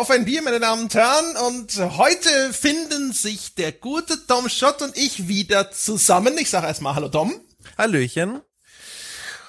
[0.00, 1.36] Auf ein Bier, meine Damen und Herren.
[1.46, 6.38] Und heute finden sich der gute Dom Schott und ich wieder zusammen.
[6.38, 7.38] Ich sage erstmal Hallo Dom.
[7.76, 8.40] Hallöchen.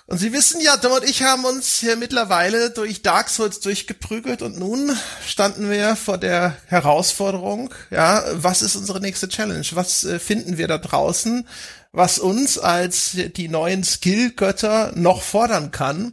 [0.08, 4.42] Und Sie wissen ja, Dom und ich haben uns hier mittlerweile durch Dark Souls durchgeprügelt
[4.42, 4.94] und nun
[5.26, 9.66] standen wir vor der Herausforderung, ja, was ist unsere nächste Challenge?
[9.72, 11.48] Was äh, finden wir da draußen,
[11.94, 16.12] was uns als die neuen Skill-Götter noch fordern kann?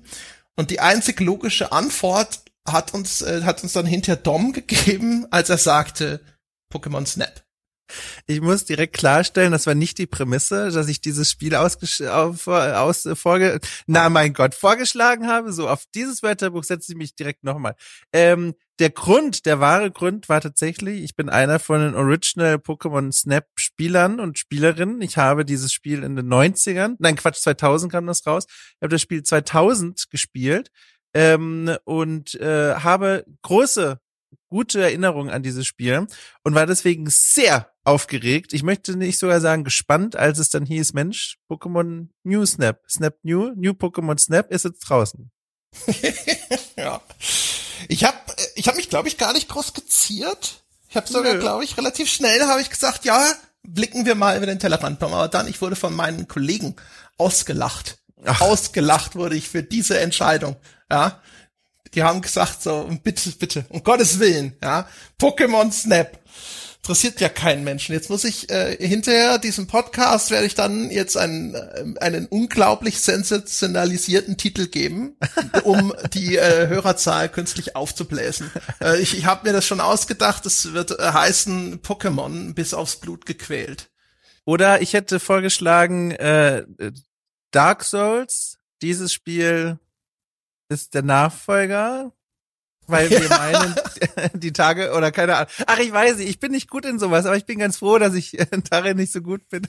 [0.55, 5.51] Und die einzig logische Antwort hat uns, äh, hat uns dann hinter Dom gegeben, als
[5.51, 6.21] er sagte,
[6.73, 7.45] Pokémon Snap.
[8.27, 12.47] Ich muss direkt klarstellen, das war nicht die Prämisse, dass ich dieses Spiel ausges auf,
[12.47, 15.53] aus, vorge na mein Gott, vorgeschlagen habe.
[15.53, 17.75] So, auf dieses Wörterbuch setze ich mich direkt nochmal.
[18.13, 23.11] Ähm, der Grund, der wahre Grund war tatsächlich, ich bin einer von den Original Pokémon
[23.11, 25.01] Snap Spielern und Spielerinnen.
[25.01, 28.45] Ich habe dieses Spiel in den 90ern, nein Quatsch, 2000 kam das raus.
[28.49, 30.71] Ich habe das Spiel 2000 gespielt
[31.19, 33.99] ähm, und äh, habe große,
[34.49, 36.07] gute Erinnerungen an dieses Spiel
[36.45, 38.53] und war deswegen sehr aufgeregt.
[38.53, 43.17] Ich möchte nicht sogar sagen gespannt, als es dann hieß, Mensch, Pokémon New Snap, Snap
[43.25, 45.33] New, New Pokémon Snap ist jetzt draußen.
[46.77, 47.01] ja.
[47.89, 48.17] Ich habe
[48.55, 50.63] ich hab mich, glaube ich, gar nicht groß geziert.
[50.89, 53.33] Ich habe sogar, glaube ich, relativ schnell habe ich gesagt, ja,
[53.63, 55.03] blicken wir mal über den Tellerrand.
[55.03, 56.77] Aber dann, ich wurde von meinen Kollegen
[57.17, 57.99] ausgelacht.
[58.25, 58.41] Ach.
[58.41, 60.57] Ausgelacht wurde ich für diese Entscheidung.
[60.91, 61.23] Ja,
[61.95, 64.89] die haben gesagt so, bitte, bitte, um Gottes Willen, ja,
[65.19, 66.19] Pokémon Snap
[66.89, 67.93] interessiert ja keinen Menschen.
[67.93, 73.01] Jetzt muss ich äh, hinterher diesem Podcast werde ich dann jetzt einen äh, einen unglaublich
[73.03, 75.15] sensationalisierten Titel geben,
[75.65, 78.51] um die äh, Hörerzahl künstlich aufzubläsen.
[78.81, 80.47] Äh, ich ich habe mir das schon ausgedacht.
[80.47, 83.91] Es wird äh, heißen Pokémon bis aufs Blut gequält.
[84.47, 86.65] Oder ich hätte vorgeschlagen äh,
[87.51, 88.57] Dark Souls.
[88.81, 89.79] Dieses Spiel
[90.69, 92.13] ist der Nachfolger,
[92.89, 93.75] weil wir meinen,
[94.33, 95.49] die Tage oder keine Ahnung.
[95.67, 97.99] Ach, ich weiß nicht, ich bin nicht gut in sowas, aber ich bin ganz froh,
[97.99, 98.37] dass ich
[98.71, 99.63] darin nicht so gut bin.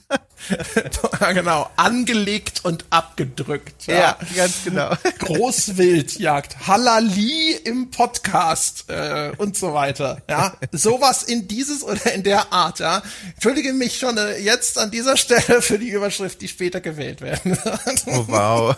[1.20, 3.86] ja, genau, angelegt und abgedrückt.
[3.86, 4.94] Ja, ja ganz genau.
[5.18, 10.22] Großwildjagd, Halali im Podcast äh, und so weiter.
[10.28, 12.80] Ja, sowas in dieses oder in der Art.
[12.80, 13.02] Ja,
[13.34, 17.58] entschuldige mich schon äh, jetzt an dieser Stelle für die Überschrift, die später gewählt werden.
[18.06, 18.76] oh wow,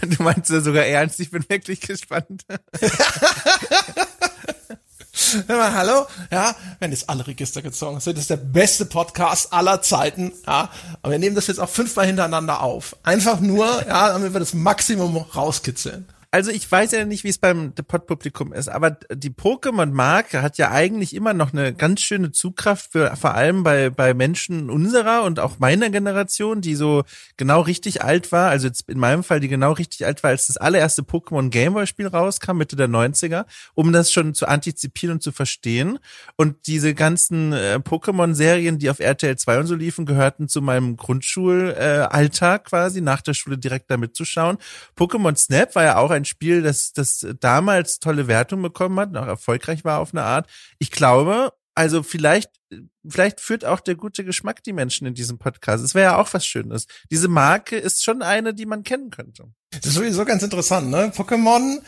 [0.00, 1.20] du meinst ja sogar ernst.
[1.20, 2.44] Ich bin wirklich gespannt.
[5.48, 9.80] Mal, hallo, ja, wenn jetzt alle Register gezogen sind, das ist der beste Podcast aller
[9.82, 10.70] Zeiten, ja,
[11.02, 12.96] aber wir nehmen das jetzt auch fünfmal hintereinander auf.
[13.02, 17.38] Einfach nur, ja, damit wir das Maximum rauskitzeln also ich weiß ja nicht, wie es
[17.38, 22.90] beim Pod-Publikum ist, aber die Pokémon-Marke hat ja eigentlich immer noch eine ganz schöne Zugkraft
[22.90, 27.04] für vor allem bei, bei Menschen unserer und auch meiner Generation, die so
[27.36, 30.48] genau richtig alt war, also jetzt in meinem Fall, die genau richtig alt war, als
[30.48, 33.44] das allererste Pokémon Gameboy-Spiel rauskam, Mitte der 90er,
[33.74, 36.00] um das schon zu antizipieren und zu verstehen.
[36.34, 40.96] Und diese ganzen äh, Pokémon-Serien, die auf RTL 2 und so liefen, gehörten zu meinem
[40.96, 44.58] Grundschulalltag äh, quasi, nach der Schule direkt da mitzuschauen.
[44.98, 49.16] Pokémon Snap war ja auch ein ein Spiel, das, das damals tolle Wertung bekommen hat,
[49.16, 50.48] auch erfolgreich war auf eine Art.
[50.78, 52.50] Ich glaube, also vielleicht,
[53.06, 55.84] vielleicht führt auch der gute Geschmack die Menschen in diesem Podcast.
[55.84, 56.86] Es wäre ja auch was Schönes.
[57.10, 59.48] Diese Marke ist schon eine, die man kennen könnte.
[59.70, 61.12] Das ist sowieso ganz interessant, ne?
[61.14, 61.80] Pokémon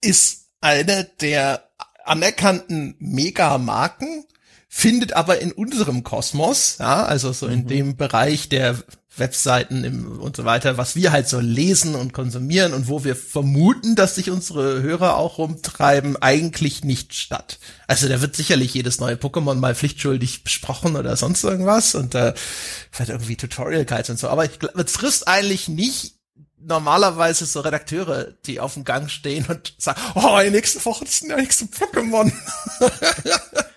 [0.00, 1.70] ist eine der
[2.04, 4.24] anerkannten Megamarken,
[4.68, 7.68] findet aber in unserem Kosmos, ja, also so in mhm.
[7.68, 8.82] dem Bereich der
[9.16, 13.14] Webseiten im, und so weiter, was wir halt so lesen und konsumieren und wo wir
[13.14, 17.58] vermuten, dass sich unsere Hörer auch rumtreiben, eigentlich nicht statt.
[17.86, 22.34] Also da wird sicherlich jedes neue Pokémon mal pflichtschuldig besprochen oder sonst irgendwas und äh,
[22.90, 24.28] vielleicht irgendwie Tutorial Guides und so.
[24.28, 26.14] Aber ich glaube, es trifft eigentlich nicht
[26.66, 31.22] normalerweise so Redakteure, die auf dem Gang stehen und sagen, oh, die nächste Woche ist
[31.28, 32.32] der nächste Pokémon.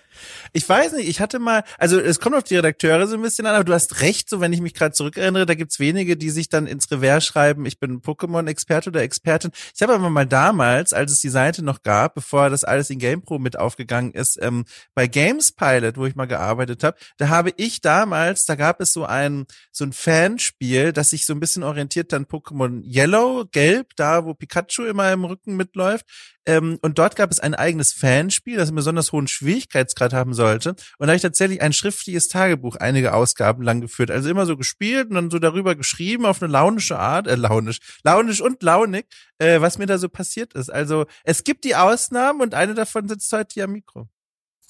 [0.58, 3.46] Ich weiß nicht, ich hatte mal, also es kommt auf die Redakteure so ein bisschen
[3.46, 6.30] an, aber du hast recht, so wenn ich mich gerade zurückerinnere, da gibt's wenige, die
[6.30, 9.52] sich dann ins Revers schreiben, ich bin Pokémon-Experte oder Expertin.
[9.72, 12.98] Ich habe aber mal damals, als es die Seite noch gab, bevor das alles in
[12.98, 14.64] GamePro mit aufgegangen ist, ähm,
[14.96, 18.92] bei Games Pilot, wo ich mal gearbeitet habe, da habe ich damals, da gab es
[18.92, 23.94] so ein so ein Fanspiel, das sich so ein bisschen orientiert an Pokémon Yellow, Gelb,
[23.94, 26.04] da wo Pikachu immer im Rücken mitläuft.
[26.48, 30.70] Ähm, und dort gab es ein eigenes Fanspiel, das einen besonders hohen Schwierigkeitsgrad haben sollte.
[30.70, 34.10] Und da habe ich tatsächlich ein schriftliches Tagebuch einige Ausgaben lang geführt.
[34.10, 37.80] Also immer so gespielt und dann so darüber geschrieben auf eine launische Art, äh, launisch,
[38.02, 39.06] launisch und launig,
[39.36, 40.70] äh, was mir da so passiert ist.
[40.70, 44.08] Also es gibt die Ausnahmen und eine davon sitzt heute hier am Mikro.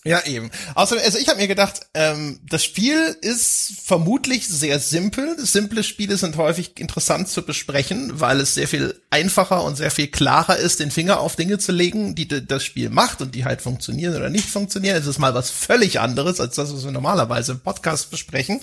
[0.05, 0.51] Ja, eben.
[0.77, 5.37] Außerdem, also ich habe mir gedacht, ähm, das Spiel ist vermutlich sehr simpel.
[5.45, 10.07] Simple Spiele sind häufig interessant zu besprechen, weil es sehr viel einfacher und sehr viel
[10.07, 13.61] klarer ist, den Finger auf Dinge zu legen, die das Spiel macht und die halt
[13.61, 14.97] funktionieren oder nicht funktionieren.
[14.97, 18.61] Es ist mal was völlig anderes als das, was wir normalerweise im Podcast besprechen.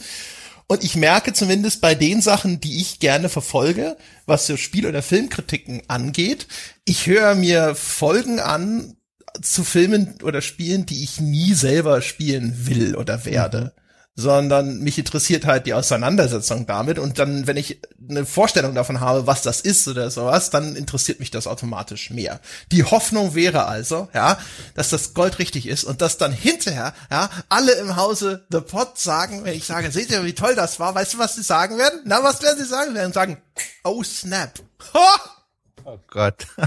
[0.68, 5.04] Und ich merke zumindest bei den Sachen, die ich gerne verfolge, was so Spiel- oder
[5.04, 6.48] Filmkritiken angeht,
[6.86, 8.96] ich höre mir Folgen an
[9.42, 13.62] zu Filmen oder Spielen, die ich nie selber spielen will oder werde.
[13.76, 13.82] Mhm.
[14.18, 17.00] Sondern mich interessiert halt die Auseinandersetzung damit.
[17.00, 21.20] Und dann, wenn ich eine Vorstellung davon habe, was das ist oder sowas, dann interessiert
[21.20, 22.40] mich das automatisch mehr.
[22.72, 24.38] Die Hoffnung wäre also, ja,
[24.74, 28.98] dass das Gold richtig ist und dass dann hinterher, ja, alle im Hause The Pot
[28.98, 31.78] sagen, wenn ich sage, seht ihr, wie toll das war, weißt du, was sie sagen
[31.78, 32.00] werden?
[32.06, 32.92] Na, was werden sie sagen?
[32.92, 33.42] Sie werden sagen,
[33.84, 34.54] oh snap.
[34.94, 35.45] Ha!
[35.86, 36.48] Oh Gott.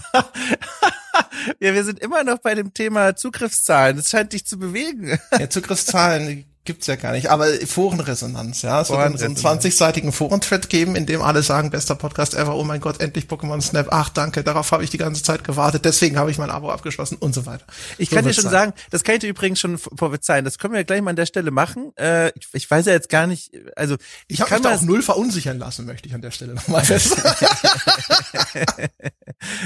[1.60, 3.96] ja, wir sind immer noch bei dem Thema Zugriffszahlen.
[3.96, 5.18] Das scheint dich zu bewegen.
[5.38, 8.82] ja, Zugriffszahlen gibt's ja gar nicht, aber Forenresonanz, ja.
[8.82, 12.62] Es wird so einen 20-seitigen Forenthread geben, in dem alle sagen, bester Podcast ever, oh
[12.62, 16.18] mein Gott, endlich Pokémon Snap, ach danke, darauf habe ich die ganze Zeit gewartet, deswegen
[16.18, 17.64] habe ich mein Abo abgeschlossen und so weiter.
[17.96, 18.52] Ich so kann dir schon sein.
[18.52, 21.24] sagen, das kann ich dir übrigens schon prophezeien, das können wir gleich mal an der
[21.24, 21.92] Stelle machen.
[21.96, 23.94] Äh, ich, ich weiß ja jetzt gar nicht, also
[24.26, 26.84] ich, ich habe mich da auch null verunsichern lassen, möchte ich an der Stelle nochmal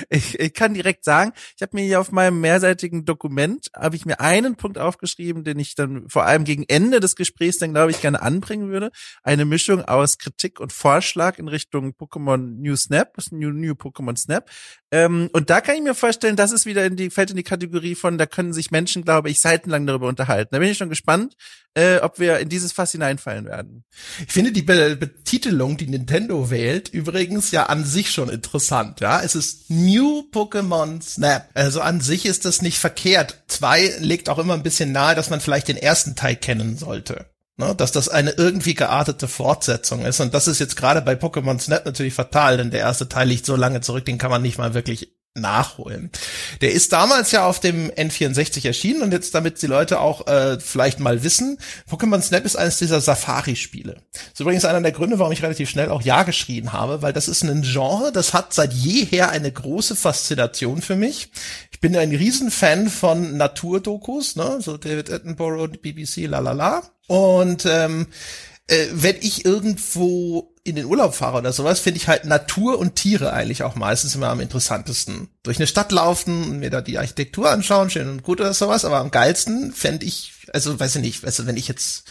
[0.09, 4.07] ich, ich kann direkt sagen, ich habe mir hier auf meinem mehrseitigen Dokument, habe ich
[4.07, 7.73] mir einen Punkt aufgeschrieben, den ich dann vor allem gegen Ende Ende des Gesprächs dann,
[7.73, 8.91] glaube ich, gerne anbringen würde.
[9.23, 14.51] Eine Mischung aus Kritik und Vorschlag in Richtung Pokémon New Snap, New, New Pokémon Snap.
[14.93, 17.43] Ähm, und da kann ich mir vorstellen, das ist wieder in die, fällt in die
[17.43, 20.51] Kategorie von, da können sich Menschen, glaube ich, seitenlang darüber unterhalten.
[20.53, 21.35] Da bin ich schon gespannt,
[21.73, 23.85] äh, ob wir in dieses Fass hineinfallen werden.
[24.27, 29.01] Ich finde die Be Betitelung, die Nintendo wählt, übrigens ja an sich schon interessant.
[29.01, 31.49] Ja, es ist New Pokémon Snap.
[31.55, 33.45] Also an sich ist das nicht verkehrt.
[33.49, 37.32] Zwei legt auch immer ein bisschen nahe, dass man vielleicht den ersten Teil kennen sollte.
[37.59, 40.21] Ne, dass das eine irgendwie geartete Fortsetzung ist.
[40.21, 43.45] Und das ist jetzt gerade bei Pokémon Snap natürlich fatal, denn der erste Teil liegt
[43.45, 46.11] so lange zurück, den kann man nicht mal wirklich nachholen.
[46.61, 50.61] Der ist damals ja auf dem N64 erschienen und jetzt, damit die Leute auch äh,
[50.61, 51.59] vielleicht mal wissen,
[51.91, 53.97] Pokémon Snap ist eines dieser Safari-Spiele.
[54.13, 57.15] Das ist übrigens einer der Gründe, warum ich relativ schnell auch Ja geschrien habe, weil
[57.15, 61.31] das ist ein Genre, das hat seit jeher eine große Faszination für mich.
[61.71, 66.83] Ich bin ein Riesenfan von Naturdokus, ne, so David Attenborough, BBC, la la la.
[67.09, 68.07] Und ähm,
[68.67, 72.95] äh, wenn ich irgendwo in den Urlaub fahre oder sowas, finde ich halt Natur und
[72.95, 75.29] Tiere eigentlich auch meistens immer am interessantesten.
[75.43, 78.85] Durch eine Stadt laufen und mir da die Architektur anschauen, schön und gut oder sowas,
[78.85, 82.05] aber am geilsten fände ich, also weiß ich nicht, also wenn ich jetzt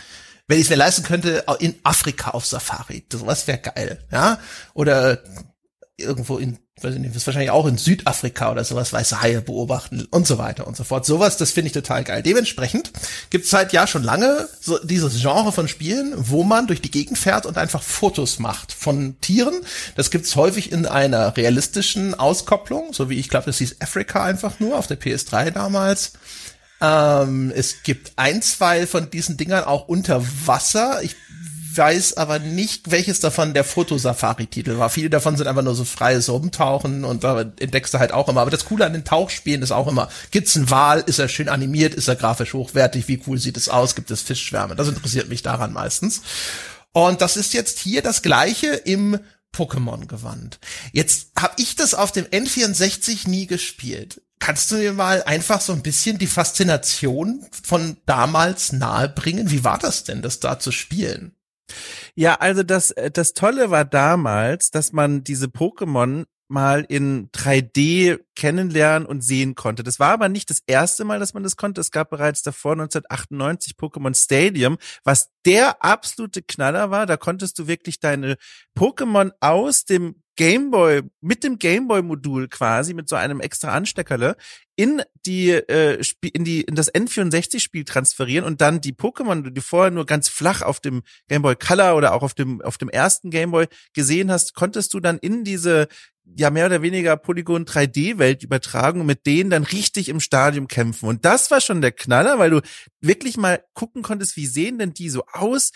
[0.48, 3.06] wenn ich es mir leisten könnte, in Afrika auf Safari.
[3.10, 4.38] Sowas wäre geil, ja?
[4.74, 5.24] Oder
[6.02, 10.28] irgendwo in weiß ich nicht, wahrscheinlich auch in Südafrika oder sowas weiße Haie beobachten und
[10.28, 11.06] so weiter und so fort.
[11.06, 12.24] Sowas, das finde ich total geil.
[12.24, 12.92] Dementsprechend
[13.30, 16.92] gibt es halt ja schon lange so dieses Genre von Spielen, wo man durch die
[16.92, 19.62] Gegend fährt und einfach Fotos macht von Tieren.
[19.96, 24.24] Das gibt es häufig in einer realistischen Auskopplung, so wie ich glaube, das hieß Afrika
[24.24, 26.14] einfach nur auf der PS3 damals.
[26.82, 31.04] Ähm, es gibt ein, zwei von diesen Dingern auch unter Wasser.
[31.04, 31.16] Ich
[31.78, 34.90] weiß aber nicht, welches davon der Fotosafari-Titel war.
[34.90, 38.42] Viele davon sind einfach nur so freies Rumtauchen und da entdeckst du halt auch immer.
[38.42, 41.50] Aber das Coole an den Tauchspielen ist auch immer, gibt's einen Wal, ist er schön
[41.50, 44.76] animiert, ist er grafisch hochwertig, wie cool sieht es aus, gibt es Fischschwärme.
[44.76, 46.22] Das interessiert mich daran meistens.
[46.94, 49.20] Und das ist jetzt hier das gleiche im
[49.54, 50.60] Pokémon-Gewand.
[50.94, 54.22] Jetzt habe ich das auf dem N64 nie gespielt.
[54.40, 59.52] Kannst du mir mal einfach so ein bisschen die Faszination von damals nahebringen?
[59.52, 61.36] Wie war das denn, das da zu spielen?
[62.16, 68.20] Ja, also das, äh, das Tolle war damals, dass man diese Pokémon mal in 3D
[68.36, 69.84] kennenlernen und sehen konnte.
[69.84, 71.80] Das war aber nicht das erste Mal, dass man das konnte.
[71.80, 77.06] Es gab bereits davor 1998 Pokémon Stadium, was der absolute Knaller war.
[77.06, 78.36] Da konntest du wirklich deine
[78.78, 84.38] Pokémon aus dem Gameboy, mit dem Gameboy-Modul quasi, mit so einem extra Ansteckerle,
[84.76, 86.02] in die, äh,
[86.34, 90.62] in die, in das N64-Spiel transferieren und dann die Pokémon, die vorher nur ganz flach
[90.62, 94.94] auf dem Gameboy Color oder auch auf dem, auf dem ersten Gameboy gesehen hast, konntest
[94.94, 95.88] du dann in diese,
[96.24, 101.10] ja, mehr oder weniger Polygon 3D-Welt übertragen und mit denen dann richtig im Stadium kämpfen.
[101.10, 102.62] Und das war schon der Knaller, weil du
[103.02, 105.72] wirklich mal gucken konntest, wie sehen denn die so aus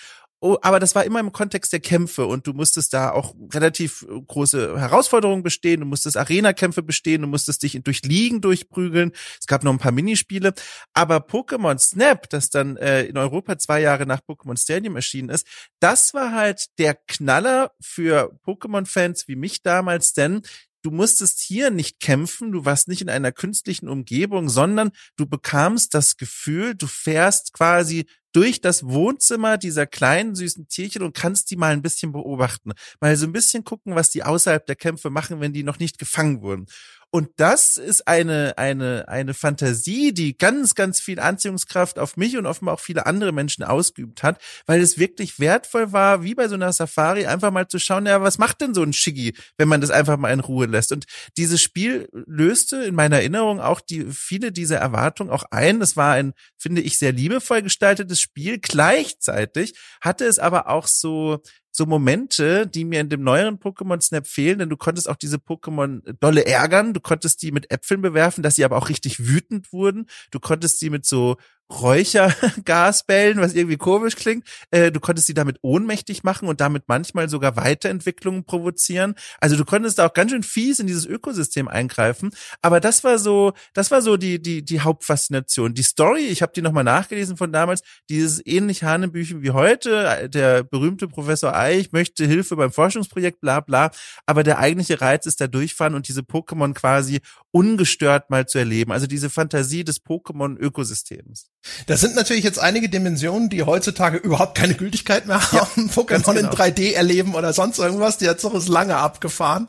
[0.45, 4.05] Oh, aber das war immer im Kontext der Kämpfe und du musstest da auch relativ
[4.07, 9.11] äh, große Herausforderungen bestehen, du musstest Arena-Kämpfe bestehen, du musstest dich durch Ligen durchprügeln.
[9.39, 10.53] Es gab noch ein paar Minispiele,
[10.93, 15.47] aber Pokémon Snap, das dann äh, in Europa zwei Jahre nach Pokémon Stadium erschienen ist,
[15.79, 20.43] das war halt der Knaller für Pokémon-Fans wie mich damals, denn
[20.85, 25.95] du musstest hier nicht kämpfen, du warst nicht in einer künstlichen Umgebung, sondern du bekamst
[25.95, 31.55] das Gefühl, du fährst quasi durch das Wohnzimmer dieser kleinen süßen Tierchen und kannst die
[31.55, 35.39] mal ein bisschen beobachten, mal so ein bisschen gucken, was die außerhalb der Kämpfe machen,
[35.39, 36.67] wenn die noch nicht gefangen wurden.
[37.15, 42.45] Und das ist eine, eine, eine Fantasie, die ganz, ganz viel Anziehungskraft auf mich und
[42.45, 46.55] offenbar auch viele andere Menschen ausgeübt hat, weil es wirklich wertvoll war, wie bei so
[46.55, 49.79] einer Safari, einfach mal zu schauen, ja, was macht denn so ein Shiggy, wenn man
[49.79, 50.91] das einfach mal in Ruhe lässt?
[50.91, 51.05] Und
[51.37, 55.79] dieses Spiel löste in meiner Erinnerung auch die, viele dieser Erwartungen auch ein.
[55.79, 58.59] Das war ein, finde ich, sehr liebevoll gestaltetes Spiel.
[58.59, 61.41] Gleichzeitig hatte es aber auch so,
[61.75, 65.35] so Momente, die mir in dem neueren Pokémon Snap fehlen, denn du konntest auch diese
[65.35, 69.73] Pokémon dolle ärgern, du konntest die mit Äpfeln bewerfen, dass sie aber auch richtig wütend
[69.73, 71.35] wurden, du konntest sie mit so
[71.71, 74.47] Räuchergasbällen, was irgendwie komisch klingt.
[74.71, 79.15] Äh, du konntest sie damit ohnmächtig machen und damit manchmal sogar Weiterentwicklungen provozieren.
[79.39, 82.31] Also du konntest da auch ganz schön fies in dieses Ökosystem eingreifen.
[82.61, 85.73] Aber das war so, das war so die die die Hauptfaszination.
[85.73, 90.29] Die Story, ich habe die nochmal nachgelesen von damals, dieses ähnlich Hanebüchen wie heute.
[90.29, 93.91] Der berühmte Professor Eich möchte Hilfe beim Forschungsprojekt, bla bla.
[94.25, 98.91] Aber der eigentliche Reiz ist da durchfahren und diese Pokémon quasi ungestört mal zu erleben.
[98.91, 101.49] Also diese Fantasie des Pokémon-Ökosystems.
[101.87, 105.87] Das sind natürlich jetzt einige Dimensionen, die heutzutage überhaupt keine Gültigkeit mehr haben.
[105.87, 106.51] Ja, Pokémon genau.
[106.51, 109.67] in 3D erleben oder sonst irgendwas, die hat so lange abgefahren.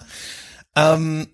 [0.75, 1.29] Ähm,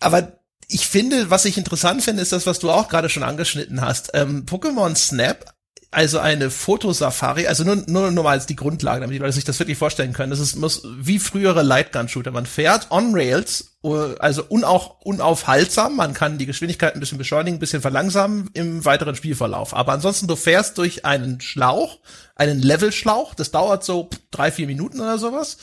[0.00, 3.80] aber ich finde, was ich interessant finde, ist das, was du auch gerade schon angeschnitten
[3.80, 4.10] hast.
[4.14, 5.53] Ähm, Pokémon Snap
[5.94, 9.44] also eine Fotosafari, also nur, nur, nur mal als die Grundlage, damit die Leute sich
[9.44, 10.30] das wirklich vorstellen können.
[10.30, 12.32] Das ist muss wie frühere Lightgun-Shooter.
[12.32, 15.96] Man fährt on Rails, uh, also unau unaufhaltsam.
[15.96, 19.74] Man kann die Geschwindigkeit ein bisschen beschleunigen, ein bisschen verlangsamen im weiteren Spielverlauf.
[19.74, 22.00] Aber ansonsten, du fährst durch einen Schlauch,
[22.34, 23.34] einen Levelschlauch.
[23.34, 25.58] Das dauert so drei, vier Minuten oder sowas.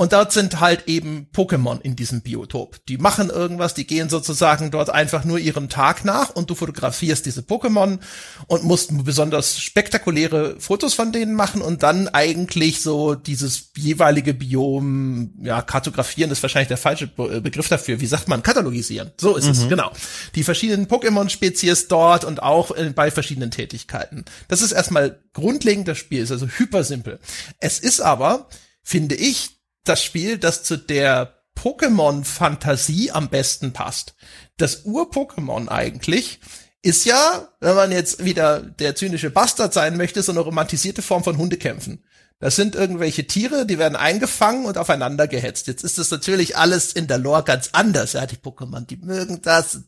[0.00, 2.78] Und dort sind halt eben Pokémon in diesem Biotop.
[2.86, 7.26] Die machen irgendwas, die gehen sozusagen dort einfach nur ihrem Tag nach und du fotografierst
[7.26, 7.98] diese Pokémon
[8.46, 15.34] und musst besonders spektakuläre Fotos von denen machen und dann eigentlich so dieses jeweilige Biom,
[15.42, 18.00] ja, kartografieren ist wahrscheinlich der falsche Begriff dafür.
[18.00, 18.42] Wie sagt man?
[18.42, 19.10] Katalogisieren.
[19.20, 19.50] So ist mhm.
[19.50, 19.92] es, genau.
[20.34, 24.24] Die verschiedenen Pokémon-Spezies dort und auch bei verschiedenen Tätigkeiten.
[24.48, 27.20] Das ist erstmal grundlegend das Spiel, ist also hyper simpel.
[27.58, 28.48] Es ist aber,
[28.82, 29.59] finde ich,
[29.90, 34.14] das Spiel, das zu der Pokémon-Fantasie am besten passt.
[34.56, 36.38] Das Ur-Pokémon eigentlich
[36.80, 41.24] ist ja, wenn man jetzt wieder der zynische Bastard sein möchte, so eine romantisierte Form
[41.24, 42.04] von Hundekämpfen.
[42.40, 45.66] Das sind irgendwelche Tiere, die werden eingefangen und aufeinander gehetzt.
[45.66, 48.14] Jetzt ist das natürlich alles in der Lore ganz anders.
[48.14, 49.80] Ja, die Pokémon, die mögen das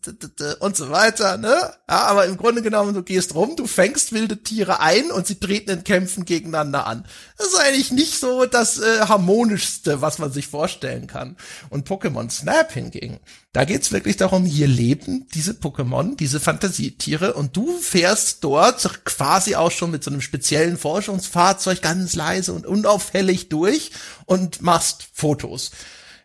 [0.60, 1.54] und so weiter, ne?
[1.88, 5.36] Ja, aber im Grunde genommen, du gehst rum, du fängst wilde Tiere ein und sie
[5.36, 7.06] treten in Kämpfen gegeneinander an.
[7.38, 11.38] Das ist eigentlich nicht so das äh, harmonischste, was man sich vorstellen kann.
[11.70, 13.18] Und Pokémon Snap hingegen,
[13.54, 19.56] da geht's wirklich darum, hier leben diese Pokémon, diese Fantasietiere und du fährst dort quasi
[19.56, 23.92] auch schon mit so einem speziellen Forschungsfahrzeug ganz leise und unauffällig durch
[24.26, 25.70] und machst Fotos.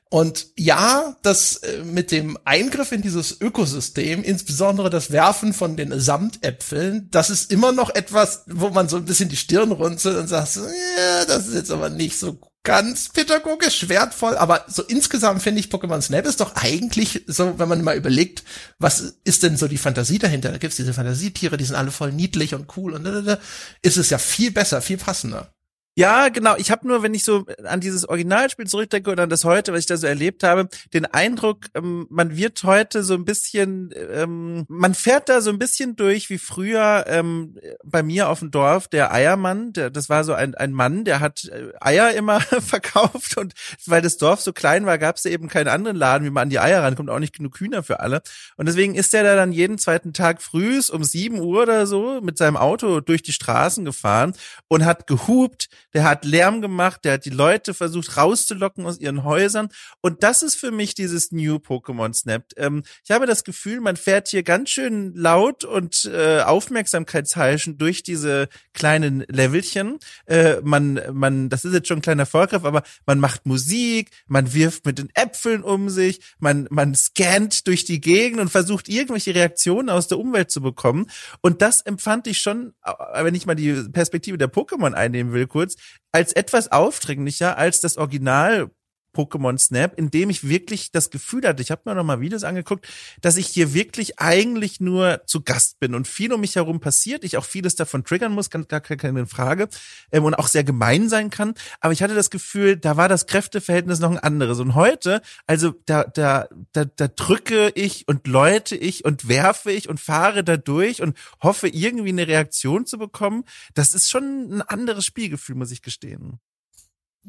[0.10, 6.00] Und ja, das äh, mit dem Eingriff in dieses Ökosystem, insbesondere das Werfen von den
[6.00, 10.28] Samtäpfeln, das ist immer noch etwas, wo man so ein bisschen die Stirn runzelt und
[10.28, 15.60] sagt, ja, das ist jetzt aber nicht so ganz pädagogisch wertvoll, aber so insgesamt finde
[15.60, 18.44] ich Pokémon Snap ist doch eigentlich so, wenn man mal überlegt,
[18.78, 20.52] was ist denn so die Fantasie dahinter?
[20.52, 23.40] Da gibt's diese Fantasietiere, die sind alle voll niedlich und cool und da, da, da,
[23.82, 25.54] ist es ja viel besser, viel passender.
[26.00, 26.56] Ja, genau.
[26.58, 29.80] Ich habe nur, wenn ich so an dieses Originalspiel zurückdenke oder an das heute, was
[29.80, 34.66] ich da so erlebt habe, den Eindruck, ähm, man wird heute so ein bisschen, ähm,
[34.68, 38.88] man fährt da so ein bisschen durch wie früher ähm, bei mir auf dem Dorf,
[38.88, 43.36] der Eiermann, der, das war so ein, ein Mann, der hat äh, Eier immer verkauft
[43.36, 43.56] und
[43.88, 46.50] weil das Dorf so klein war, gab es eben keinen anderen Laden, wie man an
[46.52, 48.22] die Eier rankommt, auch nicht genug Hühner für alle.
[48.56, 52.22] Und deswegen ist der da dann jeden zweiten Tag frühs um sieben Uhr oder so
[52.22, 54.36] mit seinem Auto durch die Straßen gefahren
[54.68, 59.24] und hat gehupt, der hat Lärm gemacht, der hat die Leute versucht rauszulocken aus ihren
[59.24, 59.70] Häusern.
[60.02, 62.44] Und das ist für mich dieses New Pokémon Snap.
[62.58, 68.04] Ähm, ich habe das Gefühl, man fährt hier ganz schön laut und äh, aufmerksamkeitsheischend durch
[68.04, 70.00] diese kleinen Levelchen.
[70.26, 74.54] Äh, man, man, das ist jetzt schon ein kleiner Vorgriff, aber man macht Musik, man
[74.54, 79.34] wirft mit den Äpfeln um sich, man, man scannt durch die Gegend und versucht irgendwelche
[79.34, 81.10] Reaktionen aus der Umwelt zu bekommen.
[81.42, 85.48] Und das empfand ich schon, äh, wenn ich mal die Perspektive der Pokémon einnehmen will,
[85.48, 85.77] kurz,
[86.12, 88.72] als etwas aufdringlicher als das Original
[89.14, 92.44] Pokémon Snap, in dem ich wirklich das Gefühl hatte, ich habe mir noch mal Videos
[92.44, 92.88] angeguckt,
[93.22, 97.24] dass ich hier wirklich eigentlich nur zu Gast bin und viel um mich herum passiert,
[97.24, 99.70] ich auch vieles davon triggern muss, gar, keine Frage,
[100.12, 101.56] ähm, und auch sehr gemein sein kann.
[101.80, 104.60] Aber ich hatte das Gefühl, da war das Kräfteverhältnis noch ein anderes.
[104.60, 109.90] Und heute, also da, da, da, da drücke ich und läute ich und werfe ich
[109.90, 113.44] und fahre da durch und hoffe irgendwie eine Reaktion zu bekommen.
[113.74, 116.40] Das ist schon ein anderes Spielgefühl, muss ich gestehen.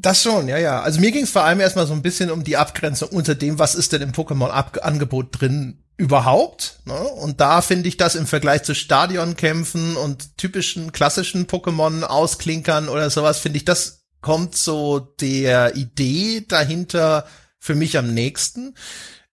[0.00, 0.80] Das schon, ja, ja.
[0.80, 3.58] Also mir ging es vor allem erstmal so ein bisschen um die Abgrenzung unter dem,
[3.58, 6.78] was ist denn im Pokémon-Angebot drin überhaupt.
[6.84, 6.94] Ne?
[6.94, 13.38] Und da finde ich das im Vergleich zu Stadionkämpfen und typischen klassischen Pokémon-Ausklinkern oder sowas,
[13.38, 17.26] finde ich, das kommt so der Idee dahinter
[17.58, 18.76] für mich am nächsten.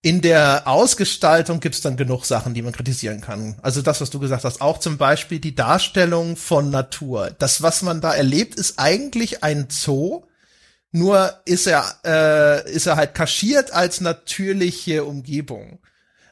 [0.02, 3.58] In der Ausgestaltung gibt's dann genug Sachen, die man kritisieren kann.
[3.62, 7.32] Also das, was du gesagt hast, auch zum Beispiel die Darstellung von Natur.
[7.38, 10.24] Das, was man da erlebt, ist eigentlich ein Zoo,
[10.96, 15.80] nur ist er, äh, ist er halt kaschiert als natürliche Umgebung.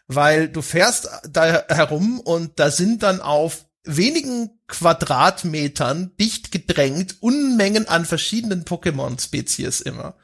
[0.07, 7.89] Weil du fährst da herum und da sind dann auf wenigen Quadratmetern dicht gedrängt Unmengen
[7.89, 10.15] an verschiedenen Pokémon-Spezies immer.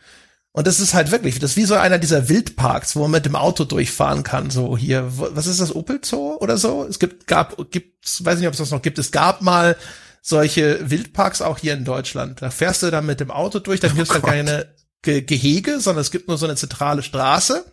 [0.51, 3.25] Und das ist halt wirklich, das ist wie so einer dieser Wildparks, wo man mit
[3.25, 4.49] dem Auto durchfahren kann.
[4.49, 6.85] So hier, was ist das, Opel Zoo oder so?
[6.85, 8.99] Es gibt, gab, gibt, weiß nicht, ob es das noch gibt.
[8.99, 9.75] Es gab mal
[10.21, 12.41] solche Wildparks auch hier in Deutschland.
[12.41, 15.79] Da fährst du dann mit dem Auto durch, dann oh gibt's dann keine Ge Gehege,
[15.79, 17.65] sondern es gibt nur so eine zentrale Straße.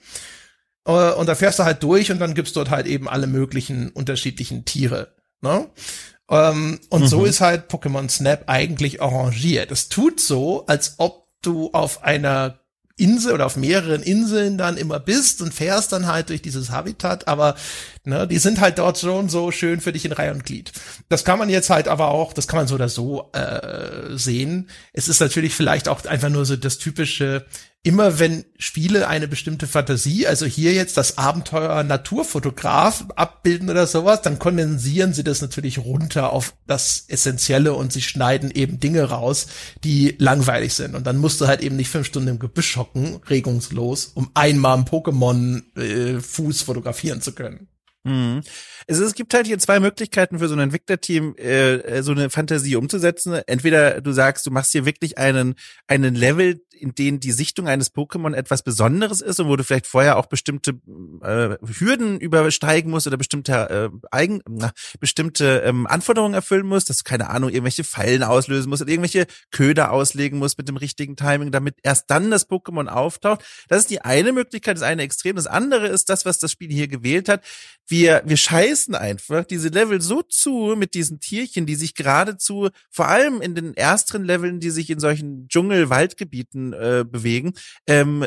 [0.87, 3.91] Äh, und da fährst du halt durch und dann gibt's dort halt eben alle möglichen
[3.91, 5.15] unterschiedlichen Tiere.
[5.41, 5.69] Ne?
[6.31, 7.07] Ähm, und mhm.
[7.07, 9.71] so ist halt Pokémon Snap eigentlich arrangiert.
[9.71, 12.61] Es tut so, als ob du auf einer
[12.97, 17.29] Insel oder auf mehreren Inseln dann immer bist und fährst dann halt durch dieses Habitat,
[17.29, 17.55] aber
[18.07, 20.73] ne, die sind halt dort schon so schön für dich in Reihe und Glied.
[21.09, 24.69] Das kann man jetzt halt aber auch, das kann man so oder so äh, sehen.
[24.93, 27.47] Es ist natürlich vielleicht auch einfach nur so das typische
[27.87, 34.23] immer wenn Spiele eine bestimmte Fantasie, also hier jetzt das Abenteuer Naturfotograf abbilden oder sowas,
[34.23, 39.47] dann kondensieren sie das natürlich runter auf das Essentielle und sie schneiden eben Dinge raus,
[39.85, 40.97] die langweilig sind.
[40.97, 44.75] Und dann musst du halt eben nicht fünf Stunden im Gebüsch hocken, regungslos, um einmal
[44.75, 47.69] einen Pokémon-Fuß äh, fotografieren zu können.
[48.07, 48.43] Mhm.
[48.87, 52.31] Es, es gibt halt hier zwei Möglichkeiten für so ein Entwicklerteam, äh, äh, so eine
[52.31, 53.35] Fantasie umzusetzen.
[53.47, 55.57] Entweder du sagst, du machst hier wirklich einen,
[55.89, 59.87] einen Level, in dem die Sichtung eines Pokémon etwas Besonderes ist und wo du vielleicht
[59.87, 60.73] vorher auch bestimmte
[61.23, 66.99] äh, Hürden übersteigen musst oder bestimmte äh, Eigen, na, bestimmte ähm, Anforderungen erfüllen musst, dass
[66.99, 71.17] du keine Ahnung irgendwelche Fallen auslösen musst oder irgendwelche Köder auslegen musst mit dem richtigen
[71.17, 73.45] Timing, damit erst dann das Pokémon auftaucht.
[73.69, 75.37] Das ist die eine Möglichkeit, das eine Extrem.
[75.37, 77.45] Das andere ist das, was das Spiel hier gewählt hat.
[77.87, 83.09] Wir wir scheißen einfach diese Level so zu mit diesen Tierchen, die sich geradezu vor
[83.09, 87.55] allem in den ersten Leveln, die sich in solchen Dschungel-Waldgebieten äh, bewegen,
[87.87, 88.27] ähm,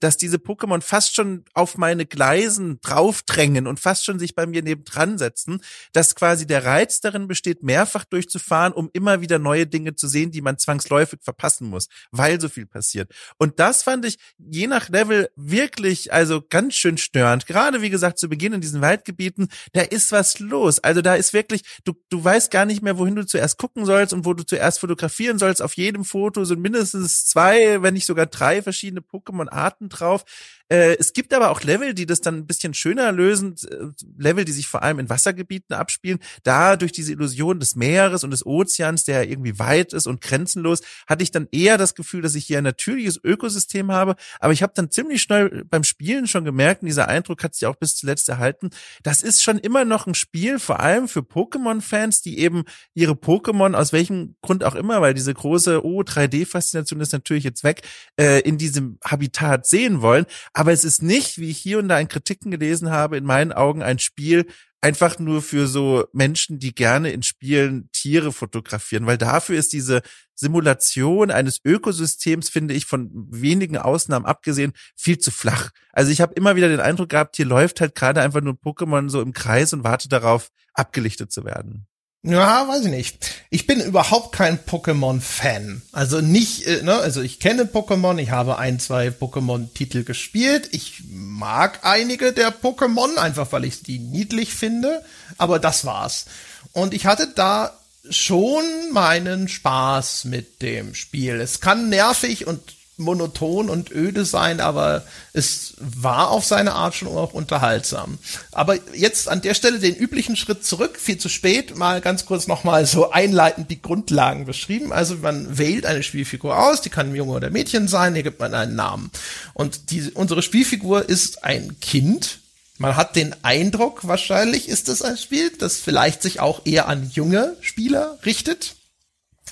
[0.00, 4.62] dass diese Pokémon fast schon auf meine Gleisen draufdrängen und fast schon sich bei mir
[4.62, 5.60] nebendran setzen,
[5.92, 10.30] dass quasi der Reiz darin besteht, mehrfach durchzufahren, um immer wieder neue Dinge zu sehen,
[10.30, 13.12] die man zwangsläufig verpassen muss, weil so viel passiert.
[13.38, 17.46] Und das fand ich je nach Level wirklich also ganz schön störend.
[17.46, 20.78] Gerade wie gesagt zu Beginn in diesen Waldgebieten, da ist was los.
[20.80, 24.12] Also da ist wirklich, du, du weißt gar nicht mehr, wohin du zuerst gucken sollst
[24.12, 25.62] und wo du zuerst fotografieren sollst.
[25.62, 30.24] Auf jedem Foto sind mindestens zwei wenn nicht sogar drei verschiedene Pokémon-Arten drauf.
[30.68, 33.86] Äh, es gibt aber auch Level, die das dann ein bisschen schöner lösen, äh,
[34.18, 36.18] Level, die sich vor allem in Wassergebieten abspielen.
[36.42, 40.80] Da durch diese Illusion des Meeres und des Ozeans, der irgendwie weit ist und grenzenlos,
[41.06, 44.16] hatte ich dann eher das Gefühl, dass ich hier ein natürliches Ökosystem habe.
[44.40, 47.66] Aber ich habe dann ziemlich schnell beim Spielen schon gemerkt, und dieser Eindruck hat sich
[47.66, 48.70] auch bis zuletzt erhalten,
[49.02, 53.74] das ist schon immer noch ein Spiel, vor allem für Pokémon-Fans, die eben ihre Pokémon
[53.74, 57.82] aus welchem Grund auch immer, weil diese große oh 3D-Faszination ist natürlich jetzt weg,
[58.18, 60.26] äh, in diesem Habitat sehen wollen.
[60.58, 63.52] Aber es ist nicht, wie ich hier und da in Kritiken gelesen habe, in meinen
[63.52, 64.44] Augen ein Spiel,
[64.80, 70.02] einfach nur für so Menschen, die gerne in Spielen Tiere fotografieren, weil dafür ist diese
[70.34, 75.70] Simulation eines Ökosystems, finde ich, von wenigen Ausnahmen abgesehen, viel zu flach.
[75.92, 79.08] Also ich habe immer wieder den Eindruck gehabt, hier läuft halt gerade einfach nur Pokémon
[79.08, 81.87] so im Kreis und wartet darauf, abgelichtet zu werden.
[82.22, 83.34] Ja, weiß ich nicht.
[83.48, 85.82] Ich bin überhaupt kein Pokémon-Fan.
[85.92, 90.68] Also nicht, äh, ne, also ich kenne Pokémon, ich habe ein, zwei Pokémon-Titel gespielt.
[90.72, 95.04] Ich mag einige der Pokémon, einfach weil ich die niedlich finde.
[95.38, 96.26] Aber das war's.
[96.72, 97.78] Und ich hatte da
[98.10, 101.40] schon meinen Spaß mit dem Spiel.
[101.40, 102.60] Es kann nervig und
[102.98, 108.18] monoton und öde sein, aber es war auf seine Art schon auch unterhaltsam.
[108.52, 112.46] Aber jetzt an der Stelle den üblichen Schritt zurück, viel zu spät, mal ganz kurz
[112.46, 114.92] nochmal so einleitend die Grundlagen beschrieben.
[114.92, 118.54] Also man wählt eine Spielfigur aus, die kann Junge oder Mädchen sein, hier gibt man
[118.54, 119.10] einen Namen.
[119.54, 122.40] Und die, unsere Spielfigur ist ein Kind,
[122.78, 127.10] man hat den Eindruck, wahrscheinlich ist es ein Spiel, das vielleicht sich auch eher an
[127.12, 128.76] junge Spieler richtet.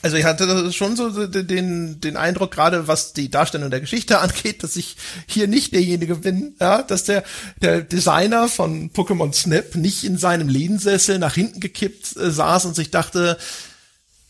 [0.03, 4.63] Also ich hatte schon so den, den Eindruck, gerade was die Darstellung der Geschichte angeht,
[4.63, 7.25] dass ich hier nicht derjenige bin, ja, dass der,
[7.61, 12.77] der Designer von Pokémon Snap nicht in seinem Lehnsessel nach hinten gekippt äh, saß und
[12.77, 13.39] sich dachte,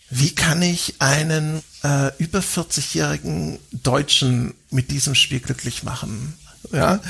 [0.08, 6.34] wie kann ich einen äh, über 40-jährigen Deutschen mit diesem Spiel glücklich machen?
[6.72, 7.00] Ja,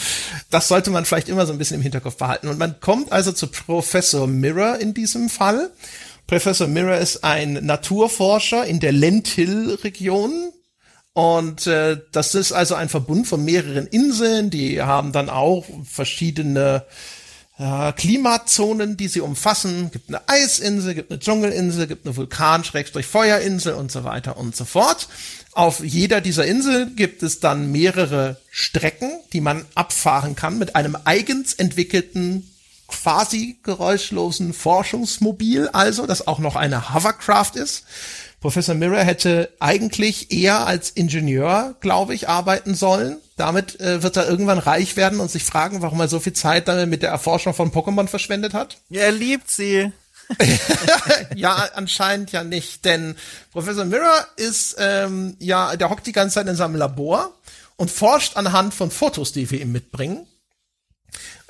[0.50, 2.48] das sollte man vielleicht immer so ein bisschen im Hinterkopf behalten.
[2.48, 5.70] Und man kommt also zu Professor Mirror in diesem Fall.
[6.26, 10.52] Professor Mirror ist ein Naturforscher in der Lenthill-Region.
[11.12, 16.84] Und äh, das ist also ein Verbund von mehreren Inseln, die haben dann auch verschiedene
[17.58, 19.90] äh, Klimazonen, die sie umfassen.
[19.90, 25.08] Gibt eine Eisinsel, gibt eine Dschungelinsel, gibt eine Vulkan-Feuerinsel und so weiter und so fort.
[25.52, 30.98] Auf jeder dieser Insel gibt es dann mehrere Strecken, die man abfahren kann mit einem
[31.04, 32.50] eigens entwickelten
[32.88, 37.84] quasi geräuschlosen Forschungsmobil, also das auch noch eine Hovercraft ist.
[38.40, 43.16] Professor Mirror hätte eigentlich eher als Ingenieur, glaube ich, arbeiten sollen.
[43.36, 46.68] Damit äh, wird er irgendwann reich werden und sich fragen, warum er so viel Zeit
[46.68, 48.78] damit mit der Erforschung von Pokémon verschwendet hat.
[48.88, 49.90] Ja, er liebt sie.
[51.34, 53.16] ja, anscheinend ja nicht, denn
[53.52, 57.32] Professor Mirror ist ähm, ja, der hockt die ganze Zeit in seinem Labor
[57.76, 60.26] und forscht anhand von Fotos, die wir ihm mitbringen.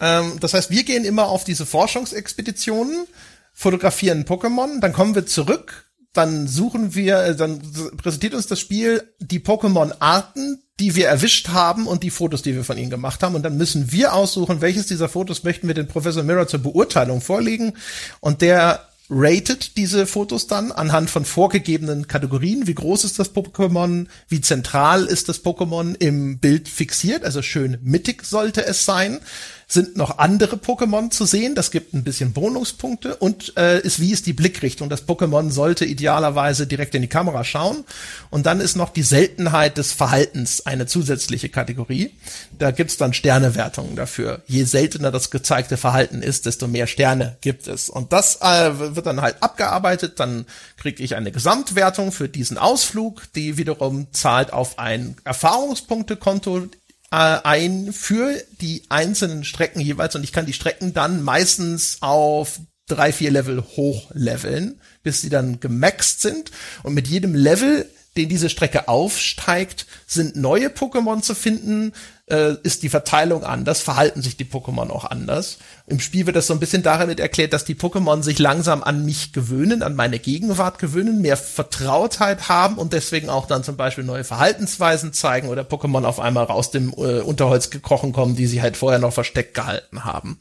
[0.00, 3.06] Ähm, das heißt, wir gehen immer auf diese Forschungsexpeditionen,
[3.52, 7.60] fotografieren Pokémon, dann kommen wir zurück, dann suchen wir, äh, dann
[7.96, 12.64] präsentiert uns das Spiel die Pokémon-Arten, die wir erwischt haben und die Fotos, die wir
[12.64, 13.34] von ihnen gemacht haben.
[13.34, 17.22] Und dann müssen wir aussuchen, welches dieser Fotos möchten wir den Professor Mirror zur Beurteilung
[17.22, 17.72] vorlegen.
[18.20, 22.66] Und der ratet diese Fotos dann anhand von vorgegebenen Kategorien.
[22.66, 24.06] Wie groß ist das Pokémon?
[24.28, 27.24] Wie zentral ist das Pokémon im Bild fixiert?
[27.24, 29.20] Also schön mittig sollte es sein
[29.68, 31.56] sind noch andere Pokémon zu sehen.
[31.56, 34.88] Das gibt ein bisschen Bonuspunkte und äh, ist wie ist die Blickrichtung.
[34.88, 37.84] Das Pokémon sollte idealerweise direkt in die Kamera schauen.
[38.30, 42.12] Und dann ist noch die Seltenheit des Verhaltens eine zusätzliche Kategorie.
[42.56, 44.42] Da gibt's dann Sternewertungen dafür.
[44.46, 47.90] Je seltener das gezeigte Verhalten ist, desto mehr Sterne gibt es.
[47.90, 50.20] Und das äh, wird dann halt abgearbeitet.
[50.20, 56.68] Dann kriege ich eine Gesamtwertung für diesen Ausflug, die wiederum zahlt auf ein Erfahrungspunktekonto
[57.10, 63.12] ein für die einzelnen Strecken jeweils und ich kann die Strecken dann meistens auf drei,
[63.12, 66.50] vier Level hochleveln, bis sie dann gemaxt sind.
[66.82, 71.92] Und mit jedem Level den diese Strecke aufsteigt, sind neue Pokémon zu finden,
[72.28, 75.58] äh, ist die Verteilung anders, verhalten sich die Pokémon auch anders.
[75.86, 79.04] Im Spiel wird das so ein bisschen damit erklärt, dass die Pokémon sich langsam an
[79.04, 84.04] mich gewöhnen, an meine Gegenwart gewöhnen, mehr Vertrautheit haben und deswegen auch dann zum Beispiel
[84.04, 88.62] neue Verhaltensweisen zeigen oder Pokémon auf einmal aus dem äh, Unterholz gekrochen kommen, die sie
[88.62, 90.38] halt vorher noch versteckt gehalten haben.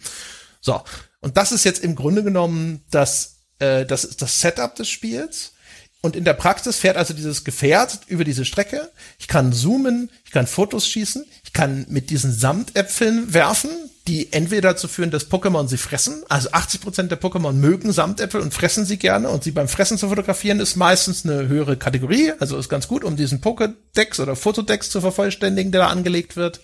[0.62, 0.82] So.
[1.22, 5.54] Und das ist jetzt im Grunde genommen das, äh, das das Setup des Spiels.
[6.06, 8.92] Und in der Praxis fährt also dieses Gefährt über diese Strecke.
[9.18, 13.72] Ich kann zoomen, ich kann Fotos schießen, ich kann mit diesen Samtäpfeln werfen,
[14.08, 16.22] die entweder dazu führen, dass Pokémon sie fressen.
[16.30, 19.30] Also 80 Prozent der Pokémon mögen Samtäpfel und fressen sie gerne.
[19.30, 22.34] Und sie beim Fressen zu fotografieren ist meistens eine höhere Kategorie.
[22.38, 26.60] Also ist ganz gut, um diesen Pokédex oder Fotodex zu vervollständigen, der da angelegt wird.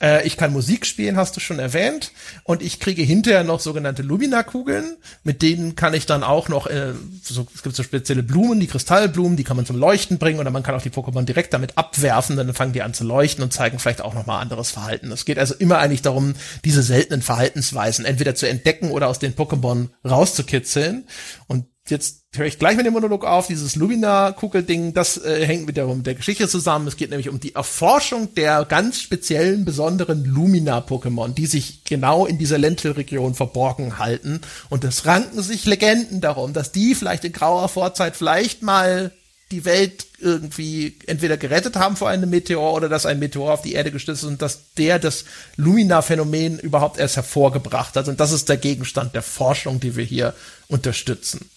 [0.00, 2.12] Äh, ich kann Musik spielen, hast du schon erwähnt.
[2.44, 4.96] Und ich kriege hinterher noch sogenannte Lumina-Kugeln.
[5.22, 8.66] Mit denen kann ich dann auch noch, äh, so, es gibt so spezielle Blumen, die
[8.66, 11.76] Kristallblumen, die kann man zum Leuchten bringen oder man kann auch die Pokémon direkt damit
[11.76, 15.12] abwerfen, dann fangen die an zu leuchten und zeigen vielleicht auch nochmal anderes Verhalten.
[15.12, 16.34] Es geht also immer eigentlich darum,
[16.64, 21.04] diese seltenen Verhaltensweisen entweder zu entdecken oder aus den Pokémon rauszukitzeln.
[21.46, 25.98] Und jetzt höre ich gleich mit dem Monolog auf, dieses Lumina-Kugel-Ding, das äh, hängt wiederum
[25.98, 26.86] mit der Geschichte zusammen.
[26.86, 32.38] Es geht nämlich um die Erforschung der ganz speziellen, besonderen Lumina-Pokémon, die sich genau in
[32.38, 34.40] dieser Lentil-Region verborgen halten.
[34.68, 39.12] Und es ranken sich Legenden darum, dass die vielleicht in grauer Vorzeit vielleicht mal
[39.50, 43.72] die Welt irgendwie entweder gerettet haben vor einem Meteor oder dass ein Meteor auf die
[43.72, 45.24] Erde gestürzt ist und dass der das
[45.56, 48.06] Lumina-Phänomen überhaupt erst hervorgebracht hat.
[48.06, 50.34] Und das ist der Gegenstand der Forschung, die wir hier
[50.68, 51.50] unterstützen.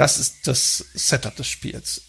[0.00, 2.00] Das ist das Setup des Spiels.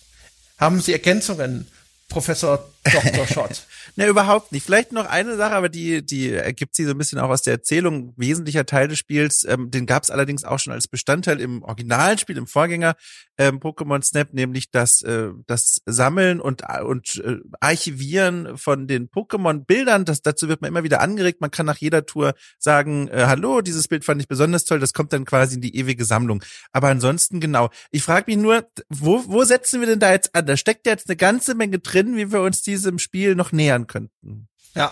[0.58, 1.67] Haben Sie Ergänzungen,
[2.08, 3.27] Professor Dr.
[3.34, 3.63] Schott?
[3.97, 4.63] Ne, überhaupt nicht.
[4.63, 7.51] Vielleicht noch eine Sache, aber die, die ergibt sie so ein bisschen auch aus der
[7.51, 8.13] Erzählung.
[8.15, 12.17] Wesentlicher Teil des Spiels, ähm, den gab es allerdings auch schon als Bestandteil im originalen
[12.17, 12.95] Spiel, im Vorgänger
[13.41, 20.06] ähm, Pokémon Snap, nämlich das, äh, das Sammeln und, und äh, Archivieren von den Pokémon-Bildern.
[20.06, 21.41] Das, dazu wird man immer wieder angeregt.
[21.41, 24.80] Man kann nach jeder Tour sagen, äh, hallo, dieses Bild fand ich besonders toll.
[24.80, 26.43] Das kommt dann quasi in die ewige Sammlung.
[26.71, 27.71] Aber ansonsten genau.
[27.89, 30.45] Ich frage mich nur, wo, wo setzen wir denn da jetzt an?
[30.45, 34.49] Da steckt jetzt eine ganze Menge drin, wie wir uns diesem Spiel noch nähern könnten.
[34.75, 34.91] Ja.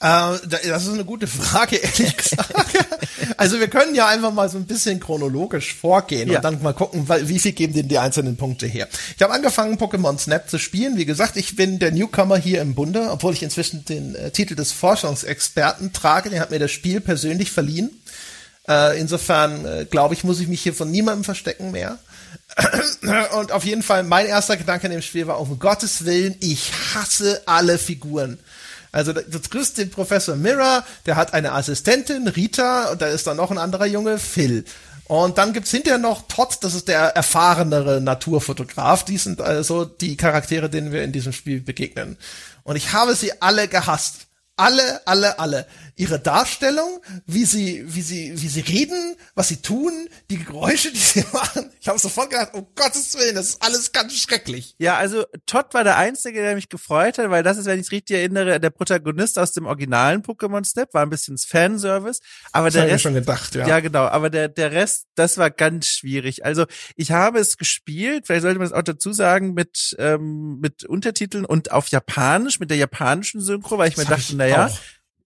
[0.00, 2.54] Äh, das ist eine gute Frage, ehrlich gesagt.
[3.36, 6.36] also wir können ja einfach mal so ein bisschen chronologisch vorgehen ja.
[6.36, 8.88] und dann mal gucken, wie viel geben denn die einzelnen Punkte her.
[9.14, 10.96] Ich habe angefangen, Pokémon Snap zu spielen.
[10.96, 14.54] Wie gesagt, ich bin der Newcomer hier im Bunde, obwohl ich inzwischen den äh, Titel
[14.54, 16.30] des Forschungsexperten trage.
[16.30, 17.90] Den hat mir das Spiel persönlich verliehen.
[18.68, 21.98] Äh, insofern, äh, glaube ich, muss ich mich hier von niemandem verstecken mehr.
[23.38, 26.72] Und auf jeden Fall, mein erster Gedanke in dem Spiel war, um Gottes Willen, ich
[26.94, 28.38] hasse alle Figuren.
[28.92, 33.36] Also du triffst den Professor Mirror, der hat eine Assistentin, Rita, und da ist dann
[33.36, 34.64] noch ein anderer Junge, Phil.
[35.04, 39.04] Und dann gibt's hinterher noch Todd, das ist der erfahrenere Naturfotograf.
[39.04, 42.16] Die sind also die Charaktere, denen wir in diesem Spiel begegnen.
[42.62, 44.28] Und ich habe sie alle gehasst.
[44.60, 45.66] Alle, alle, alle
[46.00, 49.92] ihre Darstellung, wie sie, wie sie, wie sie reden, was sie tun,
[50.30, 51.70] die Geräusche, die sie machen.
[51.78, 54.74] Ich habe sofort gedacht, um Gottes Willen, das ist alles ganz schrecklich.
[54.78, 57.86] Ja, also Todd war der Einzige, der mich gefreut hat, weil das ist, wenn ich
[57.86, 62.20] es richtig erinnere, der Protagonist aus dem originalen Pokémon Snap, war ein bisschen Fanservice.
[62.50, 63.68] Aber das der Rest, ich schon gedacht, ja.
[63.68, 64.06] Ja, genau.
[64.06, 66.46] Aber der, der Rest, das war ganz schwierig.
[66.46, 66.64] Also
[66.96, 71.44] ich habe es gespielt, vielleicht sollte man es auch dazu sagen, mit, ähm, mit Untertiteln
[71.44, 74.49] und auf Japanisch, mit der japanischen Synchro, weil ich das mir dachte, naja,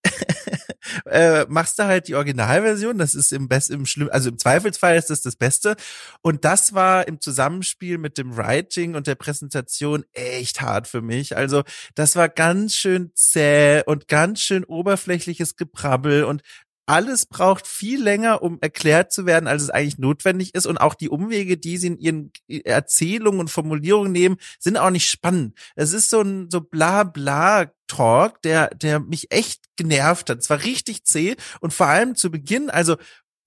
[1.06, 2.98] äh, machst du halt die Originalversion.
[2.98, 5.76] Das ist im Best, im schlimm, also im Zweifelsfall ist das das Beste.
[6.22, 11.36] Und das war im Zusammenspiel mit dem Writing und der Präsentation echt hart für mich.
[11.36, 11.62] Also
[11.94, 16.42] das war ganz schön zäh und ganz schön oberflächliches Gebrabbel und
[16.86, 20.66] alles braucht viel länger, um erklärt zu werden, als es eigentlich notwendig ist.
[20.66, 22.32] Und auch die Umwege, die sie in ihren
[22.64, 25.56] Erzählungen und Formulierungen nehmen, sind auch nicht spannend.
[25.76, 30.38] Es ist so ein so bla bla Talk, der, der mich echt genervt hat.
[30.38, 32.96] Es war richtig zäh und vor allem zu Beginn, also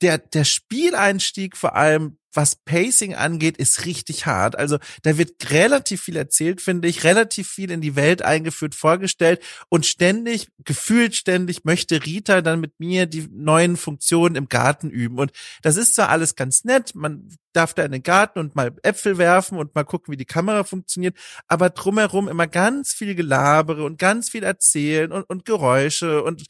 [0.01, 4.55] der, der Spieleinstieg vor allem was Pacing angeht, ist richtig hart.
[4.57, 9.41] Also da wird relativ viel erzählt, finde ich, relativ viel in die Welt eingeführt, vorgestellt
[9.69, 15.17] und ständig, gefühlt ständig möchte Rita dann mit mir die neuen Funktionen im Garten üben.
[15.17, 15.31] Und
[15.63, 19.17] das ist zwar alles ganz nett, man darf da in den Garten und mal Äpfel
[19.17, 23.97] werfen und mal gucken, wie die Kamera funktioniert, aber drumherum immer ganz viel Gelabere und
[23.97, 26.43] ganz viel erzählen und, und Geräusche und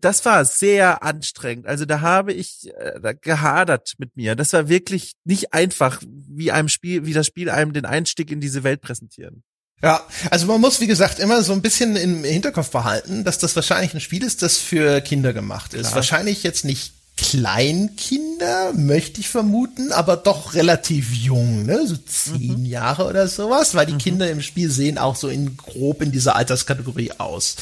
[0.00, 1.66] das war sehr anstrengend.
[1.66, 4.36] Also da habe ich äh, gehadert mit mir.
[4.36, 8.40] Das war wirklich nicht einfach, wie einem Spiel, wie das Spiel einem den Einstieg in
[8.40, 9.42] diese Welt präsentieren.
[9.82, 13.54] Ja, also man muss, wie gesagt, immer so ein bisschen im Hinterkopf behalten, dass das
[13.54, 15.82] wahrscheinlich ein Spiel ist, das für Kinder gemacht ist.
[15.88, 15.96] Klar.
[15.96, 21.86] Wahrscheinlich jetzt nicht Kleinkinder, möchte ich vermuten, aber doch relativ jung, ne?
[21.86, 22.64] so zehn mhm.
[22.64, 23.98] Jahre oder sowas, weil die mhm.
[23.98, 27.54] Kinder im Spiel sehen auch so in grob in dieser Alterskategorie aus.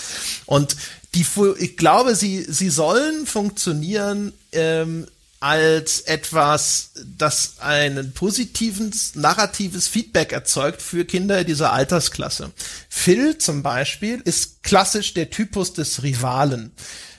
[0.46, 0.76] Und
[1.14, 1.26] die,
[1.58, 5.06] ich glaube, sie, sie sollen funktionieren ähm,
[5.40, 12.52] als etwas, das ein positives, narratives Feedback erzeugt für Kinder dieser Altersklasse.
[12.88, 16.70] Phil zum Beispiel ist klassisch der Typus des Rivalen.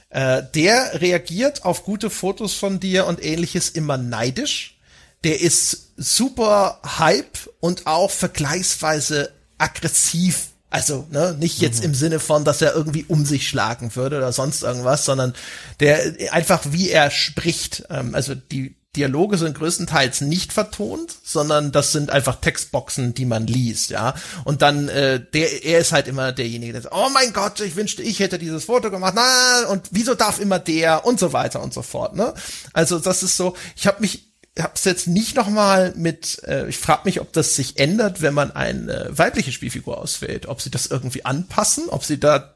[0.10, 4.78] Äh, der reagiert auf gute Fotos von dir und ähnliches immer neidisch.
[5.26, 11.90] Der ist super hype und auch vergleichsweise aggressiv also, ne, nicht jetzt mhm.
[11.90, 15.36] im Sinne von, dass er irgendwie um sich schlagen würde oder sonst irgendwas, sondern
[15.80, 17.84] der einfach wie er spricht.
[17.92, 23.46] Ähm, also die Dialoge sind größtenteils nicht vertont, sondern das sind einfach Textboxen, die man
[23.46, 24.16] liest, ja.
[24.46, 27.76] Und dann äh, der er ist halt immer derjenige, der sagt, oh mein Gott, ich
[27.76, 29.14] wünschte, ich hätte dieses Foto gemacht.
[29.16, 32.34] Na, und wieso darf immer der und so weiter und so fort, ne?
[32.74, 36.78] Also, das ist so, ich habe mich habe es jetzt nicht nochmal mit, äh, ich
[36.78, 40.86] frage mich, ob das sich ändert, wenn man eine weibliche Spielfigur auswählt, ob sie das
[40.86, 42.56] irgendwie anpassen, ob sie da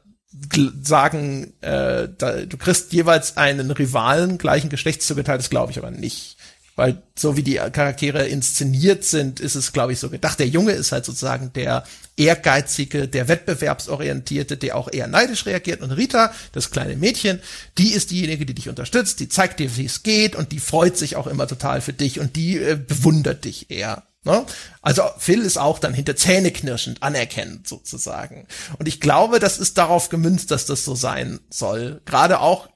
[0.82, 5.90] sagen, äh, da, du kriegst jeweils einen Rivalen gleichen Geschlechts zugeteilt, das glaube ich aber
[5.90, 6.36] nicht.
[6.76, 10.38] Weil so wie die Charaktere inszeniert sind, ist es, glaube ich, so gedacht.
[10.38, 11.82] Der Junge ist halt sozusagen der
[12.18, 15.80] ehrgeizige, der wettbewerbsorientierte, der auch eher neidisch reagiert.
[15.80, 17.40] Und Rita, das kleine Mädchen,
[17.78, 20.96] die ist diejenige, die dich unterstützt, die zeigt dir, wie es geht und die freut
[20.96, 24.04] sich auch immer total für dich und die äh, bewundert dich eher.
[24.24, 24.44] Ne?
[24.82, 28.46] Also Phil ist auch dann hinter Zähne knirschend anerkennend sozusagen.
[28.78, 32.02] Und ich glaube, das ist darauf gemünzt, dass das so sein soll.
[32.04, 32.68] Gerade auch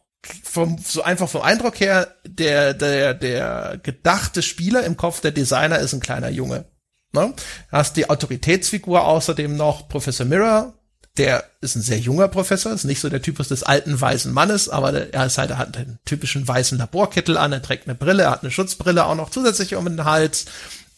[0.44, 5.81] vom, so einfach vom Eindruck her, der, der, der gedachte Spieler im Kopf der Designer
[5.81, 6.64] ist ein kleiner Junge.
[7.12, 7.35] Ne?
[7.70, 10.72] Hast die Autoritätsfigur außerdem noch Professor Mirror,
[11.18, 14.70] der ist ein sehr junger Professor, ist nicht so der Typus des alten weißen Mannes,
[14.70, 18.22] aber er ist halt, er hat einen typischen weißen Laborkittel an, er trägt eine Brille,
[18.22, 20.46] er hat eine Schutzbrille auch noch zusätzlich um den Hals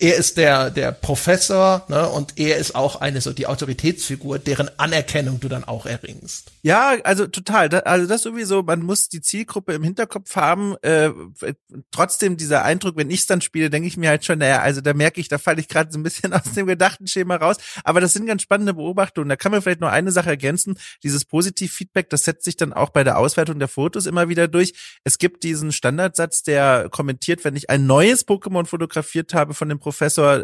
[0.04, 4.68] er ist der, der Professor, ne, und er ist auch eine so die Autoritätsfigur, deren
[4.78, 6.52] Anerkennung du dann auch erringst.
[6.60, 7.70] Ja, also total.
[7.70, 10.76] Da, also das sowieso, man muss die Zielgruppe im Hinterkopf haben.
[10.82, 11.10] Äh,
[11.90, 14.82] trotzdem dieser Eindruck, wenn ich es dann spiele, denke ich mir halt schon, naja, also
[14.82, 17.56] da merke ich, da falle ich gerade so ein bisschen aus dem Gedankenschema raus.
[17.82, 19.30] Aber das sind ganz spannende Beobachtungen.
[19.30, 20.76] Da kann man vielleicht nur eine Sache ergänzen.
[21.02, 24.74] Dieses Positiv-Feedback, das setzt sich dann auch bei der Auswertung der Fotos immer wieder durch.
[25.02, 29.78] Es gibt diesen Standardsatz, der kommentiert, wenn ich ein neues Pokémon fotografiert habe von dem
[29.78, 29.93] Professor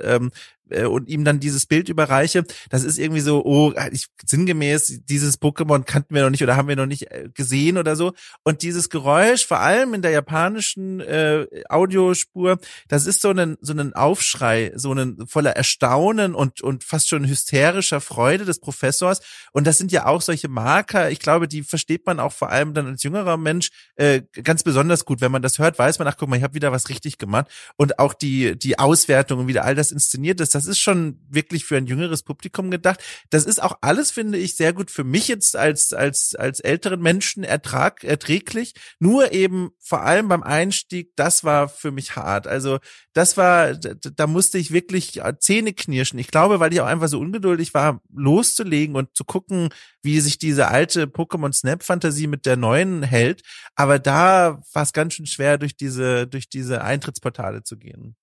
[0.05, 0.31] ähm,
[0.71, 5.41] äh, und ihm dann dieses Bild überreiche, das ist irgendwie so, oh, ich, sinngemäß, dieses
[5.41, 8.13] Pokémon kannten wir noch nicht oder haben wir noch nicht äh, gesehen oder so.
[8.45, 13.73] Und dieses Geräusch, vor allem in der japanischen äh, Audiospur, das ist so ein, so
[13.73, 19.21] ein Aufschrei, so ein voller Erstaunen und, und fast schon hysterischer Freude des Professors.
[19.53, 22.75] Und das sind ja auch solche Marker, ich glaube, die versteht man auch vor allem
[22.75, 25.21] dann als jüngerer Mensch äh, ganz besonders gut.
[25.21, 27.47] Wenn man das hört, weiß man, ach guck mal, ich habe wieder was richtig gemacht.
[27.77, 31.19] Und auch die, die Auswertung und wie da all das inszeniert ist, das ist schon
[31.31, 33.03] wirklich für ein jüngeres Publikum gedacht.
[33.31, 37.01] Das ist auch alles, finde ich, sehr gut für mich jetzt als, als, als älteren
[37.01, 38.75] Menschen ertrag, erträglich.
[38.99, 42.47] Nur eben vor allem beim Einstieg, das war für mich hart.
[42.47, 42.79] Also
[43.15, 46.19] das war, da musste ich wirklich Zähne knirschen.
[46.19, 49.71] Ich glaube, weil ich auch einfach so ungeduldig war, loszulegen und zu gucken,
[50.03, 53.41] wie sich diese alte Pokémon Snap Fantasie mit der neuen hält.
[53.77, 58.15] Aber da war es ganz schön schwer, durch diese, durch diese Eintrittsportale zu gehen.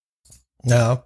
[0.63, 1.03] Ja,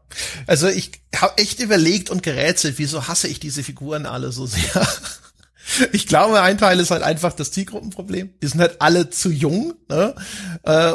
[0.47, 4.87] also ich habe echt überlegt und gerätselt, wieso hasse ich diese Figuren alle so sehr.
[5.93, 8.33] Ich glaube, ein Teil ist halt einfach das Zielgruppenproblem.
[8.41, 9.75] Die sind halt alle zu jung.
[9.87, 10.15] Ne?
[10.63, 10.93] Äh,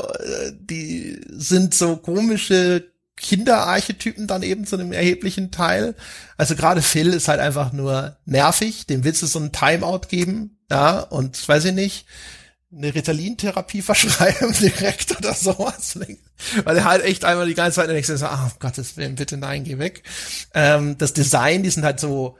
[0.59, 2.85] die sind so komische
[3.17, 5.95] Kinderarchetypen dann eben zu einem erheblichen Teil.
[6.37, 8.87] Also gerade Phil ist halt einfach nur nervig.
[8.87, 10.59] Dem willst du so einen Timeout geben.
[10.69, 12.07] Ja, und weiß ich nicht
[12.77, 15.99] eine Ritalin-Therapie verschreiben direkt oder sowas.
[16.65, 19.37] Weil er halt echt einmal die ganze Zeit denkt, so, ah, oh, Gottes Willen, bitte
[19.37, 20.03] nein, geh weg.
[20.55, 22.37] Ähm, das Design, die sind halt so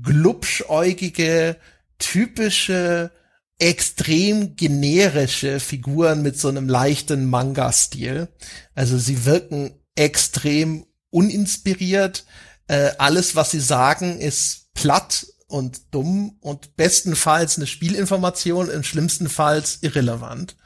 [0.00, 1.56] glubschäugige,
[1.98, 3.10] typische,
[3.58, 8.28] extrem generische Figuren mit so einem leichten Manga-Stil.
[8.74, 12.24] Also sie wirken extrem uninspiriert.
[12.68, 19.28] Äh, alles, was sie sagen, ist platt und dumm und bestenfalls eine Spielinformation, im schlimmsten
[19.28, 20.56] Falls irrelevant.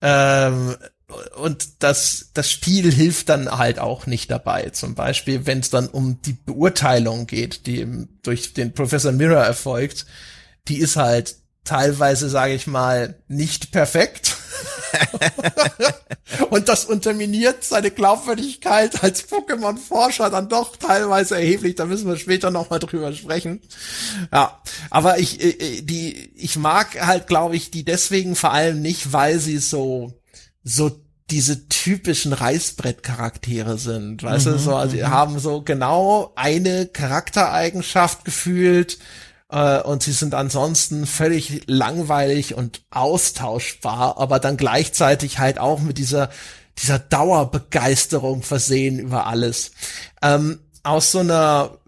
[0.00, 0.76] Ähm,
[1.36, 4.70] und das, das Spiel hilft dann halt auch nicht dabei.
[4.70, 10.06] Zum Beispiel, wenn es dann um die Beurteilung geht, die durch den Professor Mirror erfolgt,
[10.68, 11.36] die ist halt
[11.66, 14.36] teilweise, sage ich mal, nicht perfekt.
[16.50, 21.74] und das unterminiert seine Glaubwürdigkeit als Pokémon-Forscher dann doch teilweise erheblich.
[21.74, 23.60] Da müssen wir später noch mal drüber sprechen.
[24.32, 28.80] Ja, aber ich, äh, äh, die, ich mag halt, glaube ich, die deswegen vor allem
[28.80, 30.12] nicht, weil sie so,
[30.64, 31.00] so
[31.30, 35.10] diese typischen Reißbrettcharaktere sind, weißt mhm, du, so, also die mhm.
[35.10, 38.98] haben so genau eine Charaktereigenschaft gefühlt,
[39.50, 45.98] äh, und sie sind ansonsten völlig langweilig und austauschbar, aber dann gleichzeitig halt auch mit
[45.98, 46.30] dieser
[46.78, 49.70] dieser Dauerbegeisterung versehen über alles.
[50.22, 51.78] Ähm, aus so einer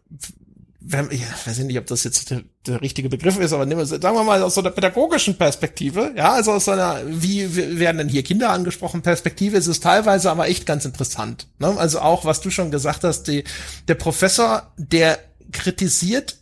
[1.11, 4.17] ich weiß nicht, ob das jetzt der, der richtige Begriff ist, aber nehmen wir, sagen
[4.17, 8.09] wir mal aus so einer pädagogischen Perspektive, ja, also aus so einer, wie werden denn
[8.09, 11.47] hier Kinder angesprochen, Perspektive ist es teilweise aber echt ganz interessant.
[11.59, 11.75] Ne?
[11.77, 13.45] Also auch, was du schon gesagt hast, die,
[13.87, 15.19] der Professor, der
[15.53, 16.39] kritisiert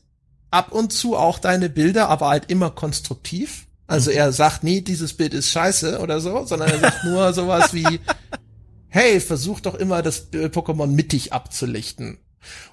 [0.50, 3.66] ab und zu auch deine Bilder, aber halt immer konstruktiv.
[3.86, 7.72] Also er sagt nie, dieses Bild ist scheiße oder so, sondern er sagt nur sowas
[7.72, 8.00] wie,
[8.88, 12.18] hey, versuch doch immer das Pokémon mittig abzulichten.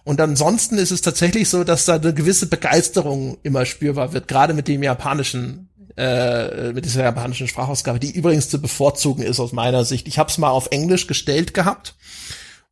[0.04, 4.54] Und ansonsten ist es tatsächlich so, dass da eine gewisse Begeisterung immer spürbar wird, gerade
[4.54, 9.86] mit dem japanischen, äh, mit dieser japanischen Sprachausgabe, die übrigens zu bevorzugen ist aus meiner
[9.86, 10.08] Sicht.
[10.08, 11.96] Ich habe es mal auf Englisch gestellt gehabt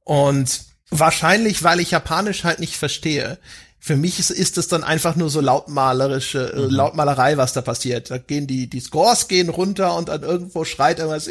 [0.03, 3.39] und wahrscheinlich, weil ich Japanisch halt nicht verstehe,
[3.83, 6.69] für mich ist, ist es dann einfach nur so lautmalerische, äh, mhm.
[6.69, 8.11] Lautmalerei, was da passiert.
[8.11, 11.27] Da gehen die, die Scores gehen runter und dann irgendwo schreit irgendwas,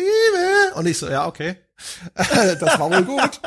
[0.74, 1.54] und ich so, ja, okay.
[2.14, 3.40] das war wohl gut.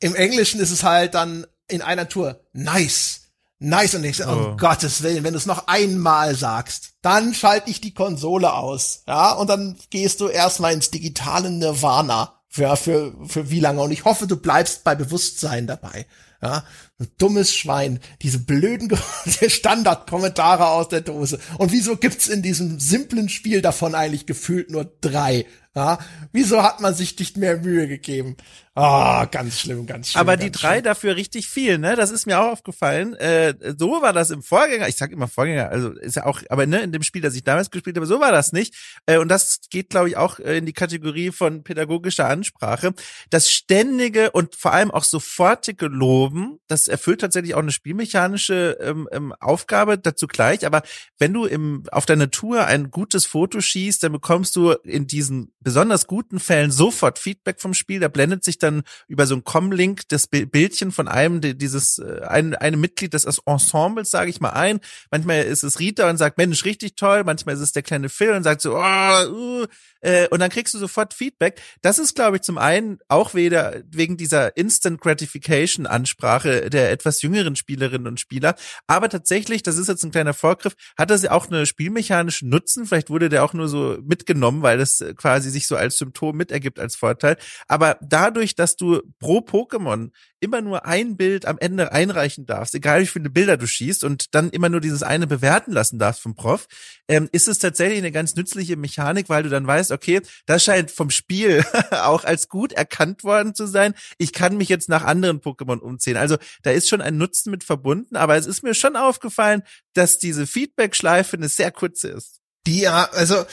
[0.00, 3.20] Im Englischen ist es halt dann in einer Tour, nice.
[3.58, 4.32] Nice und ich so, oh.
[4.32, 9.02] um Gottes Willen, wenn du es noch einmal sagst, dann schalte ich die Konsole aus,
[9.06, 13.90] ja, und dann gehst du erstmal ins digitale Nirvana für, für, für wie lange und
[13.90, 16.06] ich hoffe, du bleibst bei Bewusstsein dabei.
[16.42, 16.62] Ja,
[17.00, 18.90] ein dummes Schwein, diese blöden
[19.48, 21.40] Standardkommentare aus der Dose.
[21.58, 25.46] Und wieso gibt's in diesem simplen Spiel davon eigentlich gefühlt nur drei?
[25.76, 25.98] Ja,
[26.32, 28.36] wieso hat man sich nicht mehr Mühe gegeben?
[28.76, 30.20] Ah, oh, ganz schlimm, ganz schlimm.
[30.20, 30.84] Aber die ganz drei schlimm.
[30.84, 31.94] dafür richtig viel, ne?
[31.94, 33.14] Das ist mir auch aufgefallen.
[33.14, 34.88] Äh, so war das im Vorgänger.
[34.88, 37.44] Ich sag immer Vorgänger, also ist ja auch, aber ne, in dem Spiel, das ich
[37.44, 38.74] damals gespielt habe, so war das nicht.
[39.06, 42.94] Äh, und das geht, glaube ich, auch äh, in die Kategorie von pädagogischer Ansprache.
[43.30, 49.08] Das ständige und vor allem auch sofortige Loben, das erfüllt tatsächlich auch eine spielmechanische ähm,
[49.12, 50.66] ähm, Aufgabe dazu gleich.
[50.66, 50.82] Aber
[51.18, 55.52] wenn du im auf deiner Tour ein gutes Foto schießt, dann bekommst du in diesen
[55.64, 58.00] besonders guten Fällen sofort Feedback vom Spiel.
[58.00, 62.54] Da blendet sich dann über so ein Com-Link das Bildchen von einem dieses äh, ein,
[62.54, 64.80] einem Mitglied des Ensembles, sage ich mal, ein.
[65.10, 67.24] Manchmal ist es Rita und sagt, Mensch, richtig toll.
[67.24, 69.66] Manchmal ist es der kleine Phil und sagt so, oh, uh,
[70.00, 71.60] äh, und dann kriegst du sofort Feedback.
[71.82, 77.22] Das ist, glaube ich, zum einen auch weder wegen dieser Instant Gratification Ansprache der etwas
[77.22, 78.54] jüngeren Spielerinnen und Spieler,
[78.86, 82.86] aber tatsächlich, das ist jetzt ein kleiner Vorgriff, hat das ja auch eine spielmechanische Nutzen.
[82.86, 86.78] Vielleicht wurde der auch nur so mitgenommen, weil das quasi sich so als Symptom mitergibt
[86.78, 87.36] als Vorteil.
[87.68, 90.10] Aber dadurch, dass du pro Pokémon
[90.44, 94.34] immer nur ein Bild am Ende einreichen darfst, egal wie viele Bilder du schießt und
[94.34, 96.66] dann immer nur dieses eine bewerten lassen darfst vom Prof,
[97.08, 100.90] ähm, ist es tatsächlich eine ganz nützliche Mechanik, weil du dann weißt, okay, das scheint
[100.90, 103.94] vom Spiel auch als gut erkannt worden zu sein.
[104.18, 106.18] Ich kann mich jetzt nach anderen Pokémon umziehen.
[106.18, 109.62] Also da ist schon ein Nutzen mit verbunden, aber es ist mir schon aufgefallen,
[109.94, 112.40] dass diese Feedback-Schleife eine sehr kurze ist.
[112.66, 113.44] Die ja, also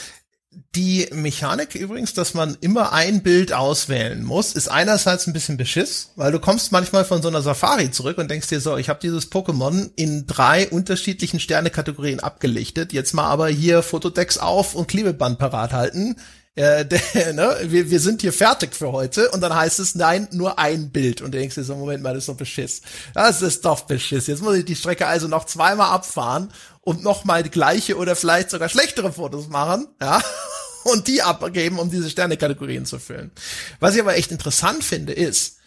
[0.75, 6.11] die Mechanik übrigens, dass man immer ein Bild auswählen muss, ist einerseits ein bisschen beschiss,
[6.17, 8.99] weil du kommst manchmal von so einer Safari zurück und denkst dir so, ich habe
[9.01, 15.39] dieses Pokémon in drei unterschiedlichen Sternekategorien abgelichtet, jetzt mal aber hier Fotodex auf und Klebeband
[15.39, 16.17] parat halten.
[16.55, 20.27] Äh, der, ne, wir, wir sind hier fertig für heute und dann heißt es, nein,
[20.31, 21.21] nur ein Bild.
[21.21, 22.81] Und du denkst dir so, Moment mal, das ist doch Beschiss.
[23.13, 24.27] Das ist doch Beschiss.
[24.27, 28.69] Jetzt muss ich die Strecke also noch zweimal abfahren und nochmal gleiche oder vielleicht sogar
[28.69, 30.21] schlechtere Fotos machen, ja,
[30.83, 33.31] und die abgeben, um diese Sternekategorien zu füllen.
[33.79, 35.57] Was ich aber echt interessant finde, ist,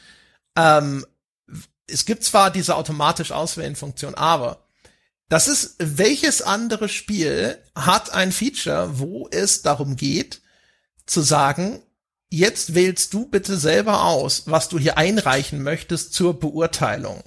[0.57, 1.07] ähm,
[1.87, 4.67] es gibt zwar diese automatisch auswählen Funktion, aber
[5.29, 10.43] das ist, welches andere Spiel hat ein Feature, wo es darum geht,
[11.07, 11.83] zu sagen,
[12.31, 17.23] jetzt wählst du bitte selber aus, was du hier einreichen möchtest zur Beurteilung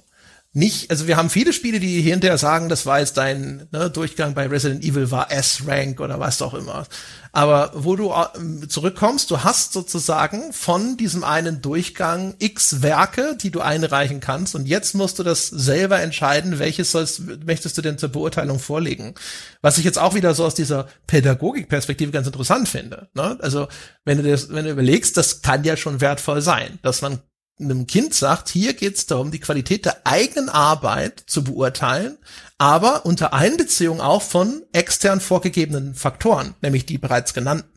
[0.54, 4.32] nicht, also wir haben viele Spiele, die hinterher sagen, das war jetzt dein ne, Durchgang
[4.32, 6.86] bei Resident Evil war S-Rank oder was auch immer.
[7.32, 13.50] Aber wo du äh, zurückkommst, du hast sozusagen von diesem einen Durchgang x Werke, die
[13.50, 17.98] du einreichen kannst und jetzt musst du das selber entscheiden, welches sollst, möchtest du denn
[17.98, 19.14] zur Beurteilung vorlegen.
[19.60, 23.08] Was ich jetzt auch wieder so aus dieser Pädagogikperspektive ganz interessant finde.
[23.12, 23.36] Ne?
[23.42, 23.68] Also
[24.06, 27.20] wenn du das, wenn du überlegst, das kann ja schon wertvoll sein, dass man
[27.60, 32.18] einem Kind sagt, hier geht es darum, die Qualität der eigenen Arbeit zu beurteilen,
[32.58, 37.68] aber unter Einbeziehung auch von extern vorgegebenen Faktoren, nämlich die bereits genannten.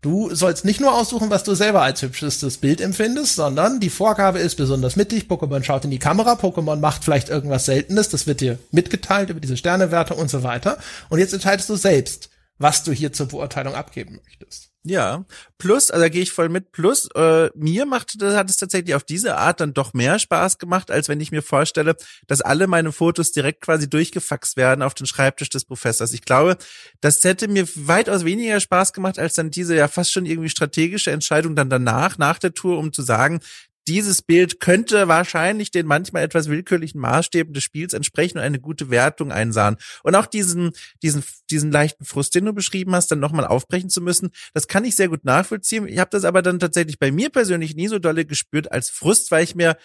[0.00, 4.38] Du sollst nicht nur aussuchen, was du selber als hübschestes Bild empfindest, sondern die Vorgabe
[4.38, 5.24] ist besonders mittig.
[5.28, 9.40] Pokémon schaut in die Kamera, Pokémon macht vielleicht irgendwas Seltenes, das wird dir mitgeteilt über
[9.40, 10.78] diese Sternewerte und so weiter.
[11.08, 14.67] Und jetzt entscheidest du selbst, was du hier zur Beurteilung abgeben möchtest.
[14.84, 15.24] Ja,
[15.58, 16.72] plus, also da gehe ich voll mit.
[16.72, 20.56] Plus, äh, mir macht das hat es tatsächlich auf diese Art dann doch mehr Spaß
[20.58, 24.94] gemacht, als wenn ich mir vorstelle, dass alle meine Fotos direkt quasi durchgefaxt werden auf
[24.94, 26.12] den Schreibtisch des Professors.
[26.12, 26.56] Ich glaube,
[27.00, 31.10] das hätte mir weitaus weniger Spaß gemacht, als dann diese ja fast schon irgendwie strategische
[31.10, 33.40] Entscheidung dann danach, nach der Tour, um zu sagen,
[33.88, 38.90] dieses Bild könnte wahrscheinlich den manchmal etwas willkürlichen Maßstäben des Spiels entsprechen und eine gute
[38.90, 39.76] Wertung einsahen.
[40.02, 40.72] Und auch diesen,
[41.02, 44.84] diesen, diesen leichten Frust, den du beschrieben hast, dann nochmal aufbrechen zu müssen, das kann
[44.84, 45.88] ich sehr gut nachvollziehen.
[45.88, 49.30] Ich habe das aber dann tatsächlich bei mir persönlich nie so dolle gespürt als Frust,
[49.30, 49.76] weil ich mir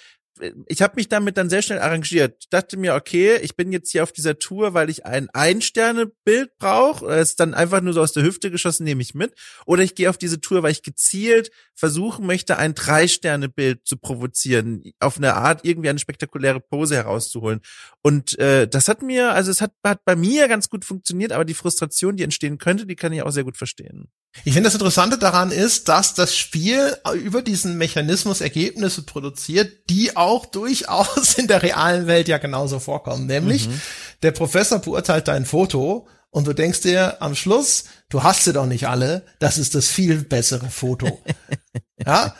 [0.67, 2.37] ich habe mich damit dann sehr schnell arrangiert.
[2.41, 6.57] Ich dachte mir, okay, ich bin jetzt hier auf dieser Tour, weil ich ein Ein-Sterne-Bild
[6.57, 7.05] brauche.
[7.07, 9.33] Es ist dann einfach nur so aus der Hüfte geschossen, nehme ich mit.
[9.65, 14.83] Oder ich gehe auf diese Tour, weil ich gezielt versuchen möchte, ein Drei-Sterne-Bild zu provozieren,
[14.99, 17.61] auf eine Art irgendwie eine spektakuläre Pose herauszuholen.
[18.01, 21.45] Und äh, das hat mir, also es hat, hat bei mir ganz gut funktioniert, aber
[21.45, 24.09] die Frustration, die entstehen könnte, die kann ich auch sehr gut verstehen.
[24.45, 30.17] Ich finde das Interessante daran ist, dass das Spiel über diesen Mechanismus Ergebnisse produziert, die
[30.17, 33.27] auch durchaus in der realen Welt ja genauso vorkommen.
[33.27, 33.81] Nämlich, mhm.
[34.23, 38.65] der Professor beurteilt dein Foto und du denkst dir am Schluss, du hast sie doch
[38.65, 41.21] nicht alle, das ist das viel bessere Foto.
[42.05, 42.35] ja.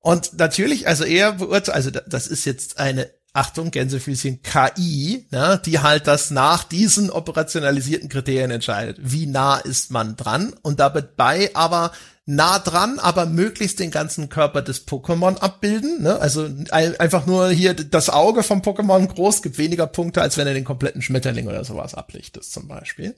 [0.00, 5.78] Und natürlich, also er beurteilt, also das ist jetzt eine Achtung, Gänsefüßchen, KI, ne, die
[5.78, 8.98] halt das nach diesen operationalisierten Kriterien entscheidet.
[9.00, 10.54] Wie nah ist man dran?
[10.60, 11.92] Und dabei aber
[12.24, 16.02] nah dran, aber möglichst den ganzen Körper des Pokémon abbilden.
[16.02, 16.20] Ne?
[16.20, 20.46] Also ein, einfach nur hier das Auge vom Pokémon groß, gibt weniger Punkte, als wenn
[20.46, 23.16] er den kompletten Schmetterling oder sowas ablichtet zum Beispiel.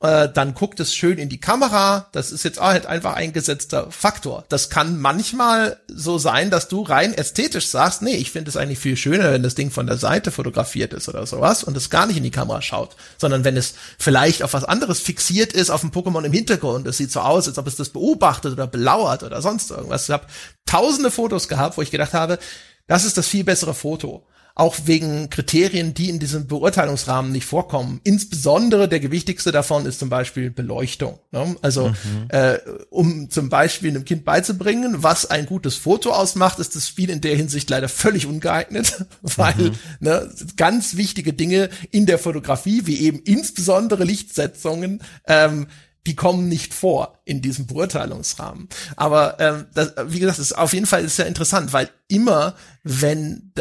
[0.00, 2.06] Äh, dann guckt es schön in die Kamera.
[2.12, 4.44] Das ist jetzt halt einfach eingesetzter Faktor.
[4.48, 8.78] Das kann manchmal so sein, dass du rein ästhetisch sagst, nee, ich finde es eigentlich
[8.78, 12.06] viel schöner, wenn das Ding von der Seite fotografiert ist oder sowas und es gar
[12.06, 15.80] nicht in die Kamera schaut, sondern wenn es vielleicht auf was anderes fixiert ist, auf
[15.80, 16.86] dem Pokémon im Hintergrund.
[16.86, 20.04] Es sieht so aus, als ob es das beobachtet beobachtet oder belauert oder sonst irgendwas.
[20.04, 20.26] Ich habe
[20.66, 22.38] tausende Fotos gehabt, wo ich gedacht habe,
[22.86, 24.26] das ist das viel bessere Foto.
[24.56, 28.00] Auch wegen Kriterien, die in diesem Beurteilungsrahmen nicht vorkommen.
[28.04, 31.18] Insbesondere der gewichtigste davon ist zum Beispiel Beleuchtung.
[31.32, 31.56] Ne?
[31.60, 32.28] Also mhm.
[32.28, 37.10] äh, um zum Beispiel einem Kind beizubringen, was ein gutes Foto ausmacht, ist das Spiel
[37.10, 39.72] in der Hinsicht leider völlig ungeeignet, weil mhm.
[39.98, 45.66] ne, ganz wichtige Dinge in der Fotografie, wie eben insbesondere Lichtsetzungen, ähm,
[46.06, 48.68] die kommen nicht vor in diesem Beurteilungsrahmen.
[48.96, 53.52] Aber ähm, das, wie gesagt, ist auf jeden Fall ist ja interessant, weil immer, wenn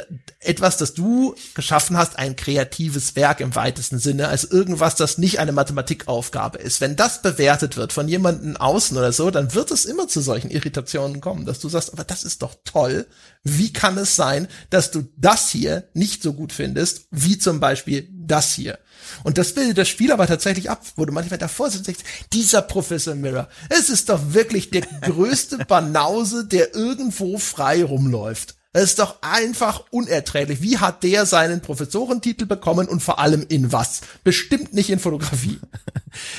[0.41, 5.39] etwas, das du geschaffen hast, ein kreatives Werk im weitesten Sinne, als irgendwas, das nicht
[5.39, 9.85] eine Mathematikaufgabe ist, wenn das bewertet wird von jemandem außen oder so, dann wird es
[9.85, 13.07] immer zu solchen Irritationen kommen, dass du sagst, aber das ist doch toll.
[13.43, 18.09] Wie kann es sein, dass du das hier nicht so gut findest, wie zum Beispiel
[18.11, 18.77] das hier?
[19.23, 22.03] Und das bildet das Spiel aber tatsächlich ab, wo du manchmal davor sitzt und denkst,
[22.33, 28.55] dieser Professor Mirror, es ist doch wirklich der größte Banause, der irgendwo frei rumläuft.
[28.73, 30.63] Das ist doch einfach unerträglich.
[30.63, 34.01] Wie hat der seinen Professorentitel bekommen und vor allem in was?
[34.23, 35.59] Bestimmt nicht in Fotografie.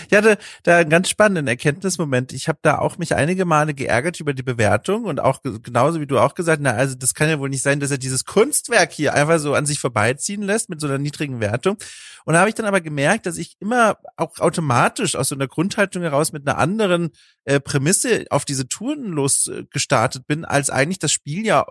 [0.09, 2.33] Ich hatte da einen ganz spannenden Erkenntnismoment.
[2.33, 6.07] Ich habe da auch mich einige Male geärgert über die Bewertung und auch genauso wie
[6.07, 8.93] du auch gesagt, na also das kann ja wohl nicht sein, dass er dieses Kunstwerk
[8.93, 11.77] hier einfach so an sich vorbeiziehen lässt mit so einer niedrigen Wertung.
[12.25, 15.47] Und da habe ich dann aber gemerkt, dass ich immer auch automatisch aus so einer
[15.47, 17.11] Grundhaltung heraus mit einer anderen
[17.45, 21.67] äh, Prämisse auf diese Touren losgestartet äh, bin, als eigentlich das Spiel ja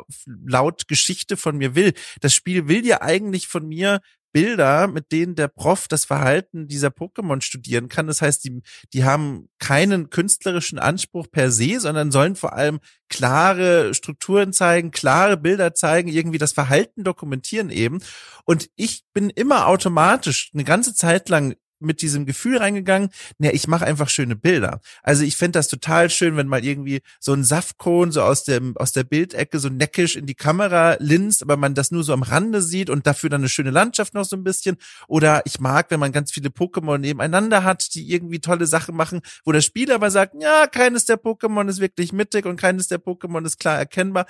[0.46, 1.94] laut Geschichte von mir will.
[2.22, 4.00] Das Spiel will ja eigentlich von mir
[4.34, 8.08] Bilder, mit denen der Prof das Verhalten dieser Pokémon studieren kann.
[8.08, 8.62] Das heißt, die,
[8.92, 12.80] die haben keinen künstlerischen Anspruch per se, sondern sollen vor allem
[13.10, 18.00] klare Strukturen zeigen, klare Bilder zeigen, irgendwie das Verhalten dokumentieren eben.
[18.44, 23.68] Und ich bin immer automatisch eine ganze Zeit lang mit diesem Gefühl reingegangen, ne, ich
[23.68, 24.82] mache einfach schöne Bilder.
[25.02, 28.76] Also ich fände das total schön, wenn mal irgendwie so ein Saftkohn so aus dem
[28.78, 32.24] aus der Bildecke so neckisch in die Kamera linst, aber man das nur so am
[32.24, 34.78] Rande sieht und dafür dann eine schöne Landschaft noch so ein bisschen.
[35.08, 39.22] Oder ich mag, wenn man ganz viele Pokémon nebeneinander hat, die irgendwie tolle Sachen machen,
[39.46, 43.00] wo der Spieler aber sagt, ja, keines der Pokémon ist wirklich mittig und keines der
[43.00, 44.26] Pokémon ist klar erkennbar.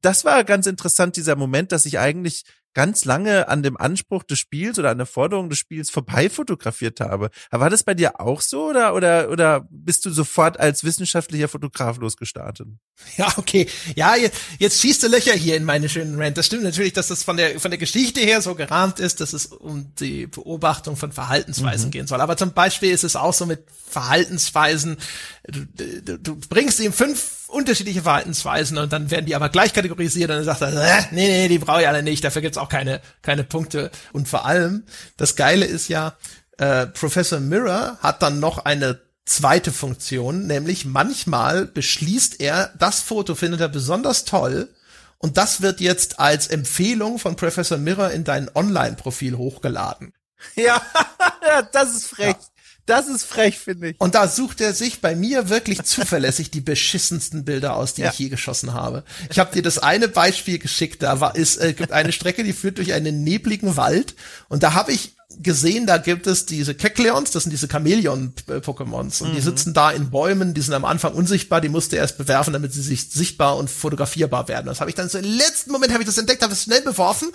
[0.00, 2.44] Das war ganz interessant, dieser Moment, dass ich eigentlich
[2.78, 7.00] ganz lange an dem Anspruch des Spiels oder an der Forderung des Spiels vorbei fotografiert
[7.00, 7.30] habe.
[7.50, 11.48] Aber war das bei dir auch so oder, oder, oder bist du sofort als wissenschaftlicher
[11.48, 12.68] Fotograf losgestartet?
[13.16, 13.66] Ja, okay.
[13.96, 16.38] Ja, jetzt, jetzt schießt du Löcher hier in meine schönen Rant.
[16.38, 19.32] Das stimmt natürlich, dass das von der, von der Geschichte her so gerahmt ist, dass
[19.32, 21.90] es um die Beobachtung von Verhaltensweisen mhm.
[21.90, 22.20] gehen soll.
[22.20, 24.98] Aber zum Beispiel ist es auch so mit Verhaltensweisen.
[25.48, 25.66] Du,
[26.02, 30.36] du, du bringst ihm fünf unterschiedliche Verhaltensweisen und dann werden die aber gleich kategorisiert und
[30.36, 33.00] dann sagt er, äh, nee, nee, die brauche ich alle nicht, dafür gibt's auch keine,
[33.22, 33.90] keine Punkte.
[34.12, 34.84] Und vor allem,
[35.16, 36.16] das Geile ist ja,
[36.58, 43.34] äh, Professor Mirror hat dann noch eine zweite Funktion, nämlich manchmal beschließt er, das Foto
[43.34, 44.68] findet er besonders toll
[45.18, 50.12] und das wird jetzt als Empfehlung von Professor Mirror in dein Online-Profil hochgeladen.
[50.54, 50.80] Ja,
[51.72, 52.36] das ist frech.
[52.36, 52.57] Ja.
[52.88, 54.00] Das ist frech, finde ich.
[54.00, 58.10] Und da sucht er sich bei mir wirklich zuverlässig die beschissensten Bilder aus, die ja.
[58.10, 59.04] ich je geschossen habe.
[59.30, 62.54] Ich habe dir das eine Beispiel geschickt, da war es äh, gibt eine Strecke, die
[62.54, 64.14] führt durch einen nebligen Wald
[64.48, 65.12] und da habe ich
[65.42, 69.34] gesehen, da gibt es diese Kekleons, das sind diese Chamäleon-Pokémons und mhm.
[69.34, 72.72] die sitzen da in Bäumen, die sind am Anfang unsichtbar, die musste erst bewerfen, damit
[72.72, 74.66] sie sich sichtbar und fotografierbar werden.
[74.66, 76.80] Das habe ich dann so im letzten Moment habe ich das entdeckt, habe es schnell
[76.80, 77.28] beworfen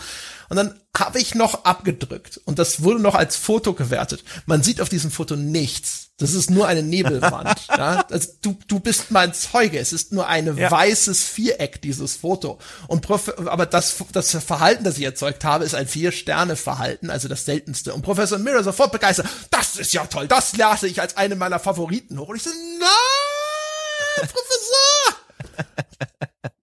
[0.50, 4.24] und dann habe ich noch abgedrückt und das wurde noch als Foto gewertet.
[4.46, 6.12] Man sieht auf diesem Foto nichts.
[6.18, 7.68] Das ist nur eine Nebelwand.
[7.70, 8.06] ja?
[8.10, 9.80] also du, du bist mein Zeuge.
[9.80, 10.70] Es ist nur ein ja.
[10.70, 12.60] weißes Viereck, dieses Foto.
[12.88, 13.10] Und
[13.48, 17.94] aber das, das Verhalten, das ich erzeugt habe, ist ein Vier-Sterne-Verhalten, also das seltenste.
[17.94, 19.28] Und Professor Mirror sofort begeistert.
[19.50, 20.28] Das ist ja toll.
[20.28, 22.30] Das lasse ich als eine meiner Favoriten hoch.
[22.30, 24.74] Und ich so, nein, Professor!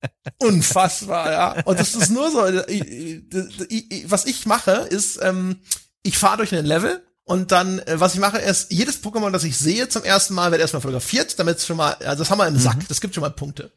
[0.39, 1.63] Unfassbar, ja.
[1.65, 5.61] Und das ist nur so, was ich mache, ist, ähm,
[6.03, 9.45] ich fahre durch einen Level und dann, äh, was ich mache, ist, jedes Pokémon, das
[9.45, 12.39] ich sehe zum ersten Mal, wird erstmal fotografiert, damit es schon mal, also das haben
[12.39, 12.87] wir im Sack, mhm.
[12.89, 13.73] das gibt schon mal Punkte.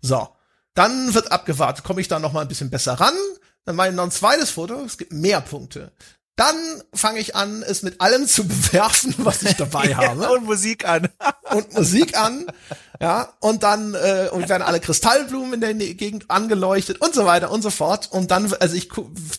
[0.00, 0.28] So.
[0.74, 3.14] Dann wird abgewartet, komme ich da noch mal ein bisschen besser ran,
[3.64, 5.92] dann mache ich noch ein zweites Foto, es gibt mehr Punkte.
[6.36, 6.54] Dann
[6.92, 10.30] fange ich an, es mit allem zu bewerfen, was ich dabei habe.
[10.30, 11.08] und Musik an.
[11.50, 12.46] und Musik an.
[13.00, 17.50] Ja, und dann äh, und werden alle Kristallblumen in der Gegend angeleuchtet und so weiter
[17.50, 18.08] und so fort.
[18.10, 18.88] Und dann, also ich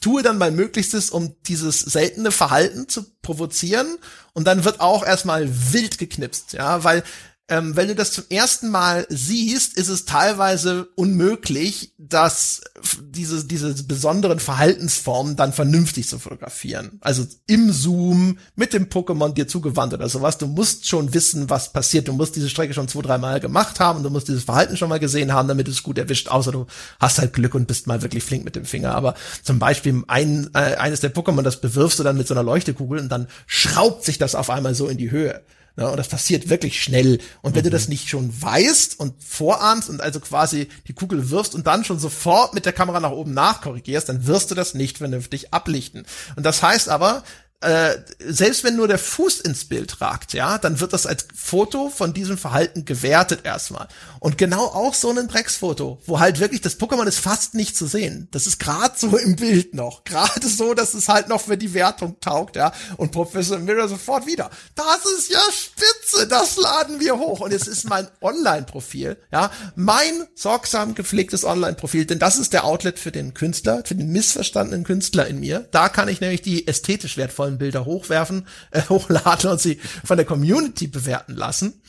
[0.01, 3.87] tue dann mein Möglichstes, um dieses seltene Verhalten zu provozieren.
[4.33, 7.03] Und dann wird auch erstmal wild geknipst, ja, weil
[7.49, 12.61] ähm, wenn du das zum ersten Mal siehst, ist es teilweise unmöglich, dass
[13.01, 16.97] diese, diese besonderen Verhaltensformen dann vernünftig zu fotografieren.
[16.99, 20.37] Also im Zoom, mit dem Pokémon dir zugewandt oder sowas.
[20.37, 22.09] Du musst schon wissen, was passiert.
[22.09, 24.89] Du musst diese Strecke schon zwei, dreimal gemacht haben und du musst dieses Verhalten schon
[24.89, 26.67] mal gesehen haben, damit es gut erwischt, außer du
[26.99, 28.93] hast halt Glück und bist mal wirklich flink mit dem Finger.
[28.93, 32.43] Aber zum Beispiel ein, äh, eines der Pokémon, das bewirfst du dann mit so einer
[32.43, 35.43] Leuchtekugel und dann schraubt sich das auf einmal so in die Höhe.
[35.77, 35.89] Ne?
[35.89, 37.19] Und das passiert wirklich schnell.
[37.41, 37.65] Und wenn mhm.
[37.65, 41.85] du das nicht schon weißt und vorahnst und also quasi die Kugel wirfst und dann
[41.85, 46.05] schon sofort mit der Kamera nach oben nachkorrigierst, dann wirst du das nicht vernünftig ablichten.
[46.35, 47.23] Und das heißt aber,
[47.59, 51.89] äh, selbst wenn nur der Fuß ins Bild ragt, ja, dann wird das als Foto
[51.89, 53.87] von diesem Verhalten gewertet erstmal.
[54.19, 57.87] Und genau auch so ein Drecksfoto, wo halt wirklich das Pokémon ist fast nicht zu
[57.87, 58.27] sehen.
[58.29, 60.03] Das ist gerade so im Bild noch.
[60.03, 62.73] Gerade so, dass es halt noch für die Wertung taugt, ja.
[62.97, 64.51] Und Professor Mirror sofort wieder.
[64.75, 67.39] Das ist ja spitze, das laden wir hoch.
[67.39, 69.49] Und es ist mein Online-Profil, ja.
[69.75, 74.83] Mein sorgsam gepflegtes Online-Profil, denn das ist der Outlet für den Künstler, für den missverstandenen
[74.83, 75.67] Künstler in mir.
[75.71, 80.17] Da kann ich nämlich die ästhetisch wertvollen wertvollen Bilder hochwerfen, äh, hochladen und sie von
[80.17, 81.81] der Community bewerten lassen.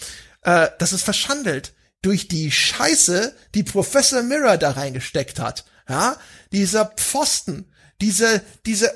[0.42, 5.64] Äh, das ist verschandelt durch die Scheiße, die Professor Mirror da reingesteckt hat.
[5.88, 6.16] Ja,
[6.52, 8.92] dieser Pfosten, diese, diese,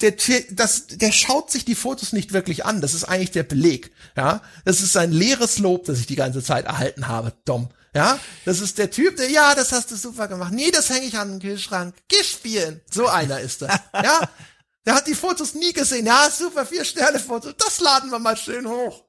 [0.00, 0.14] der,
[0.50, 2.80] das, der schaut sich die Fotos nicht wirklich an.
[2.80, 3.90] Das ist eigentlich der Beleg.
[4.16, 7.32] Ja, das ist ein leeres Lob, das ich die ganze Zeit erhalten habe.
[7.46, 7.70] Dom.
[7.96, 10.52] Ja, das ist der Typ, der, ja, das hast du super gemacht.
[10.52, 11.94] Nee, das hänge ich an den Kühlschrank.
[12.08, 12.82] Geh spielen.
[12.90, 13.72] So einer ist das.
[13.94, 14.28] Ja,
[14.86, 16.06] der hat die Fotos nie gesehen.
[16.06, 17.52] Ja, super, vier Sterne Foto.
[17.52, 19.06] Das laden wir mal schön hoch.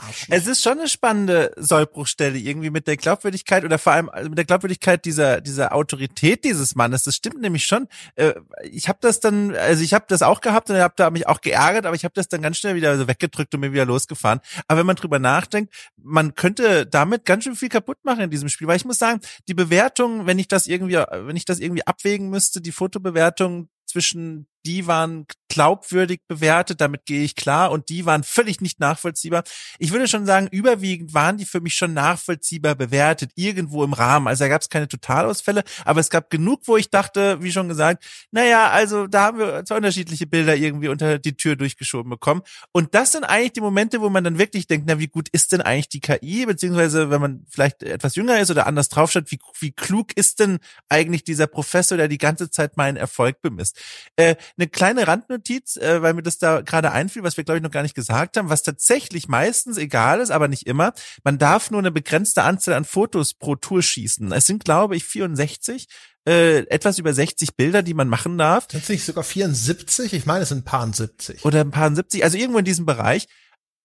[0.00, 0.36] Arschloch.
[0.36, 4.38] Es ist schon eine spannende Sollbruchstelle irgendwie mit der Glaubwürdigkeit oder vor allem also mit
[4.38, 7.04] der Glaubwürdigkeit dieser dieser Autorität dieses Mannes.
[7.04, 7.86] Das stimmt nämlich schon.
[8.16, 11.26] Äh, ich habe das dann, also ich habe das auch gehabt und habe da mich
[11.26, 13.86] auch geärgert, aber ich habe das dann ganz schnell wieder so weggedrückt und mir wieder
[13.86, 14.40] losgefahren.
[14.66, 18.48] Aber wenn man drüber nachdenkt, man könnte damit ganz schön viel kaputt machen in diesem
[18.48, 21.86] Spiel, weil ich muss sagen, die Bewertung, wenn ich das irgendwie, wenn ich das irgendwie
[21.86, 28.06] abwägen müsste, die Fotobewertung zwischen die waren glaubwürdig bewertet, damit gehe ich klar und die
[28.06, 29.42] waren völlig nicht nachvollziehbar.
[29.78, 34.28] Ich würde schon sagen, überwiegend waren die für mich schon nachvollziehbar bewertet, irgendwo im Rahmen.
[34.28, 37.68] Also da gab es keine Totalausfälle, aber es gab genug, wo ich dachte, wie schon
[37.68, 42.42] gesagt, naja, also da haben wir zwei unterschiedliche Bilder irgendwie unter die Tür durchgeschoben bekommen.
[42.72, 45.52] Und das sind eigentlich die Momente, wo man dann wirklich denkt, na, wie gut ist
[45.52, 49.40] denn eigentlich die KI, beziehungsweise wenn man vielleicht etwas jünger ist oder anders draufschaut, wie,
[49.58, 53.78] wie klug ist denn eigentlich dieser Professor, der die ganze Zeit meinen Erfolg bemisst.
[54.14, 57.62] Äh, eine kleine Randnotiz, äh, weil mir das da gerade einfiel, was wir glaube ich
[57.62, 60.92] noch gar nicht gesagt haben, was tatsächlich meistens egal ist, aber nicht immer.
[61.24, 64.32] Man darf nur eine begrenzte Anzahl an Fotos pro Tour schießen.
[64.32, 65.86] Es sind glaube ich 64
[66.28, 68.66] äh, etwas über 60 Bilder, die man machen darf.
[68.66, 70.12] Tatsächlich sogar 74?
[70.12, 71.44] Ich meine, es sind ein paar 70.
[71.44, 73.26] Oder ein paar 70, also irgendwo in diesem Bereich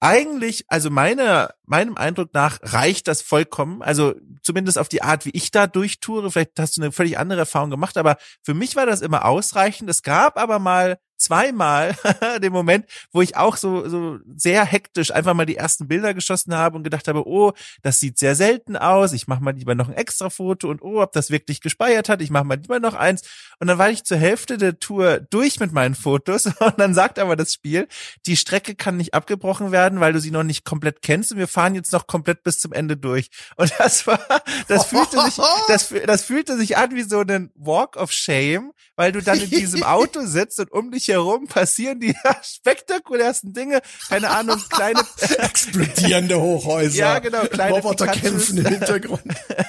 [0.05, 3.81] eigentlich, also meine, meinem Eindruck nach reicht das vollkommen.
[3.81, 6.31] Also zumindest auf die Art, wie ich da durchtoure.
[6.31, 9.89] Vielleicht hast du eine völlig andere Erfahrung gemacht, aber für mich war das immer ausreichend.
[9.89, 11.95] Es gab aber mal zweimal
[12.41, 16.55] den Moment, wo ich auch so, so sehr hektisch einfach mal die ersten Bilder geschossen
[16.55, 19.89] habe und gedacht habe, oh, das sieht sehr selten aus, ich mache mal lieber noch
[19.89, 22.93] ein extra Foto und oh, ob das wirklich gespeichert hat, ich mache mal lieber noch
[22.93, 23.21] eins.
[23.59, 27.19] Und dann war ich zur Hälfte der Tour durch mit meinen Fotos und dann sagt
[27.19, 27.87] aber das Spiel,
[28.25, 31.47] die Strecke kann nicht abgebrochen werden, weil du sie noch nicht komplett kennst und wir
[31.47, 33.29] fahren jetzt noch komplett bis zum Ende durch.
[33.55, 34.19] Und das war,
[34.67, 35.35] das fühlte sich,
[35.67, 39.49] das, das fühlte sich an wie so ein Walk of Shame, weil du dann in
[39.49, 43.81] diesem Auto sitzt und um dich dich herum passieren die spektakulärsten Dinge.
[44.07, 45.01] Keine Ahnung, kleine
[45.37, 46.97] explodierende Hochhäuser.
[46.97, 49.23] Ja, genau, kleine Roboter kämpfen im Hintergrund.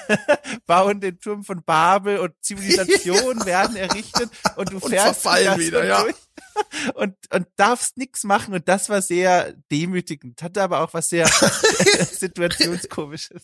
[0.65, 6.03] bauen den Turm von Babel und Zivilisationen werden errichtet und du fährst und wieder, ja.
[6.03, 6.15] Durch
[6.95, 8.53] und, und darfst nix machen.
[8.53, 10.41] Und das war sehr demütigend.
[10.41, 11.29] Hatte aber auch was sehr
[12.11, 13.43] situationskomisches.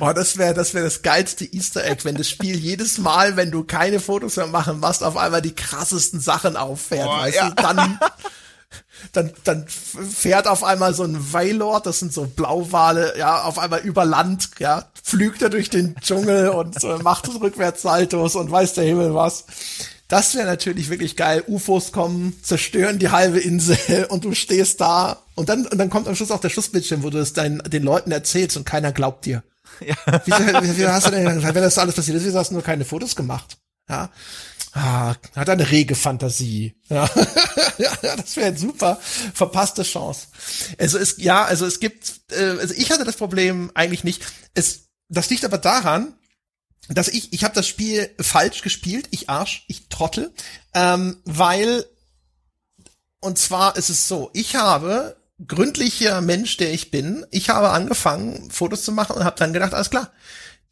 [0.00, 3.50] Oh, das wäre das wäre das geilste Easter Egg, wenn das Spiel jedes Mal, wenn
[3.50, 7.08] du keine Fotos mehr machen machst, auf einmal die krassesten Sachen auffährt.
[7.18, 7.50] Weißt ja.
[7.50, 7.98] du, dann
[9.12, 13.80] dann, dann fährt auf einmal so ein Wailord, das sind so Blauwale, ja, auf einmal
[13.80, 18.84] über Land, ja, flügt er durch den Dschungel und äh, macht Rückwärtssaltos und weiß der
[18.84, 19.44] Himmel was.
[20.08, 21.42] Das wäre natürlich wirklich geil.
[21.48, 26.08] UFOs kommen, zerstören die halbe Insel und du stehst da und dann, und dann kommt
[26.08, 29.24] am Schluss auch der Schlussbildschirm, wo du es deinen, den Leuten erzählst und keiner glaubt
[29.24, 29.42] dir.
[29.84, 29.94] Ja.
[30.24, 32.84] Wieso, wieso hast du denn, wenn das alles passiert ist, wieso hast du nur keine
[32.84, 33.58] Fotos gemacht?
[33.88, 34.10] Ja.
[34.78, 36.74] Ah, hat eine rege Fantasie.
[36.90, 37.08] Ja,
[38.02, 39.00] das wäre super.
[39.32, 40.26] Verpasste Chance.
[40.78, 44.22] Also es, ja, also es gibt, äh, also ich hatte das Problem eigentlich nicht.
[44.52, 46.12] Es, das liegt aber daran,
[46.90, 50.30] dass ich, ich habe das Spiel falsch gespielt, ich Arsch, ich Trottel,
[50.74, 51.86] ähm, weil,
[53.20, 55.16] und zwar ist es so, ich habe
[55.46, 59.72] gründlicher Mensch, der ich bin, ich habe angefangen, Fotos zu machen und habe dann gedacht,
[59.72, 60.12] alles klar,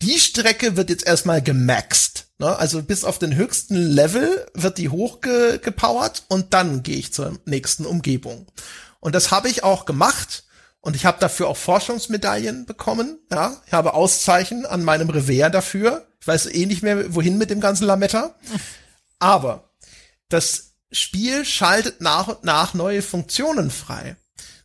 [0.03, 2.14] die Strecke wird jetzt erstmal gemaxt.
[2.45, 2.59] Ne?
[2.59, 7.87] Also bis auf den höchsten Level wird die hochgepowert und dann gehe ich zur nächsten
[7.87, 8.47] Umgebung.
[9.01, 10.45] Und das habe ich auch gemacht
[10.81, 13.19] und ich habe dafür auch Forschungsmedaillen bekommen.
[13.33, 16.07] Ja, ich habe Auszeichen an meinem Revers dafür.
[16.21, 18.35] Ich weiß eh nicht mehr, wohin mit dem ganzen Lametta.
[19.19, 19.71] Aber
[20.29, 24.17] das Spiel schaltet nach und nach neue Funktionen frei.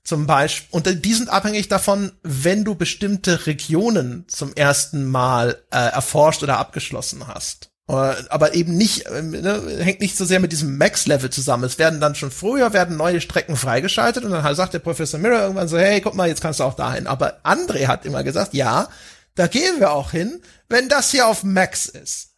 [0.03, 5.77] Zum Beispiel, und die sind abhängig davon, wenn du bestimmte Regionen zum ersten Mal äh,
[5.77, 7.68] erforscht oder abgeschlossen hast.
[7.89, 11.63] Äh, aber eben nicht, äh, ne, hängt nicht so sehr mit diesem Max-Level zusammen.
[11.63, 15.41] Es werden dann schon früher werden neue Strecken freigeschaltet und dann sagt der Professor Mirror
[15.41, 17.07] irgendwann so, hey, guck mal, jetzt kannst du auch dahin.
[17.07, 18.89] Aber André hat immer gesagt, ja,
[19.33, 22.35] da gehen wir auch hin, wenn das hier auf Max ist.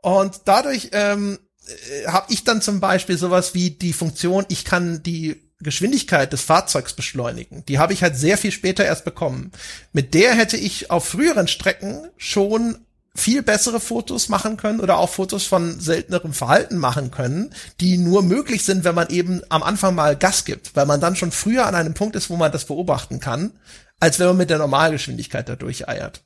[0.00, 5.02] Und dadurch ähm, äh, habe ich dann zum Beispiel sowas wie die Funktion, ich kann
[5.02, 7.64] die Geschwindigkeit des Fahrzeugs beschleunigen.
[7.66, 9.50] Die habe ich halt sehr viel später erst bekommen.
[9.92, 12.78] Mit der hätte ich auf früheren Strecken schon
[13.16, 18.22] viel bessere Fotos machen können oder auch Fotos von seltenerem Verhalten machen können, die nur
[18.22, 21.66] möglich sind, wenn man eben am Anfang mal Gas gibt, weil man dann schon früher
[21.66, 23.52] an einem Punkt ist, wo man das beobachten kann,
[24.00, 26.24] als wenn man mit der Normalgeschwindigkeit da durcheiert.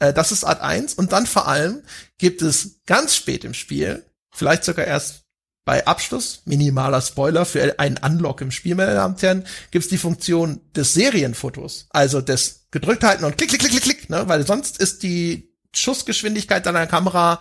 [0.00, 1.82] Äh, das ist Art 1 und dann vor allem
[2.18, 5.22] gibt es ganz spät im Spiel, vielleicht sogar erst
[5.64, 9.98] bei Abschluss, minimaler Spoiler für einen Unlock im Spiel, meine Damen und Herren, gibt's die
[9.98, 11.86] Funktion des Serienfotos.
[11.90, 14.28] Also des gedrückt halten und klick, klick, klick, klick, klick, ne?
[14.28, 17.40] weil sonst ist die Schussgeschwindigkeit deiner Kamera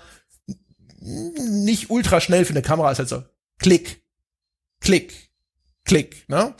[0.99, 3.23] nicht ultra schnell für eine Kamera, ist halt so
[3.59, 4.03] klick,
[4.81, 5.31] klick,
[5.83, 6.53] klick, ne?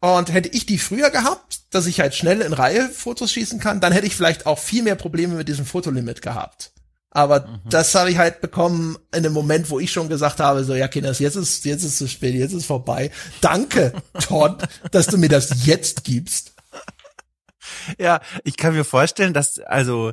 [0.00, 3.80] Und hätte ich die früher gehabt, dass ich halt schnell in Reihe Fotos schießen kann,
[3.80, 6.72] dann hätte ich vielleicht auch viel mehr Probleme mit diesem Fotolimit gehabt.
[7.10, 7.60] Aber mhm.
[7.68, 10.88] das habe ich halt bekommen in dem Moment, wo ich schon gesagt habe, so, ja,
[10.88, 13.10] Kinders, jetzt ist, jetzt ist es spät, jetzt ist vorbei.
[13.40, 16.54] Danke, Todd, dass du mir das jetzt gibst.
[17.98, 20.12] Ja, ich kann mir vorstellen, dass, also,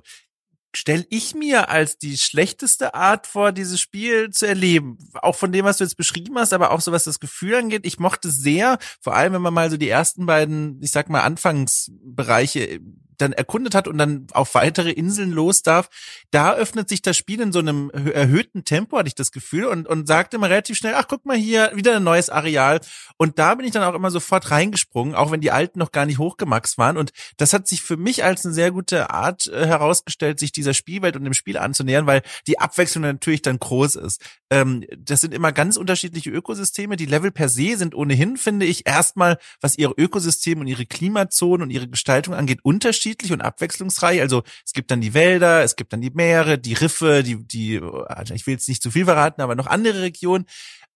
[0.78, 4.98] stelle ich mir als die schlechteste Art vor, dieses Spiel zu erleben.
[5.16, 7.86] Auch von dem, was du jetzt beschrieben hast, aber auch so was das Gefühl angeht.
[7.86, 11.22] Ich mochte sehr, vor allem wenn man mal so die ersten beiden, ich sag mal,
[11.22, 12.80] Anfangsbereiche
[13.18, 15.90] dann erkundet hat und dann auf weitere Inseln los darf,
[16.32, 19.88] da öffnet sich das Spiel in so einem erhöhten Tempo, hatte ich das Gefühl, und,
[19.88, 22.80] und sagte immer relativ schnell, ach, guck mal hier, wieder ein neues Areal.
[23.18, 26.06] Und da bin ich dann auch immer sofort reingesprungen, auch wenn die alten noch gar
[26.06, 26.98] nicht hochgemaxt waren.
[26.98, 30.74] Und das hat sich für mich als eine sehr gute Art äh, herausgestellt, sich dieser
[30.74, 34.22] Spielwelt und dem Spiel anzunähern, weil die Abwechslung natürlich dann groß ist.
[34.50, 36.96] Ähm, das sind immer ganz unterschiedliche Ökosysteme.
[36.96, 41.64] Die Level per se sind ohnehin, finde ich, erstmal, was ihre Ökosysteme und ihre Klimazonen
[41.64, 44.22] und ihre Gestaltung angeht, unterschiedlich unterschiedlich und abwechslungsreich.
[44.22, 47.82] Also es gibt dann die Wälder, es gibt dann die Meere, die Riffe, die, die,
[48.08, 50.46] also ich will jetzt nicht zu viel verraten, aber noch andere Regionen.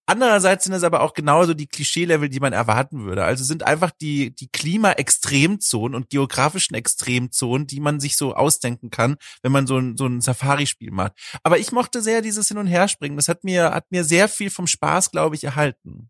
[0.07, 3.23] Andererseits sind es aber auch genauso die Klischee-Level, die man erwarten würde.
[3.23, 9.15] Also sind einfach die, die Klima-Extremzonen und geografischen Extremzonen, die man sich so ausdenken kann,
[9.41, 11.13] wenn man so ein, so ein Safari-Spiel macht.
[11.43, 13.15] Aber ich mochte sehr dieses Hin- und Herspringen.
[13.15, 16.09] Das hat mir, hat mir sehr viel vom Spaß, glaube ich, erhalten.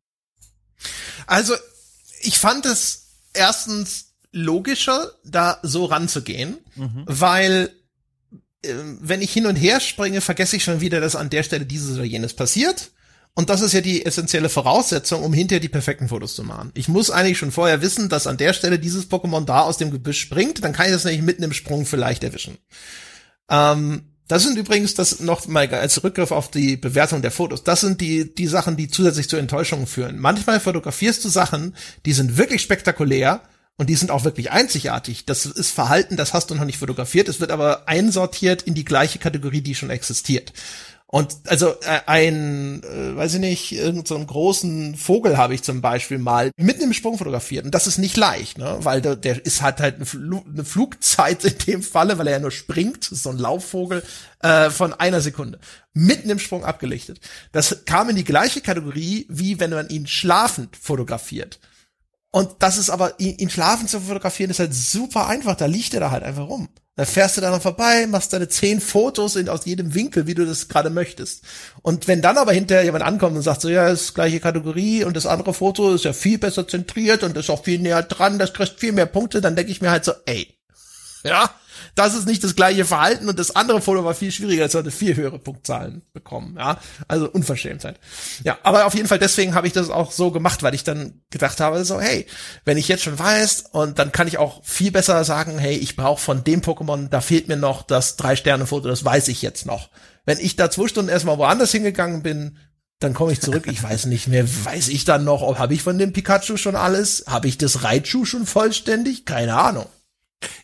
[1.27, 1.53] Also,
[2.21, 7.03] ich fand es erstens logischer, da so ranzugehen, mhm.
[7.05, 7.71] weil
[8.63, 11.65] äh, wenn ich hin und her springe, vergesse ich schon wieder, dass an der Stelle
[11.65, 12.91] dieses oder jenes passiert.
[13.33, 16.71] Und das ist ja die essentielle Voraussetzung, um hinterher die perfekten Fotos zu machen.
[16.73, 19.89] Ich muss eigentlich schon vorher wissen, dass an der Stelle dieses Pokémon da aus dem
[19.89, 22.57] Gebüsch springt, dann kann ich das nämlich mitten im Sprung vielleicht erwischen.
[23.49, 27.63] Ähm, das sind übrigens das noch mal als Rückgriff auf die Bewertung der Fotos.
[27.63, 30.19] Das sind die die Sachen, die zusätzlich zu Enttäuschungen führen.
[30.19, 31.75] Manchmal fotografierst du Sachen,
[32.05, 33.41] die sind wirklich spektakulär
[33.77, 35.25] und die sind auch wirklich einzigartig.
[35.25, 37.27] Das ist Verhalten, das hast du noch nicht fotografiert.
[37.27, 40.53] Es wird aber einsortiert in die gleiche Kategorie, die schon existiert.
[41.11, 45.81] Und also äh, ein, äh, weiß ich nicht, irgendeinen so großen Vogel habe ich zum
[45.81, 47.65] Beispiel mal mitten im Sprung fotografiert.
[47.65, 48.77] Und das ist nicht leicht, ne?
[48.79, 52.39] Weil der, der ist halt halt eine, eine Flugzeit in dem Falle, weil er ja
[52.39, 54.03] nur springt, so ein Laufvogel,
[54.39, 55.59] äh, von einer Sekunde.
[55.93, 57.19] Mitten im Sprung abgelichtet.
[57.51, 61.59] Das kam in die gleiche Kategorie, wie wenn man ihn schlafend fotografiert.
[62.31, 65.55] Und das ist aber, ihn, ihn schlafen zu fotografieren, ist halt super einfach.
[65.55, 66.69] Da liegt er da halt einfach rum.
[66.95, 70.33] Da fährst du da noch vorbei, machst deine zehn Fotos in, aus jedem Winkel, wie
[70.33, 71.43] du das gerade möchtest.
[71.81, 75.15] Und wenn dann aber hinterher jemand ankommt und sagt so, ja, ist gleiche Kategorie und
[75.15, 78.53] das andere Foto ist ja viel besser zentriert und ist auch viel näher dran, das
[78.53, 80.53] kriegst viel mehr Punkte, dann denke ich mir halt so, ey,
[81.23, 81.49] Ja,
[81.95, 84.91] das ist nicht das gleiche Verhalten und das andere Foto war viel schwieriger, es sollte
[84.91, 86.79] viel höhere Punktzahlen bekommen, ja.
[87.07, 87.99] Also Unverschämtheit.
[88.43, 91.21] Ja, aber auf jeden Fall deswegen habe ich das auch so gemacht, weil ich dann
[91.29, 92.25] gedacht habe, so, hey,
[92.65, 95.95] wenn ich jetzt schon weiß und dann kann ich auch viel besser sagen, hey, ich
[95.95, 99.89] brauche von dem Pokémon, da fehlt mir noch das Drei-Sterne-Foto, das weiß ich jetzt noch.
[100.25, 102.57] Wenn ich da zwei Stunden erstmal woanders hingegangen bin,
[102.99, 105.81] dann komme ich zurück, ich weiß nicht mehr, weiß ich dann noch, ob habe ich
[105.81, 107.25] von dem Pikachu schon alles?
[107.27, 109.25] Habe ich das Raichu schon vollständig?
[109.25, 109.87] Keine Ahnung.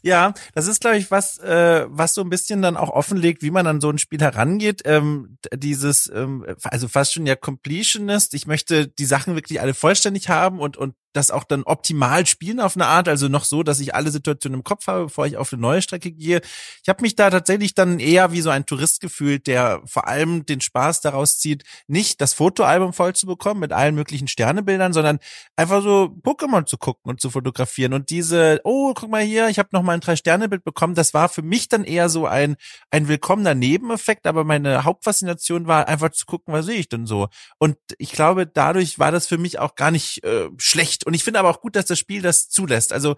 [0.02, 3.52] Ja, das ist, glaube ich, was, äh, was so ein bisschen dann auch offenlegt, wie
[3.52, 4.82] man an so ein Spiel herangeht.
[4.86, 8.34] Ähm, dieses, ähm, also fast schon ja Completionist.
[8.34, 12.60] Ich möchte die Sachen wirklich alle vollständig haben und, und das auch dann optimal spielen
[12.60, 15.38] auf eine Art, also noch so, dass ich alle Situationen im Kopf habe, bevor ich
[15.38, 16.42] auf eine neue Strecke gehe.
[16.84, 20.46] Ich habe mich da tatsächlich dann eher wie so ein Tourist gefühlt, der vor allem
[20.46, 25.20] den Spaß daraus zieht, nicht das Fotoalbum voll zu bekommen mit allen möglichen Sternebildern, sondern
[25.56, 29.58] einfach so Pokémon zu gucken und zu fotografieren und diese, oh, guck mal hier, ich
[29.58, 32.58] habe noch mal ein Drei-Sterne-Bild bekommen, das war für mich dann eher so ein,
[32.92, 37.28] ein willkommener Nebeneffekt, aber meine Hauptfaszination war einfach zu gucken, was sehe ich denn so.
[37.58, 41.24] Und ich glaube, dadurch war das für mich auch gar nicht äh, schlecht und ich
[41.24, 42.92] finde aber auch gut, dass das Spiel das zulässt.
[42.92, 43.16] Also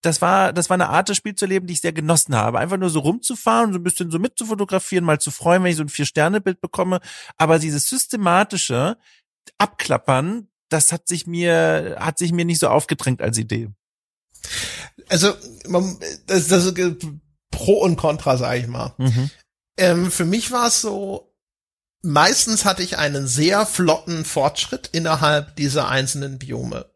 [0.00, 2.58] das war, das war eine Art, das Spiel zu leben, die ich sehr genossen habe.
[2.58, 5.82] Einfach nur so rumzufahren, so ein bisschen so mitzufotografieren, mal zu freuen, wenn ich so
[5.82, 7.00] ein Vier-Sterne-Bild bekomme.
[7.36, 8.96] Aber dieses systematische
[9.58, 13.68] Abklappern, das hat sich mir, hat sich mir nicht so aufgedrängt als Idee.
[15.10, 15.34] Also,
[15.66, 17.06] man, das, das ist
[17.50, 18.94] Pro und Contra, sag ich mal.
[18.96, 19.30] Mhm.
[19.76, 21.34] Ähm, für mich war es so,
[22.02, 26.93] meistens hatte ich einen sehr flotten Fortschritt innerhalb dieser einzelnen Biome.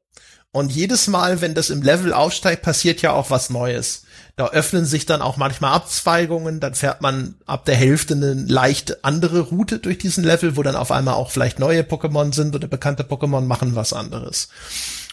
[0.52, 4.04] Und jedes Mal, wenn das im Level aufsteigt, passiert ja auch was Neues.
[4.36, 9.04] Da öffnen sich dann auch manchmal Abzweigungen, dann fährt man ab der Hälfte eine leicht
[9.04, 12.66] andere Route durch diesen Level, wo dann auf einmal auch vielleicht neue Pokémon sind oder
[12.66, 14.48] bekannte Pokémon machen was anderes.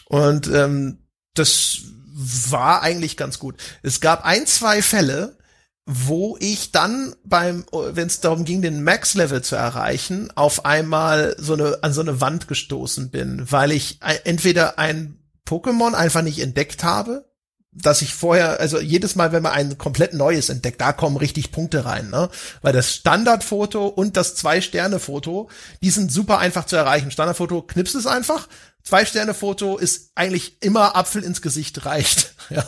[0.06, 0.98] Und ähm,
[1.34, 1.78] das
[2.14, 3.56] war eigentlich ganz gut.
[3.82, 5.36] Es gab ein, zwei Fälle,
[5.84, 11.52] wo ich dann beim, wenn es darum ging, den Max-Level zu erreichen, auf einmal so
[11.52, 16.84] eine, an so eine Wand gestoßen bin, weil ich entweder ein Pokémon einfach nicht entdeckt
[16.84, 17.24] habe,
[17.72, 21.52] dass ich vorher, also jedes Mal, wenn man ein komplett neues entdeckt, da kommen richtig
[21.52, 22.30] Punkte rein, ne?
[22.62, 25.50] Weil das Standardfoto und das Zwei-Sterne-Foto,
[25.82, 27.10] die sind super einfach zu erreichen.
[27.10, 28.48] Standardfoto knipst es einfach.
[28.82, 32.64] Zwei-Sterne-Foto ist eigentlich immer Apfel ins Gesicht reicht, ja.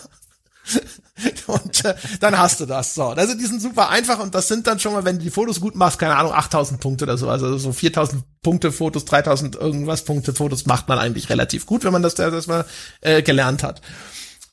[1.46, 2.94] und äh, dann hast du das.
[2.94, 5.30] So, also die sind super einfach und das sind dann schon mal, wenn du die
[5.30, 9.56] Fotos gut machst, keine Ahnung, 8000 Punkte oder so, also so 4000 Punkte Fotos, 3000
[9.56, 12.64] irgendwas Punkte Fotos macht man eigentlich relativ gut, wenn man das das mal
[13.00, 13.80] äh, gelernt hat.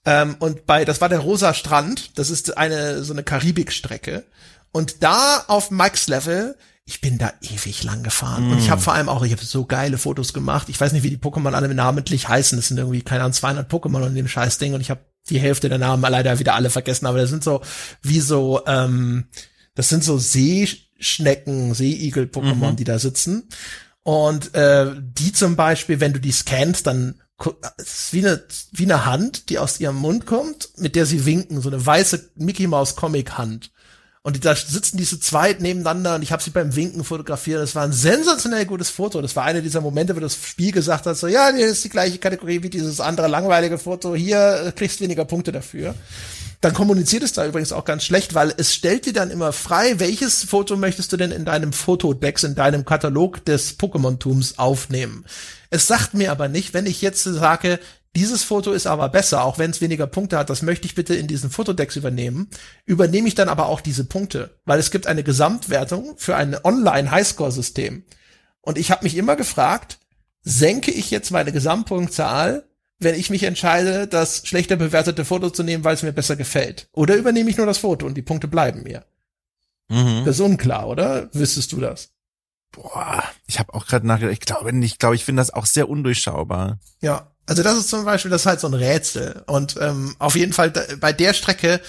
[0.05, 4.23] Ähm, und bei, das war der Rosa Strand, das ist eine so eine Karibikstrecke
[4.71, 6.55] und da auf Max Level
[6.87, 8.47] ich bin da ewig lang gefahren.
[8.47, 8.51] Mm.
[8.51, 8.83] Und ich habe mm.
[8.83, 10.69] vor allem auch, ich habe so geile Fotos gemacht.
[10.69, 12.57] Ich weiß nicht, wie die Pokémon alle namentlich heißen.
[12.59, 14.75] Das sind irgendwie, keine Ahnung, 200 Pokémon in dem Scheißding.
[14.75, 17.61] Und ich habe die Hälfte der Namen leider wieder alle vergessen, aber das sind so
[18.01, 19.25] wie so, ähm,
[19.73, 22.75] das sind so Seeschnecken, Seeigel-Pokémon, mhm.
[22.75, 23.49] die da sitzen.
[24.03, 27.21] Und äh, die zum Beispiel, wenn du die scannst, dann
[27.77, 31.59] ist wie eine, wie eine Hand, die aus ihrem Mund kommt, mit der sie winken,
[31.59, 33.71] so eine weiße Mickey Mouse Comic Hand.
[34.25, 37.61] Und da sitzen diese zwei nebeneinander und ich habe sie beim Winken fotografiert.
[37.61, 39.21] Das war ein sensationell gutes Foto.
[39.21, 41.89] Das war einer dieser Momente, wo das Spiel gesagt hat, so, ja, das ist die
[41.89, 44.15] gleiche Kategorie wie dieses andere langweilige Foto.
[44.15, 45.93] Hier äh, kriegst du weniger Punkte dafür.
[46.59, 49.99] Dann kommuniziert es da übrigens auch ganz schlecht, weil es stellt dir dann immer frei,
[49.99, 55.25] welches Foto möchtest du denn in deinem Fotodex, in deinem Katalog des Pokémon-Tums aufnehmen.
[55.69, 57.79] Es sagt mir aber nicht, wenn ich jetzt sage,
[58.15, 60.49] dieses Foto ist aber besser, auch wenn es weniger Punkte hat.
[60.49, 62.49] Das möchte ich bitte in diesen Fotodex übernehmen.
[62.85, 68.03] Übernehme ich dann aber auch diese Punkte, weil es gibt eine Gesamtwertung für ein Online-Highscore-System.
[68.61, 69.99] Und ich habe mich immer gefragt,
[70.41, 72.67] senke ich jetzt meine Gesamtpunktzahl,
[72.99, 76.87] wenn ich mich entscheide, das schlechter bewertete Foto zu nehmen, weil es mir besser gefällt?
[76.93, 79.05] Oder übernehme ich nur das Foto und die Punkte bleiben mir?
[79.89, 80.23] Mhm.
[80.25, 81.29] Das ist unklar, oder?
[81.33, 82.11] Wüsstest du das?
[82.71, 85.65] Boah, ich habe auch gerade nachgedacht, ich glaube nicht, ich glaube, ich finde das auch
[85.65, 86.79] sehr undurchschaubar.
[87.01, 89.43] Ja, also das ist zum Beispiel, das ist halt so ein Rätsel.
[89.47, 91.79] Und ähm, auf jeden Fall bei der Strecke,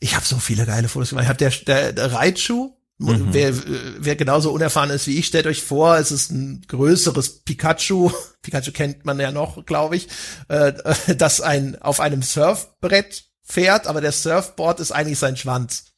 [0.00, 1.24] ich habe so viele geile Fotos gemacht.
[1.24, 3.28] Ich habe der, der, der Raichu, mhm.
[3.32, 3.54] wer,
[3.98, 8.10] wer genauso unerfahren ist wie ich, stellt euch vor, es ist ein größeres Pikachu.
[8.42, 10.08] Pikachu kennt man ja noch, glaube ich,
[10.48, 10.72] äh,
[11.16, 15.92] das ein auf einem Surfbrett fährt, aber der Surfboard ist eigentlich sein Schwanz.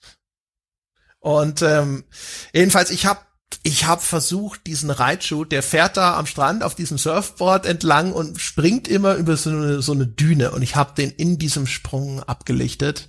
[1.20, 2.04] Und ähm,
[2.52, 3.20] jedenfalls, ich habe
[3.68, 8.40] ich habe versucht, diesen Reitschuh, der fährt da am Strand auf diesem Surfboard entlang und
[8.40, 12.22] springt immer über so eine, so eine Düne und ich habe den in diesem Sprung
[12.22, 13.08] abgelichtet.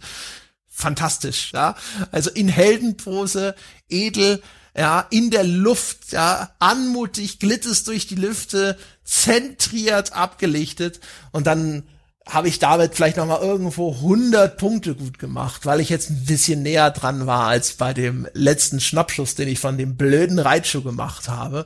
[0.67, 1.75] Fantastisch, ja.
[2.11, 3.55] Also in Heldenpose,
[3.87, 4.41] edel,
[4.75, 10.99] ja, in der Luft, ja, anmutig, glitt es durch die Lüfte, zentriert abgelichtet
[11.31, 11.83] und dann
[12.27, 16.25] habe ich damit vielleicht noch mal irgendwo 100 Punkte gut gemacht, weil ich jetzt ein
[16.25, 20.83] bisschen näher dran war als bei dem letzten Schnappschuss, den ich von dem blöden Reitschuh
[20.83, 21.65] gemacht habe.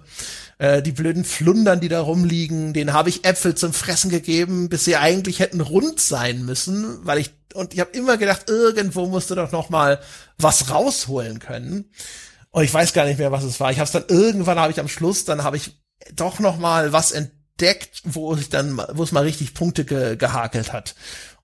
[0.60, 4.86] Äh, die blöden Flundern, die da rumliegen, denen habe ich Äpfel zum Fressen gegeben, bis
[4.86, 9.30] sie eigentlich hätten rund sein müssen, weil ich und ich habe immer gedacht, irgendwo musst
[9.30, 9.99] du doch noch mal
[10.38, 11.91] was rausholen können.
[12.49, 13.72] Und ich weiß gar nicht mehr, was es war.
[13.72, 15.80] Ich habe es dann irgendwann habe ich am Schluss, dann habe ich
[16.14, 17.42] doch noch mal was entdeckt,
[18.03, 20.95] wo ich dann wo es mal richtig Punkte ge gehakelt hat.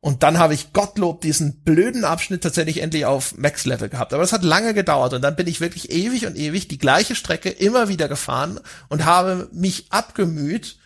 [0.01, 4.13] Und dann habe ich Gottlob diesen blöden Abschnitt tatsächlich endlich auf Max-Level gehabt.
[4.13, 7.15] Aber das hat lange gedauert und dann bin ich wirklich ewig und ewig die gleiche
[7.15, 10.77] Strecke immer wieder gefahren und habe mich abgemüht,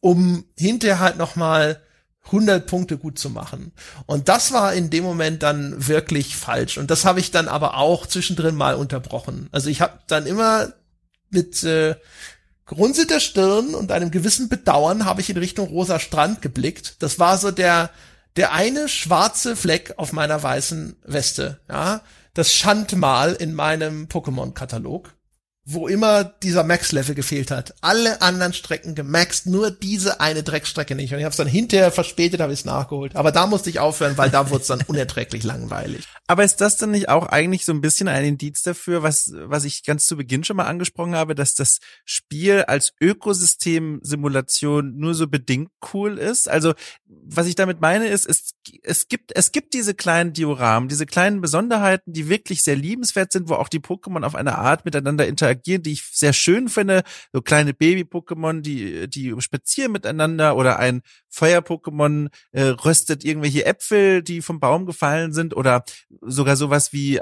[0.00, 1.80] um hinterher halt nochmal
[2.24, 3.72] 100 Punkte gut zu machen.
[4.06, 6.76] Und das war in dem Moment dann wirklich falsch.
[6.76, 9.48] Und das habe ich dann aber auch zwischendrin mal unterbrochen.
[9.52, 10.72] Also ich habe dann immer
[11.30, 11.94] mit äh,
[12.66, 17.02] grunzelter Stirn und einem gewissen Bedauern habe ich in Richtung Rosa Strand geblickt.
[17.02, 17.90] Das war so der
[18.36, 22.02] der eine schwarze Fleck auf meiner weißen Weste, ja,
[22.34, 25.14] das Schandmal in meinem Pokémon-Katalog
[25.68, 27.74] wo immer dieser Max-Level gefehlt hat.
[27.80, 31.12] Alle anderen Strecken gemaxt, nur diese eine Dreckstrecke nicht.
[31.12, 33.16] Und ich habe es dann hinterher verspätet, habe ich es nachgeholt.
[33.16, 36.06] Aber da musste ich aufhören, weil da wurde es dann unerträglich langweilig.
[36.28, 39.64] Aber ist das denn nicht auch eigentlich so ein bisschen ein Indiz dafür, was, was
[39.64, 45.26] ich ganz zu Beginn schon mal angesprochen habe, dass das Spiel als Ökosystem-Simulation nur so
[45.26, 46.48] bedingt cool ist?
[46.48, 46.74] Also,
[47.06, 48.52] was ich damit meine, ist, es,
[48.82, 53.48] es gibt, es gibt diese kleinen Dioramen, diese kleinen Besonderheiten, die wirklich sehr liebenswert sind,
[53.48, 57.02] wo auch die Pokémon auf eine Art miteinander interagieren die ich sehr schön finde.
[57.32, 61.02] So kleine Baby-Pokémon, die, die spazieren miteinander oder ein
[61.36, 65.84] Feuer-Pokémon äh, röstet irgendwelche Äpfel, die vom Baum gefallen sind oder
[66.22, 67.20] sogar sowas wie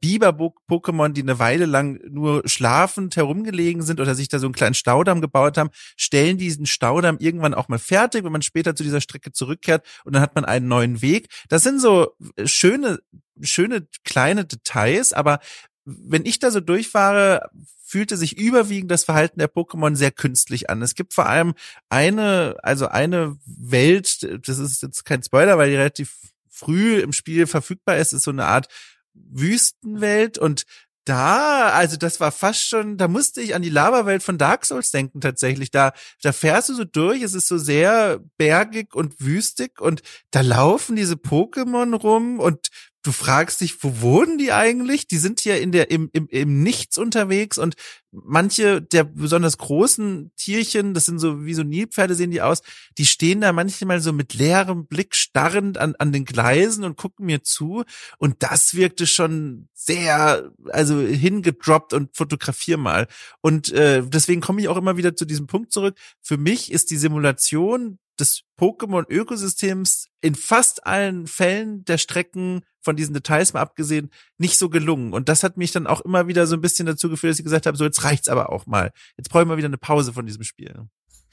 [0.00, 4.74] Biber-Pokémon, die eine Weile lang nur schlafend herumgelegen sind oder sich da so einen kleinen
[4.74, 9.00] Staudamm gebaut haben, stellen diesen Staudamm irgendwann auch mal fertig, wenn man später zu dieser
[9.00, 11.28] Strecke zurückkehrt und dann hat man einen neuen Weg.
[11.48, 12.12] Das sind so
[12.44, 12.98] schöne
[13.40, 15.40] schöne kleine Details, aber
[15.84, 17.50] wenn ich da so durchfahre,
[17.92, 20.80] fühlte sich überwiegend das Verhalten der Pokémon sehr künstlich an.
[20.80, 21.52] Es gibt vor allem
[21.90, 26.16] eine, also eine Welt, das ist jetzt kein Spoiler, weil die relativ
[26.48, 28.68] früh im Spiel verfügbar ist, ist so eine Art
[29.12, 30.64] Wüstenwelt und
[31.04, 34.90] da, also das war fast schon, da musste ich an die Lava-Welt von Dark Souls
[34.90, 35.70] denken tatsächlich.
[35.70, 40.40] Da, da fährst du so durch, es ist so sehr bergig und wüstig und da
[40.40, 42.68] laufen diese Pokémon rum und
[43.02, 45.06] du fragst dich, wo wurden die eigentlich?
[45.06, 47.74] Die sind hier in der im, im, im Nichts unterwegs und
[48.12, 52.62] manche der besonders großen Tierchen, das sind so wie so Nilpferde sehen die aus,
[52.98, 57.26] die stehen da manchmal so mit leerem Blick starrend an, an den Gleisen und gucken
[57.26, 57.84] mir zu
[58.18, 63.08] und das wirkte schon sehr also hingedroppt und fotografier mal
[63.40, 65.96] und äh, deswegen komme ich auch immer wieder zu diesem Punkt zurück.
[66.20, 73.14] Für mich ist die Simulation des Pokémon-Ökosystems in fast allen Fällen der Strecken von diesen
[73.14, 74.10] Details mal abgesehen
[74.42, 75.14] nicht so gelungen.
[75.14, 77.44] Und das hat mich dann auch immer wieder so ein bisschen dazu geführt, dass ich
[77.44, 78.90] gesagt habe, so jetzt reicht's aber auch mal.
[79.16, 80.74] Jetzt brauche ich mal wieder eine Pause von diesem Spiel.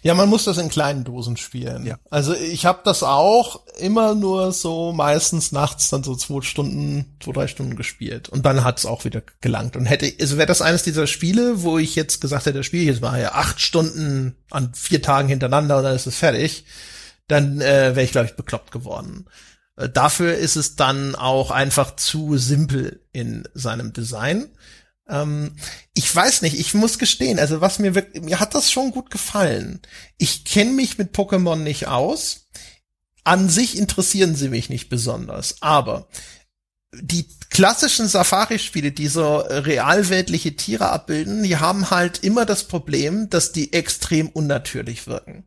[0.01, 1.85] Ja, man muss das in kleinen Dosen spielen.
[1.85, 1.97] Ja.
[2.09, 7.33] Also ich habe das auch immer nur so meistens nachts dann so zwei Stunden, zwei,
[7.33, 8.29] drei Stunden gespielt.
[8.29, 9.75] Und dann hat's auch wieder gelangt.
[9.75, 12.83] Und hätte, also wäre das eines dieser Spiele, wo ich jetzt gesagt hätte, das Spiel
[12.83, 16.63] jetzt mal ja acht Stunden an vier Tagen hintereinander und dann ist es fertig,
[17.27, 19.25] dann äh, wäre ich, glaube ich, bekloppt geworden.
[19.79, 24.49] Äh, dafür ist es dann auch einfach zu simpel in seinem Design.
[25.07, 25.55] Ähm,
[25.93, 29.09] ich weiß nicht, ich muss gestehen, also was mir wirklich, mir hat das schon gut
[29.09, 29.81] gefallen.
[30.17, 32.47] Ich kenne mich mit Pokémon nicht aus.
[33.23, 36.07] An sich interessieren sie mich nicht besonders, aber
[36.93, 43.51] die klassischen Safari-Spiele, die so realweltliche Tiere abbilden, die haben halt immer das Problem, dass
[43.51, 45.45] die extrem unnatürlich wirken.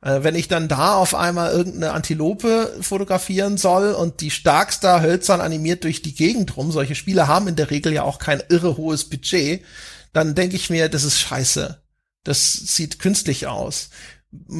[0.00, 5.40] Äh, wenn ich dann da auf einmal irgendeine Antilope fotografieren soll und die starkster hölzern
[5.40, 8.76] animiert durch die Gegend rum, solche Spiele haben in der Regel ja auch kein irre
[8.76, 9.62] hohes Budget,
[10.12, 11.82] dann denke ich mir, das ist scheiße.
[12.24, 13.90] Das sieht künstlich aus.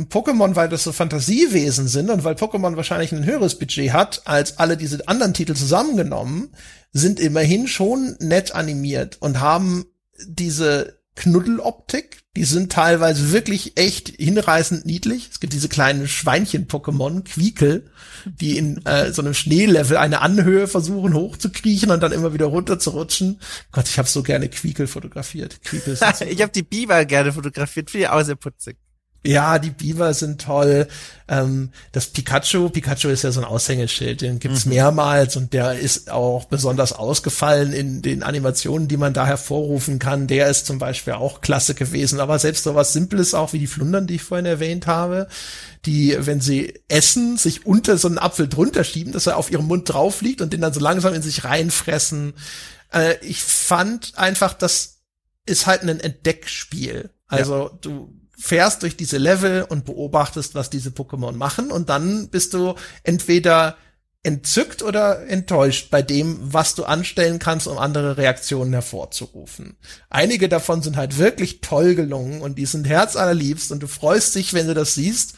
[0.08, 4.58] Pokémon, weil das so Fantasiewesen sind und weil Pokémon wahrscheinlich ein höheres Budget hat als
[4.58, 6.54] alle diese anderen Titel zusammengenommen,
[6.92, 9.84] sind immerhin schon nett animiert und haben
[10.26, 12.22] diese Knuddeloptik.
[12.38, 15.28] Die sind teilweise wirklich echt hinreißend niedlich.
[15.32, 17.90] Es gibt diese kleinen Schweinchen-Pokémon, Quiekel,
[18.26, 23.40] die in äh, so einem Schneelevel eine Anhöhe versuchen hochzukriechen und dann immer wieder runterzurutschen.
[23.72, 25.60] Gott, ich habe so gerne Quiekel fotografiert.
[25.64, 25.94] Quiekel
[26.28, 28.76] ich habe die Biber gerne fotografiert, finde ich auch sehr putzig.
[29.24, 30.86] Ja, die Biber sind toll.
[31.26, 34.74] Ähm, das Pikachu, Pikachu ist ja so ein Aushängeschild, den gibt's mhm.
[34.74, 40.28] mehrmals und der ist auch besonders ausgefallen in den Animationen, die man da hervorrufen kann.
[40.28, 42.20] Der ist zum Beispiel auch klasse gewesen.
[42.20, 45.26] Aber selbst so was Simples auch wie die Flundern, die ich vorhin erwähnt habe,
[45.84, 49.66] die, wenn sie essen, sich unter so einen Apfel drunter schieben, dass er auf ihrem
[49.66, 52.34] Mund drauf liegt und den dann so langsam in sich reinfressen.
[52.92, 55.00] Äh, ich fand einfach, das
[55.44, 57.10] ist halt ein Entdeckspiel.
[57.26, 57.78] Also ja.
[57.80, 62.74] du fährst durch diese Level und beobachtest, was diese Pokémon machen und dann bist du
[63.02, 63.76] entweder
[64.22, 69.76] entzückt oder enttäuscht bei dem, was du anstellen kannst, um andere Reaktionen hervorzurufen.
[70.10, 74.54] Einige davon sind halt wirklich toll gelungen und die sind herzallerliebst und du freust dich,
[74.54, 75.34] wenn du das siehst.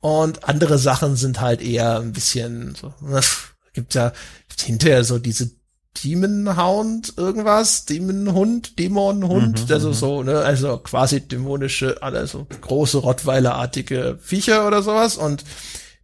[0.00, 2.92] Und andere Sachen sind halt eher ein bisschen so,
[3.72, 4.12] gibt ja
[4.60, 5.57] hinterher so diese
[6.04, 9.94] Demon Hound irgendwas, Demon Hund, Dämon Hund, mhm, also mhm.
[9.94, 15.16] so, ne, also quasi dämonische, also große Rottweilerartige Viecher oder sowas.
[15.16, 15.44] Und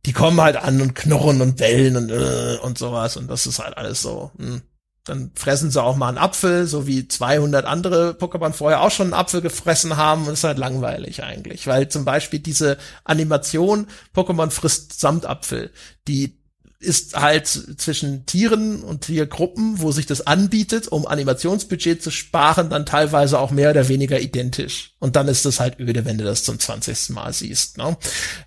[0.07, 3.17] die kommen halt an und knurren und bellen und äh, und sowas.
[3.17, 4.31] Und das ist halt alles so.
[4.37, 4.63] Hm.
[5.05, 9.09] Dann fressen sie auch mal einen Apfel, so wie 200 andere Pokémon vorher auch schon
[9.09, 10.27] einen Apfel gefressen haben.
[10.27, 15.71] Und ist halt langweilig eigentlich, weil zum Beispiel diese Animation Pokémon frisst Samtapfel,
[16.09, 16.39] die
[16.85, 22.87] ist halt zwischen Tieren und Tiergruppen, wo sich das anbietet, um Animationsbudget zu sparen, dann
[22.87, 24.93] teilweise auch mehr oder weniger identisch.
[25.01, 27.11] Und dann ist das halt öde, wenn du das zum 20.
[27.11, 27.79] Mal siehst.
[27.79, 27.97] Ne?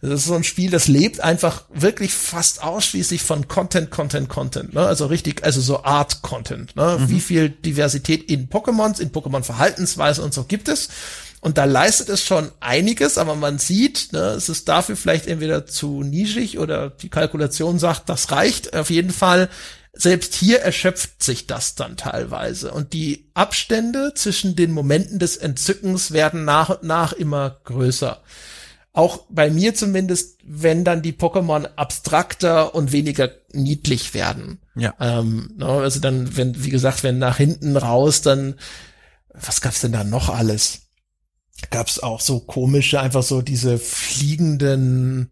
[0.01, 4.73] Das ist so ein Spiel, das lebt einfach wirklich fast ausschließlich von Content, Content, Content.
[4.73, 4.85] Ne?
[4.85, 6.75] Also richtig, also so Art Content.
[6.75, 6.97] Ne?
[6.99, 7.09] Mhm.
[7.09, 10.89] Wie viel Diversität in Pokémons, in Pokémon-Verhaltensweise und so gibt es.
[11.47, 15.65] Und da leistet es schon einiges, aber man sieht, ne, es ist dafür vielleicht entweder
[15.65, 18.75] zu nischig oder die Kalkulation sagt, das reicht.
[18.75, 19.47] Auf jeden Fall,
[19.93, 22.71] selbst hier erschöpft sich das dann teilweise.
[22.71, 28.21] Und die Abstände zwischen den Momenten des Entzückens werden nach und nach immer größer.
[28.91, 34.59] Auch bei mir zumindest, wenn dann die Pokémon abstrakter und weniger niedlich werden.
[34.75, 34.93] Ja.
[34.99, 38.55] Ähm, ne, also dann, wenn, wie gesagt, wenn nach hinten raus, dann,
[39.33, 40.81] was gab's denn da noch alles?
[41.71, 45.31] Gab's auch so komische, einfach so diese fliegenden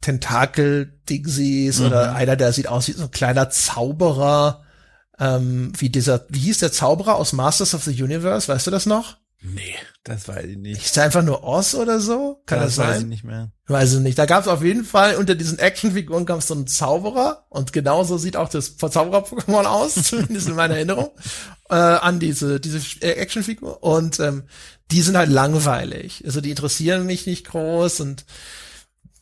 [0.00, 1.86] Tentakel-Dingsies mhm.
[1.86, 4.64] oder einer, der sieht aus wie so ein kleiner Zauberer,
[5.18, 8.86] ähm, wie dieser, wie hieß der Zauberer aus Masters of the Universe, weißt du das
[8.86, 9.16] noch?
[9.42, 10.84] Nee, das weiß ich nicht.
[10.84, 12.42] Ist einfach nur Oz oder so?
[12.46, 12.88] Kann das, das sein?
[12.88, 13.50] Weiß ich nicht mehr.
[13.66, 14.18] Weiß ich nicht.
[14.18, 17.72] Da gab es auf jeden Fall unter diesen Actionfiguren gab es so einen Zauberer und
[17.72, 21.10] genauso sieht auch das Zauberer-Pokémon aus, zumindest in meiner Erinnerung,
[21.68, 23.82] äh, an diese, diese Actionfigur.
[23.82, 24.44] Und ähm,
[24.90, 26.22] die sind halt langweilig.
[26.24, 28.24] Also die interessieren mich nicht groß und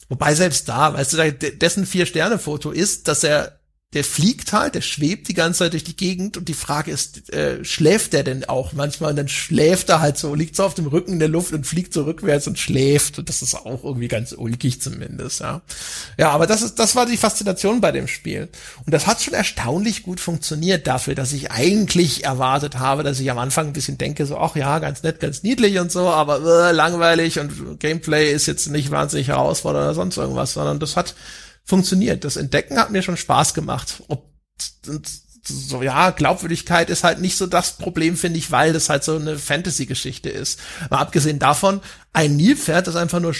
[0.09, 3.59] wobei selbst da, weißt du, dessen Vier-Sterne-Foto ist, dass er
[3.95, 7.32] der fliegt halt, der schwebt die ganze Zeit durch die Gegend und die Frage ist,
[7.32, 9.11] äh, schläft der denn auch manchmal?
[9.11, 11.64] Und dann schläft er halt so, liegt so auf dem Rücken in der Luft und
[11.64, 13.20] fliegt so rückwärts und schläft.
[13.20, 15.62] Und das ist auch irgendwie ganz ulkig zumindest, ja.
[16.18, 18.49] Ja, aber das ist, das war die Faszination bei dem Spiel.
[18.84, 23.30] Und das hat schon erstaunlich gut funktioniert dafür, dass ich eigentlich erwartet habe, dass ich
[23.30, 26.68] am Anfang ein bisschen denke, so, ach ja, ganz nett, ganz niedlich und so, aber
[26.68, 31.14] äh, langweilig und Gameplay ist jetzt nicht wahnsinnig herausfordernd oder sonst irgendwas, sondern das hat
[31.65, 32.25] funktioniert.
[32.25, 34.03] Das Entdecken hat mir schon Spaß gemacht.
[34.09, 34.31] Ob,
[35.47, 39.17] so, ja, Glaubwürdigkeit ist halt nicht so das Problem, finde ich, weil das halt so
[39.17, 40.61] eine Fantasy-Geschichte ist.
[40.85, 41.81] Aber abgesehen davon,
[42.12, 43.35] ein Nilpferd, das einfach nur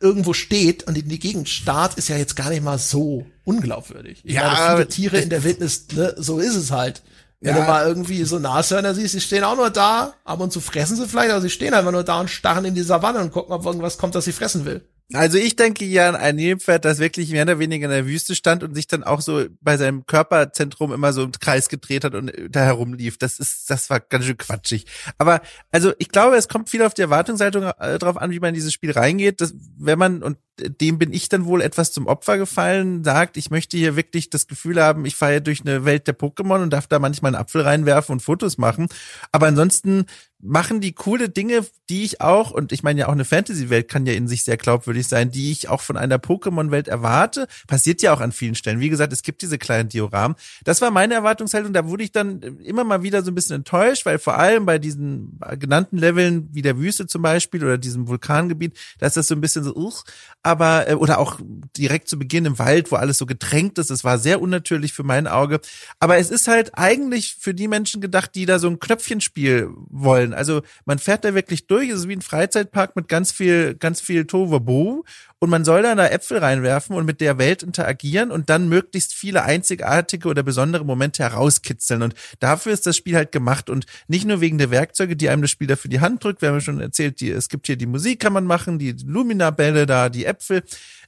[0.00, 4.20] irgendwo steht und in die Gegend starrt, ist ja jetzt gar nicht mal so unglaubwürdig.
[4.24, 7.02] Ich ja, meine, viele Tiere in der Wildnis, ne, so ist es halt.
[7.40, 7.62] Wenn ja.
[7.62, 10.96] du mal irgendwie so Nashörner siehst, die stehen auch nur da, ab und zu fressen
[10.96, 13.54] sie vielleicht, aber sie stehen einfach nur da und starren in die Savanne und gucken,
[13.54, 14.86] ob irgendwas kommt, das sie fressen will.
[15.12, 18.34] Also ich denke ja an ein Nilpferd, das wirklich mehr oder weniger in der Wüste
[18.34, 22.16] stand und sich dann auch so bei seinem Körperzentrum immer so im Kreis gedreht hat
[22.16, 23.16] und da herumlief.
[23.16, 24.86] Das ist, das war ganz schön quatschig.
[25.16, 28.48] Aber also ich glaube, es kommt viel auf die Erwartungshaltung äh, drauf an, wie man
[28.48, 29.40] in dieses Spiel reingeht.
[29.40, 33.50] Dass, wenn man, und dem bin ich dann wohl etwas zum Opfer gefallen, sagt, ich
[33.50, 36.88] möchte hier wirklich das Gefühl haben, ich fahre durch eine Welt der Pokémon und darf
[36.88, 38.88] da manchmal einen Apfel reinwerfen und Fotos machen.
[39.30, 40.06] Aber ansonsten
[40.40, 44.06] machen die coole Dinge, die ich auch, und ich meine ja auch eine Fantasy-Welt kann
[44.06, 47.46] ja in sich sehr glaubwürdig sein, die ich auch von einer Pokémon-Welt erwarte.
[47.66, 48.80] Passiert ja auch an vielen Stellen.
[48.80, 50.36] Wie gesagt, es gibt diese kleinen Dioramen.
[50.64, 51.72] Das war meine Erwartungshaltung.
[51.72, 54.78] Da wurde ich dann immer mal wieder so ein bisschen enttäuscht, weil vor allem bei
[54.78, 59.34] diesen genannten Leveln wie der Wüste zum Beispiel oder diesem Vulkangebiet, da ist das so
[59.34, 60.04] ein bisschen so, uch,
[60.42, 61.40] aber, äh, oder auch
[61.76, 63.90] direkt zu Beginn im Wald, wo alles so getränkt ist.
[63.90, 65.60] Es war sehr unnatürlich für mein Auge.
[65.98, 70.25] Aber es ist halt eigentlich für die Menschen gedacht, die da so ein Knöpfchenspiel wollen
[70.26, 70.34] wollen.
[70.34, 74.00] Also man fährt da wirklich durch, es ist wie ein Freizeitpark mit ganz viel, ganz
[74.00, 75.04] viel Toverbo
[75.38, 79.14] und man soll dann da Äpfel reinwerfen und mit der Welt interagieren und dann möglichst
[79.14, 82.02] viele einzigartige oder besondere Momente herauskitzeln.
[82.02, 85.42] Und dafür ist das Spiel halt gemacht und nicht nur wegen der Werkzeuge, die einem
[85.42, 86.42] das Spiel dafür die Hand drückt.
[86.42, 88.92] Wir haben ja schon erzählt, die, es gibt hier die Musik kann man machen, die
[88.92, 90.62] Lumina-Bälle da, die Äpfel.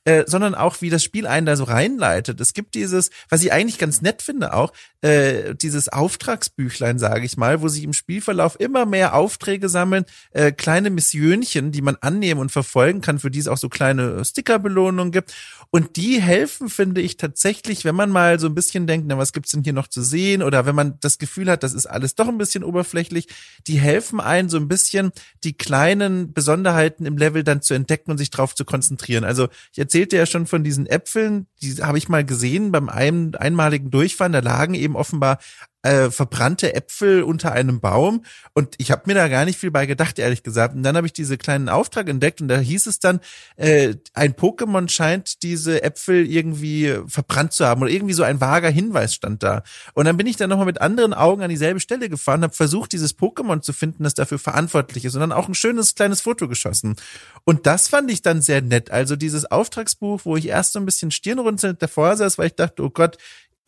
[0.08, 2.40] Äh, sondern auch, wie das Spiel einen da so reinleitet.
[2.40, 7.36] Es gibt dieses, was ich eigentlich ganz nett finde auch, äh, dieses Auftragsbüchlein, sage ich
[7.36, 12.40] mal, wo sich im Spielverlauf immer mehr Aufträge sammeln, äh, kleine Missionchen, die man annehmen
[12.40, 15.34] und verfolgen kann, für die es auch so kleine Stickerbelohnungen gibt.
[15.68, 19.34] Und die helfen, finde ich, tatsächlich, wenn man mal so ein bisschen denkt, na, was
[19.34, 20.42] gibt's denn hier noch zu sehen?
[20.42, 23.26] Oder wenn man das Gefühl hat, das ist alles doch ein bisschen oberflächlich,
[23.66, 25.12] die helfen einen so ein bisschen,
[25.44, 29.24] die kleinen Besonderheiten im Level dann zu entdecken und sich drauf zu konzentrieren.
[29.24, 33.34] Also ich erzählte ja schon von diesen Äpfeln, die habe ich mal gesehen beim ein,
[33.34, 35.38] einmaligen Durchfahren, da lagen eben offenbar
[35.82, 39.86] äh, verbrannte Äpfel unter einem Baum und ich habe mir da gar nicht viel bei
[39.86, 40.74] gedacht, ehrlich gesagt.
[40.74, 43.20] Und dann habe ich diese kleinen Auftrag entdeckt und da hieß es dann,
[43.56, 48.70] äh, ein Pokémon scheint diese Äpfel irgendwie verbrannt zu haben oder irgendwie so ein vager
[48.70, 49.62] Hinweis stand da.
[49.94, 52.92] Und dann bin ich dann nochmal mit anderen Augen an dieselbe Stelle gefahren, habe versucht,
[52.92, 56.48] dieses Pokémon zu finden, das dafür verantwortlich ist und dann auch ein schönes kleines Foto
[56.48, 56.96] geschossen.
[57.44, 58.90] Und das fand ich dann sehr nett.
[58.90, 62.82] Also dieses Auftragsbuch, wo ich erst so ein bisschen stirnrunzelnd davor saß, weil ich dachte,
[62.82, 63.16] oh Gott,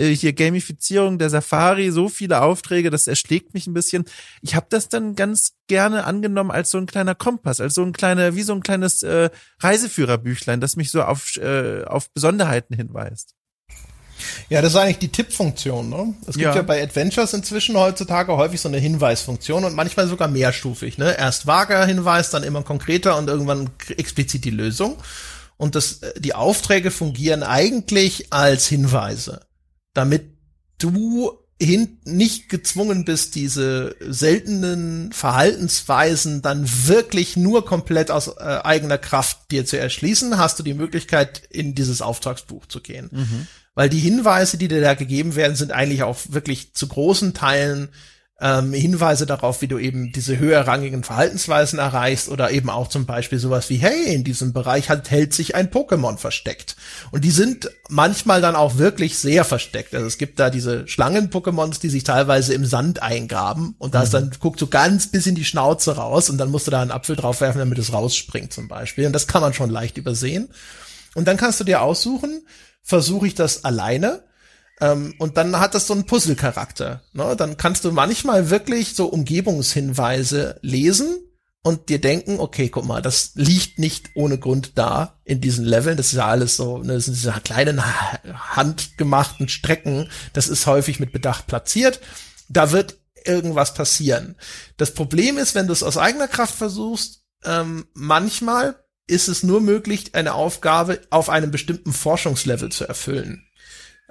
[0.07, 4.05] hier Gamifizierung der Safari, so viele Aufträge, das erschlägt mich ein bisschen.
[4.43, 7.93] Ich habe das dann ganz gerne angenommen als so ein kleiner Kompass, als so ein
[7.93, 13.35] kleiner, wie so ein kleines äh, Reiseführerbüchlein, das mich so auf, äh, auf Besonderheiten hinweist.
[14.49, 15.89] Ja, das ist eigentlich die Tippfunktion.
[15.89, 16.15] Ne?
[16.23, 16.57] Es gibt ja.
[16.57, 16.63] ja.
[16.63, 20.99] bei Adventures inzwischen heutzutage häufig so eine Hinweisfunktion und manchmal sogar mehrstufig.
[20.99, 21.17] Ne?
[21.19, 24.97] Erst vager Hinweis, dann immer konkreter und irgendwann explizit die Lösung.
[25.57, 29.43] Und das, äh, die Aufträge fungieren eigentlich als Hinweise
[29.95, 30.31] damit
[30.79, 38.97] du hin nicht gezwungen bist, diese seltenen Verhaltensweisen dann wirklich nur komplett aus äh, eigener
[38.97, 43.11] Kraft dir zu erschließen, hast du die Möglichkeit, in dieses Auftragsbuch zu gehen.
[43.13, 43.47] Mhm.
[43.75, 47.91] Weil die Hinweise, die dir da gegeben werden, sind eigentlich auch wirklich zu großen Teilen
[48.41, 53.39] ähm, Hinweise darauf, wie du eben diese höherrangigen Verhaltensweisen erreichst oder eben auch zum Beispiel
[53.39, 56.77] sowas wie, hey, in diesem Bereich hat, hält sich ein Pokémon versteckt.
[57.11, 59.95] Und die sind manchmal dann auch wirklich sehr versteckt.
[59.95, 64.15] Also es gibt da diese Schlangen-Pokémons, die sich teilweise im Sand eingraben und da ist
[64.15, 66.91] dann, guckt so ganz bis in die Schnauze raus und dann musst du da einen
[66.91, 69.07] Apfel draufwerfen, damit es rausspringt zum Beispiel.
[69.07, 70.49] Und das kann man schon leicht übersehen.
[71.15, 72.43] Und dann kannst du dir aussuchen,
[72.83, 74.23] versuche ich das alleine
[74.81, 77.03] ähm, und dann hat das so einen Puzzle-Charakter.
[77.13, 77.37] Ne?
[77.37, 81.19] Dann kannst du manchmal wirklich so Umgebungshinweise lesen
[81.63, 85.97] und dir denken, okay, guck mal, das liegt nicht ohne Grund da in diesen Leveln.
[85.97, 87.83] Das ist ja alles so, ne, das sind diese kleinen
[88.55, 90.11] handgemachten Strecken.
[90.33, 92.01] Das ist häufig mit Bedacht platziert.
[92.49, 92.97] Da wird
[93.27, 94.37] irgendwas passieren.
[94.79, 98.77] Das Problem ist, wenn du es aus eigener Kraft versuchst, ähm, manchmal
[99.07, 103.47] ist es nur möglich, eine Aufgabe auf einem bestimmten Forschungslevel zu erfüllen.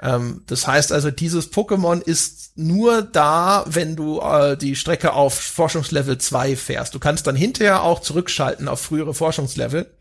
[0.02, 5.34] Ähm, das heißt also, dieses Pokémon ist nur da, wenn du äh, die Strecke auf
[5.34, 6.96] Forschungslevel 2 fährst.
[6.96, 9.92] Du kannst dann hinterher auch zurückschalten auf frühere Forschungslevel.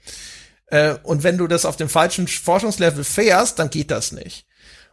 [0.67, 4.47] Äh, und wenn du das auf dem falschen Forschungslevel fährst, dann geht das nicht.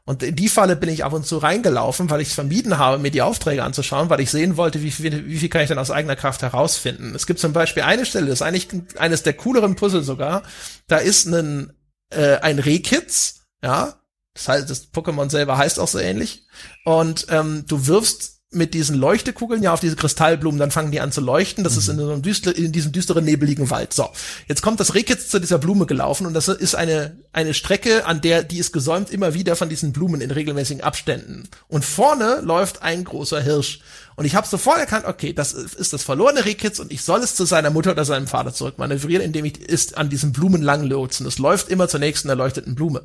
[0.08, 3.00] Und in die Falle bin ich ab und zu reingelaufen, weil ich es vermieden habe,
[3.00, 5.80] mir die Aufträge anzuschauen, weil ich sehen wollte, wie viel, wie viel kann ich denn
[5.80, 7.16] aus eigener Kraft herausfinden.
[7.16, 8.68] Es gibt zum Beispiel eine Stelle, das ist eigentlich
[8.98, 10.44] eines der cooleren Puzzle sogar.
[10.88, 11.74] Da ist ein,
[12.12, 13.96] äh, ein Rehkitz, ja,
[14.36, 16.46] das heißt, das Pokémon selber heißt auch so ähnlich.
[16.84, 21.12] Und ähm, du wirfst mit diesen Leuchtekugeln ja auf diese Kristallblumen, dann fangen die an
[21.12, 21.64] zu leuchten.
[21.64, 21.80] Das mhm.
[21.80, 23.94] ist in, so einem düster, in diesem düsteren, nebeligen Wald.
[23.94, 24.10] So,
[24.48, 28.22] jetzt kommt das Rehkitz zu dieser Blume gelaufen und das ist eine, eine Strecke, an
[28.22, 31.50] der die ist gesäumt immer wieder von diesen Blumen in regelmäßigen Abständen.
[31.68, 33.80] Und vorne läuft ein großer Hirsch.
[34.16, 37.36] Und ich habe sofort erkannt, okay, das ist das verlorene Rehkitz und ich soll es
[37.36, 41.26] zu seiner Mutter oder seinem Vater zurückmanövrieren, indem ich es an diesen Blumen langlotsen.
[41.26, 43.04] Es läuft immer zur nächsten erleuchteten Blume.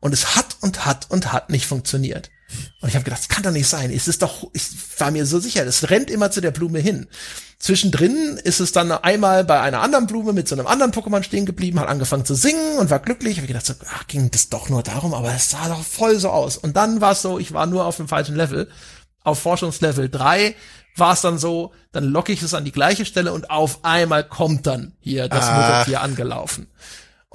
[0.00, 2.30] Und es hat und hat und hat nicht funktioniert.
[2.80, 3.90] Und ich habe gedacht, das kann doch nicht sein.
[3.90, 4.68] Es ist doch, ich
[4.98, 7.08] war mir so sicher, es rennt immer zu der Blume hin.
[7.58, 11.46] Zwischendrin ist es dann einmal bei einer anderen Blume mit so einem anderen Pokémon stehen
[11.46, 13.32] geblieben, hat angefangen zu singen und war glücklich.
[13.32, 16.18] Ich habe gedacht, so, ach, ging das doch nur darum, aber es sah doch voll
[16.18, 16.56] so aus.
[16.56, 18.68] Und dann war es so, ich war nur auf dem falschen Level.
[19.24, 20.54] Auf Forschungslevel 3
[20.96, 24.22] war es dann so, dann locke ich es an die gleiche Stelle und auf einmal
[24.22, 25.46] kommt dann hier das.
[25.50, 26.68] Muttertier angelaufen.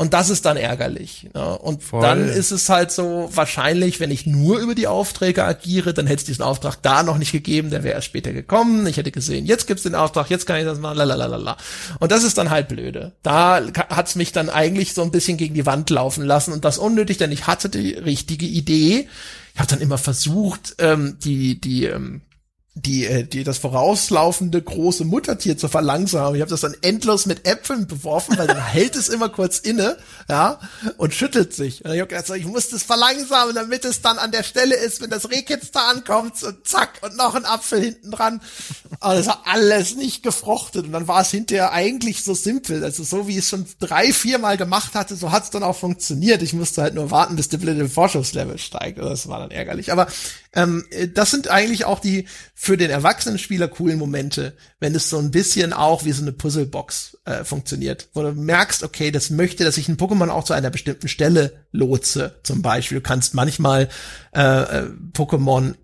[0.02, 1.30] Und das ist dann ärgerlich.
[1.36, 1.60] Ne?
[1.60, 2.02] Und Voll.
[2.02, 6.22] dann ist es halt so, wahrscheinlich, wenn ich nur über die Aufträge agiere, dann hätte
[6.22, 8.88] es diesen Auftrag da noch nicht gegeben, der wäre erst später gekommen.
[8.88, 11.56] Ich hätte gesehen, jetzt gibt's den Auftrag, jetzt kann ich das machen, lalalala.
[12.00, 13.12] Und das ist dann halt blöde.
[13.22, 16.80] Da hat's mich dann eigentlich so ein bisschen gegen die Wand laufen lassen und das
[16.80, 19.08] unnötig, denn ich hatte die richtige Idee.
[19.54, 22.22] Ich habe dann immer versucht, ähm, die, die, ähm,
[22.74, 26.36] die, äh, die das vorauslaufende große Muttertier zu verlangsamen.
[26.36, 29.98] Ich habe das dann endlos mit Äpfeln beworfen, weil dann hält es immer kurz inne,
[30.30, 30.58] ja,
[30.96, 31.84] und schüttelt sich.
[31.84, 35.02] Und ich habe gedacht, ich muss das verlangsamen, damit es dann an der Stelle ist,
[35.02, 38.42] wenn das Rehkitz da ankommt und zack und noch ein Apfel hinten dran.
[39.02, 43.04] Aber das war alles nicht gefruchtet und dann war es hinterher eigentlich so simpel, also
[43.04, 46.42] so wie es schon drei, vier Mal gemacht hatte, so hat es dann auch funktioniert.
[46.42, 48.98] Ich musste halt nur warten, bis der blöde Forschungslevel steigt.
[48.98, 49.92] Das war dann ärgerlich.
[49.92, 50.08] Aber
[50.54, 55.18] ähm, das sind eigentlich auch die für den erwachsenen Spieler coolen Momente, wenn es so
[55.18, 59.64] ein bisschen auch wie so eine Puzzlebox äh, funktioniert, wo du merkst, okay, das möchte,
[59.64, 62.40] dass ich ein Pokémon auch zu einer bestimmten Stelle lotse.
[62.44, 63.88] Zum Beispiel, du kannst manchmal
[64.36, 65.76] äh, äh, Pokémon,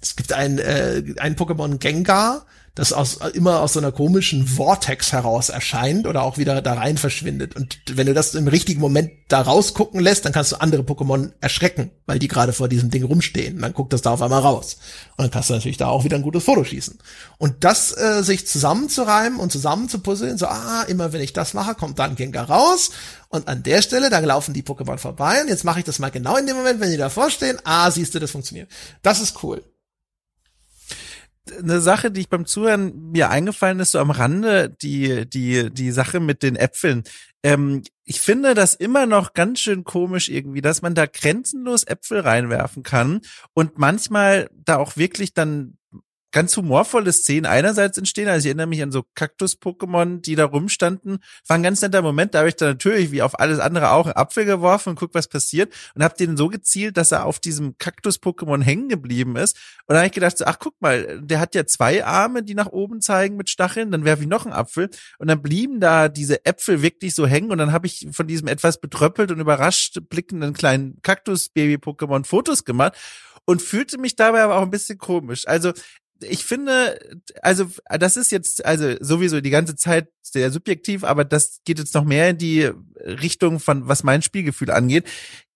[0.00, 5.12] es gibt ein, äh, ein Pokémon Gengar, das aus, immer aus so einer komischen Vortex
[5.12, 7.54] heraus erscheint oder auch wieder da rein verschwindet.
[7.54, 11.32] Und wenn du das im richtigen Moment da rausgucken lässt, dann kannst du andere Pokémon
[11.42, 13.56] erschrecken, weil die gerade vor diesem Ding rumstehen.
[13.56, 14.78] Und dann guckt das da auf einmal raus.
[15.16, 16.98] Und dann kannst du natürlich da auch wieder ein gutes Foto schießen.
[17.36, 21.98] Und das äh, sich zusammenzureimen und zusammenzupuzzeln, so, ah, immer wenn ich das mache, kommt
[21.98, 22.90] dann Gengar raus.
[23.28, 25.42] Und an der Stelle, da laufen die Pokémon vorbei.
[25.42, 27.58] Und jetzt mache ich das mal genau in dem Moment, wenn die davor stehen.
[27.64, 28.70] Ah, siehst du, das funktioniert.
[29.02, 29.62] Das ist cool
[31.50, 35.90] eine Sache, die ich beim Zuhören mir eingefallen ist, so am Rande, die, die, die
[35.90, 37.02] Sache mit den Äpfeln.
[37.42, 42.20] Ähm, ich finde das immer noch ganz schön komisch irgendwie, dass man da grenzenlos Äpfel
[42.20, 43.20] reinwerfen kann
[43.54, 45.78] und manchmal da auch wirklich dann
[46.32, 48.28] ganz humorvolle Szenen einerseits entstehen.
[48.28, 51.18] Also ich erinnere mich an so Kaktus-Pokémon, die da rumstanden.
[51.46, 52.34] War ein ganz netter Moment.
[52.34, 55.14] Da habe ich dann natürlich wie auf alles andere auch einen Apfel geworfen und guck,
[55.14, 55.72] was passiert.
[55.94, 59.56] Und habe den so gezielt, dass er auf diesem Kaktus-Pokémon hängen geblieben ist.
[59.86, 62.54] Und da habe ich gedacht, so, ach guck mal, der hat ja zwei Arme, die
[62.54, 63.90] nach oben zeigen mit Stacheln.
[63.90, 64.88] Dann werfe ich noch einen Apfel.
[65.18, 67.50] Und dann blieben da diese Äpfel wirklich so hängen.
[67.50, 72.96] Und dann habe ich von diesem etwas betröppelt und überrascht blickenden kleinen Kaktus-Baby-Pokémon Fotos gemacht
[73.44, 75.46] und fühlte mich dabei aber auch ein bisschen komisch.
[75.46, 75.72] Also
[76.22, 76.98] ich finde,
[77.42, 81.94] also das ist jetzt also sowieso die ganze Zeit sehr subjektiv, aber das geht jetzt
[81.94, 85.06] noch mehr in die Richtung von was mein Spielgefühl angeht.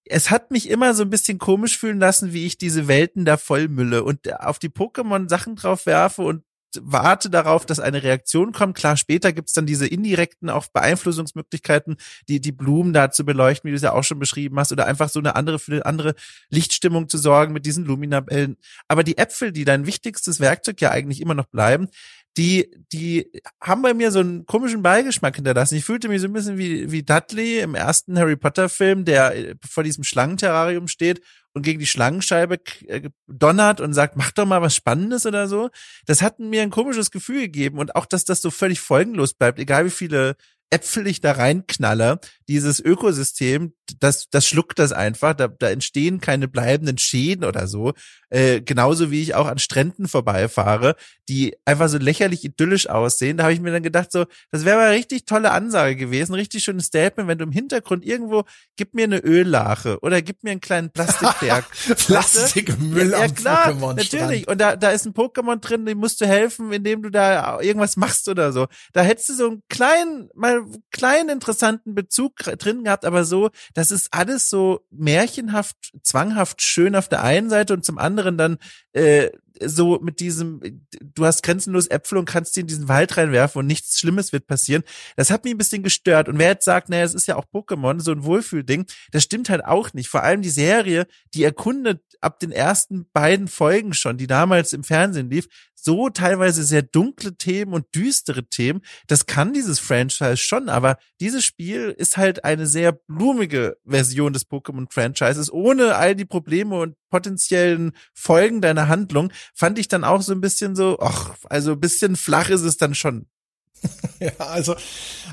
[0.05, 3.37] Es hat mich immer so ein bisschen komisch fühlen lassen, wie ich diese Welten da
[3.37, 6.43] vollmülle und auf die Pokémon Sachen drauf werfe und
[6.83, 8.77] warte darauf, dass eine Reaktion kommt.
[8.77, 11.97] Klar, später gibt's dann diese indirekten auch Beeinflussungsmöglichkeiten,
[12.29, 14.87] die die Blumen da zu beleuchten, wie du es ja auch schon beschrieben hast, oder
[14.87, 16.15] einfach so eine andere für eine andere
[16.51, 18.57] Lichtstimmung zu sorgen mit diesen Luminabellen.
[18.89, 21.89] Aber die Äpfel, die dein wichtigstes Werkzeug ja eigentlich immer noch bleiben,
[22.37, 23.31] die, die
[23.63, 25.77] haben bei mir so einen komischen Beigeschmack hinterlassen.
[25.77, 29.57] Ich fühlte mich so ein bisschen wie, wie Dudley im ersten Harry Potter Film, der
[29.67, 31.23] vor diesem Schlangenterrarium steht
[31.57, 35.71] und gegen die Schlangenscheibe äh, donnert und sagt, mach doch mal was Spannendes oder so.
[36.05, 39.59] Das hat mir ein komisches Gefühl gegeben und auch, dass das so völlig folgenlos bleibt,
[39.59, 40.37] egal wie viele
[40.69, 46.49] Äpfel ich da reinknalle, dieses Ökosystem, das, das schluckt das einfach, da, da entstehen keine
[46.49, 47.93] bleibenden Schäden oder so.
[48.29, 50.97] Äh, genauso wie ich auch an Stränden vorbeifahre,
[51.29, 53.37] die einfach so lächerlich idyllisch aussehen.
[53.37, 56.65] Da habe ich mir dann gedacht, so, das wäre mal richtig tolle Ansage gewesen, richtig
[56.65, 58.45] schönes Statement, wenn du im Hintergrund irgendwo,
[58.77, 61.67] gib mir eine Öllache oder gib mir einen kleinen Plastikberg.
[62.07, 64.49] Plastikmüll ja, ja, klar, natürlich.
[64.49, 67.97] Und da, da ist ein Pokémon drin, dem musst du helfen, indem du da irgendwas
[67.97, 68.67] machst oder so.
[68.93, 73.91] Da hättest du so einen kleinen, mal kleinen interessanten Bezug drin gehabt, aber so, das
[73.91, 78.59] ist alles so märchenhaft, zwanghaft schön auf der einen Seite und zum anderen dann
[78.93, 79.31] äh,
[79.65, 80.61] so mit diesem,
[81.01, 84.47] du hast grenzenlos Äpfel und kannst die in diesen Wald reinwerfen und nichts Schlimmes wird
[84.47, 84.83] passieren.
[85.17, 86.29] Das hat mich ein bisschen gestört.
[86.29, 89.51] Und wer jetzt sagt, naja, es ist ja auch Pokémon, so ein Wohlfühlding, das stimmt
[89.51, 90.09] halt auch nicht.
[90.09, 94.85] Vor allem die Serie, die erkundet ab den ersten beiden Folgen schon, die damals im
[94.85, 95.49] Fernsehen lief,
[95.87, 98.81] so teilweise sehr dunkle Themen und düstere Themen.
[99.07, 104.49] Das kann dieses Franchise schon, aber dieses Spiel ist halt eine sehr blumige Version des
[104.51, 110.33] Pokémon-Franchises, ohne all die Probleme und potenziellen Folgen deiner Handlung, fand ich dann auch so
[110.33, 113.27] ein bisschen so, ach, also ein bisschen flach ist es dann schon.
[114.21, 114.77] ja, also,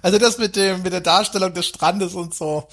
[0.02, 2.68] also das mit dem, mit der Darstellung des Strandes und so,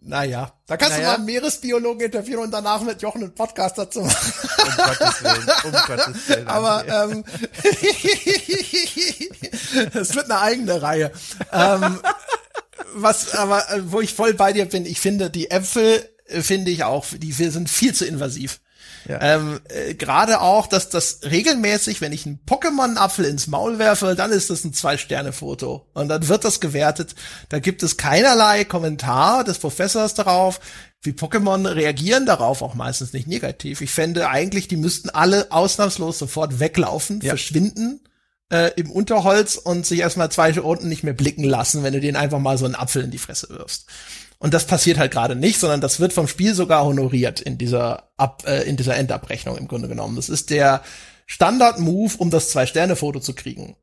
[0.00, 1.02] naja, da kannst naja.
[1.02, 4.32] du mal einen Meeresbiologen interviewen und danach mit Jochen einen Podcast dazu machen.
[4.58, 6.46] Um Gottes Willen, um Gottes Willen.
[6.46, 7.24] Aber ähm,
[9.94, 11.10] es wird eine eigene Reihe.
[11.52, 12.00] ähm,
[12.94, 16.84] was, aber wo ich voll bei dir bin, ich finde die Äpfel äh, finde ich
[16.84, 18.60] auch, die sind viel zu invasiv.
[19.06, 19.20] Ja.
[19.20, 24.32] Ähm, äh, Gerade auch, dass das regelmäßig, wenn ich einen Pokémon-Apfel ins Maul werfe, dann
[24.32, 25.86] ist das ein Zwei-Sterne-Foto.
[25.94, 27.14] Und dann wird das gewertet.
[27.48, 30.60] Da gibt es keinerlei Kommentar des Professors darauf.
[31.02, 33.80] Wie Pokémon reagieren darauf auch meistens nicht negativ.
[33.80, 37.30] Ich fände eigentlich, die müssten alle ausnahmslos sofort weglaufen, ja.
[37.30, 38.00] verschwinden
[38.50, 42.16] äh, im Unterholz und sich erstmal zwei Runden nicht mehr blicken lassen, wenn du denen
[42.16, 43.86] einfach mal so einen Apfel in die Fresse wirfst.
[44.38, 48.10] Und das passiert halt gerade nicht, sondern das wird vom Spiel sogar honoriert in dieser
[48.16, 50.16] Ab, äh, in dieser Endabrechnung im Grunde genommen.
[50.16, 50.82] Das ist der
[51.26, 53.76] Standard-Move, um das Zwei-Sterne-Foto zu kriegen.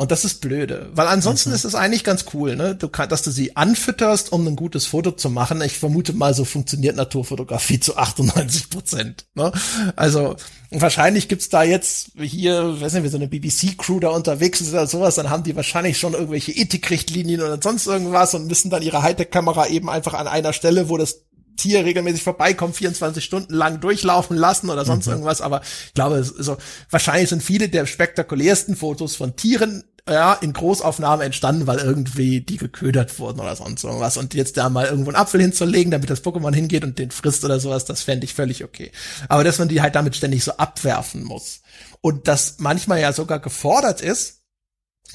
[0.00, 1.56] Und das ist blöde, weil ansonsten mhm.
[1.56, 2.74] ist es eigentlich ganz cool, ne?
[2.74, 5.60] Du kannst, dass du sie anfütterst, um ein gutes Foto zu machen.
[5.60, 9.26] Ich vermute mal, so funktioniert Naturfotografie zu 98 Prozent.
[9.34, 9.52] Ne?
[9.96, 10.36] Also
[10.70, 14.86] wahrscheinlich gibt's da jetzt hier, weiß nicht, wie so eine BBC-Crew da unterwegs ist oder
[14.86, 19.02] sowas, dann haben die wahrscheinlich schon irgendwelche Ethikrichtlinien oder sonst irgendwas und müssen dann ihre
[19.02, 21.26] Hightech-Kamera eben einfach an einer Stelle, wo das
[21.60, 25.12] Tier regelmäßig vorbeikommt, 24 Stunden lang durchlaufen lassen oder sonst mhm.
[25.12, 25.40] irgendwas.
[25.40, 26.56] Aber ich glaube, so,
[26.90, 32.56] wahrscheinlich sind viele der spektakulärsten Fotos von Tieren ja, in Großaufnahme entstanden, weil irgendwie die
[32.56, 34.16] geködert wurden oder sonst irgendwas.
[34.16, 37.44] Und jetzt da mal irgendwo einen Apfel hinzulegen, damit das Pokémon hingeht und den frisst
[37.44, 38.90] oder sowas, das fände ich völlig okay.
[39.28, 41.60] Aber dass man die halt damit ständig so abwerfen muss.
[42.00, 44.40] Und das manchmal ja sogar gefordert ist,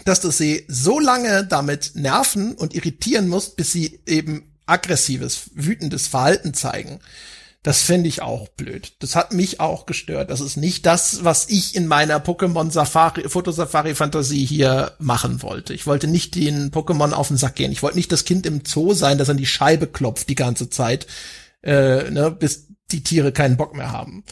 [0.03, 6.07] dass du sie so lange damit nerven und irritieren musst, bis sie eben aggressives, wütendes
[6.07, 6.99] Verhalten zeigen.
[7.65, 8.93] Das finde ich auch blöd.
[8.99, 10.29] Das hat mich auch gestört.
[10.29, 15.73] Das ist nicht das, was ich in meiner Pokémon Safari, Fotosafari Fantasie hier machen wollte.
[15.73, 17.71] Ich wollte nicht den Pokémon auf den Sack gehen.
[17.71, 20.69] Ich wollte nicht das Kind im Zoo sein, das an die Scheibe klopft die ganze
[20.69, 21.07] Zeit,
[21.63, 24.23] äh, ne, bis die Tiere keinen Bock mehr haben.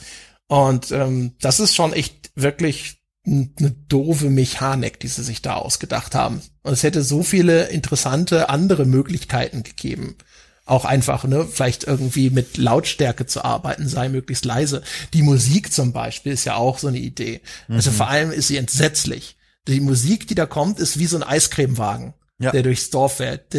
[0.46, 6.14] Und ähm, das ist schon echt wirklich eine doofe Mechanik, die sie sich da ausgedacht
[6.14, 6.42] haben.
[6.62, 10.18] Und es hätte so viele interessante andere Möglichkeiten gegeben.
[10.66, 14.82] Auch einfach, ne, vielleicht irgendwie mit Lautstärke zu arbeiten, sei möglichst leise.
[15.14, 17.42] Die Musik zum Beispiel ist ja auch so eine Idee.
[17.44, 17.76] Also mhm.
[17.76, 19.38] Also vor allem ist sie entsetzlich.
[19.68, 22.14] Die Musik, die da kommt, ist wie so ein Eiscremewagen.
[22.40, 22.52] Ja.
[22.52, 23.54] der durchs Dorf fährt.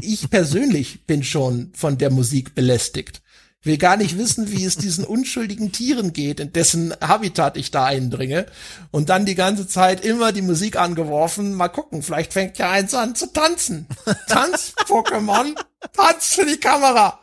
[0.00, 3.20] Ich persönlich bin schon von der Musik belästigt
[3.62, 7.84] will gar nicht wissen, wie es diesen unschuldigen Tieren geht, in dessen Habitat ich da
[7.84, 8.46] eindringe.
[8.90, 11.54] Und dann die ganze Zeit immer die Musik angeworfen.
[11.54, 13.86] Mal gucken, vielleicht fängt ja eins an zu tanzen.
[14.28, 15.54] Tanz, Pokémon,
[15.92, 17.20] tanz für die Kamera.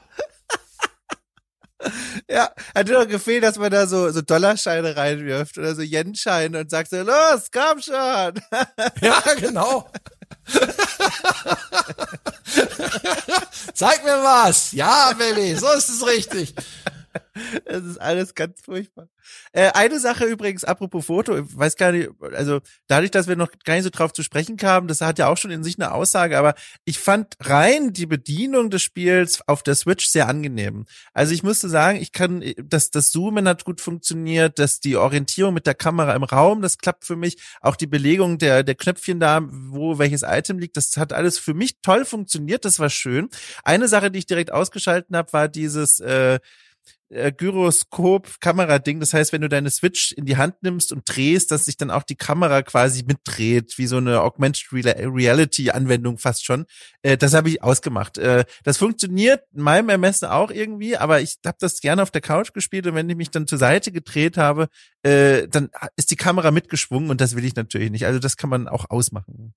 [2.30, 6.72] Ja, hat nur gefehlt, dass man da so, so Dollarscheine reinwirft oder so Yen-Scheine und
[6.72, 8.41] sagt so, los, komm schon.
[9.01, 9.89] Ja, genau.
[13.73, 14.71] Zeig mir was.
[14.71, 16.53] Ja, Baby, so ist es richtig.
[17.65, 19.07] Es ist alles ganz furchtbar.
[19.52, 23.49] Äh, eine Sache übrigens, apropos Foto, ich weiß gar nicht, also dadurch, dass wir noch
[23.65, 25.91] gar nicht so drauf zu sprechen kamen, das hat ja auch schon in sich eine
[25.91, 30.85] Aussage, aber ich fand rein die Bedienung des Spiels auf der Switch sehr angenehm.
[31.14, 35.53] Also ich musste sagen, ich kann, dass das Zoomen hat gut funktioniert, dass die Orientierung
[35.53, 39.19] mit der Kamera im Raum, das klappt für mich, auch die Belegung der, der Knöpfchen
[39.19, 43.30] da, wo welches Item liegt, das hat alles für mich toll funktioniert, das war schön.
[43.64, 46.39] Eine Sache, die ich direkt ausgeschalten habe, war dieses äh,
[47.09, 48.99] äh, Gyroskop-Kamerading.
[48.99, 51.91] Das heißt, wenn du deine Switch in die Hand nimmst und drehst, dass sich dann
[51.91, 56.65] auch die Kamera quasi mitdreht, wie so eine Augmented Reality-Anwendung fast schon.
[57.01, 58.18] Äh, das habe ich ausgemacht.
[58.18, 62.22] Äh, das funktioniert in meinem Ermessen auch irgendwie, aber ich habe das gerne auf der
[62.22, 64.68] Couch gespielt und wenn ich mich dann zur Seite gedreht habe,
[65.03, 68.05] äh, dann ist die Kamera mitgeschwungen und das will ich natürlich nicht.
[68.05, 69.53] Also das kann man auch ausmachen.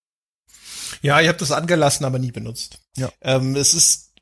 [1.02, 2.78] Ja, ich habe das angelassen, aber nie benutzt.
[2.96, 3.10] Ja.
[3.20, 4.12] Ähm, es ist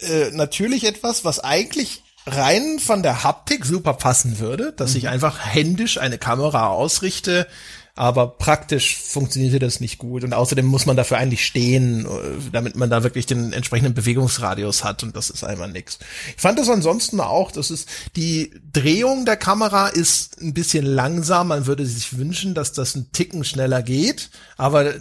[0.00, 4.98] äh, natürlich etwas, was eigentlich rein von der Haptik super passen würde, dass mhm.
[4.98, 7.46] ich einfach händisch eine Kamera ausrichte,
[7.94, 12.08] aber praktisch funktionierte das nicht gut und außerdem muss man dafür eigentlich stehen, äh,
[12.52, 15.98] damit man da wirklich den entsprechenden Bewegungsradius hat und das ist einfach nix.
[16.36, 21.48] Ich fand das ansonsten auch, das ist die Drehung der Kamera ist ein bisschen langsam,
[21.48, 24.94] man würde sich wünschen, dass das ein Ticken schneller geht, aber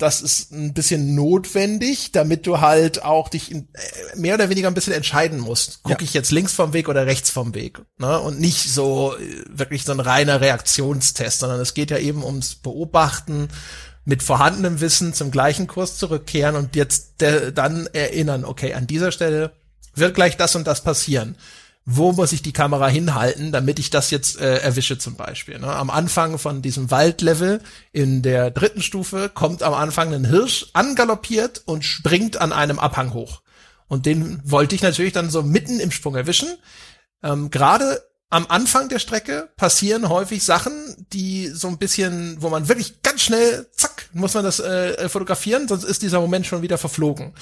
[0.00, 4.68] das ist ein bisschen notwendig, damit du halt auch dich in, äh, mehr oder weniger
[4.68, 5.82] ein bisschen entscheiden musst.
[5.82, 6.04] Gucke ja.
[6.04, 7.80] ich jetzt links vom Weg oder rechts vom Weg?
[7.98, 8.18] Ne?
[8.18, 12.54] Und nicht so äh, wirklich so ein reiner Reaktionstest, sondern es geht ja eben ums
[12.56, 13.48] Beobachten
[14.04, 17.16] mit vorhandenem Wissen zum gleichen Kurs zurückkehren und jetzt
[17.54, 19.52] dann erinnern, okay, an dieser Stelle
[19.94, 21.36] wird gleich das und das passieren
[21.84, 25.58] wo muss ich die Kamera hinhalten, damit ich das jetzt äh, erwische zum Beispiel.
[25.58, 25.66] Ne?
[25.66, 27.60] Am Anfang von diesem Waldlevel
[27.92, 33.14] in der dritten Stufe kommt am Anfang ein Hirsch angaloppiert und springt an einem Abhang
[33.14, 33.42] hoch.
[33.88, 36.48] Und den wollte ich natürlich dann so mitten im Sprung erwischen.
[37.22, 38.02] Ähm, Gerade
[38.32, 40.72] am Anfang der Strecke passieren häufig Sachen,
[41.12, 45.66] die so ein bisschen, wo man wirklich ganz schnell, zack, muss man das äh, fotografieren,
[45.66, 47.34] sonst ist dieser Moment schon wieder verflogen.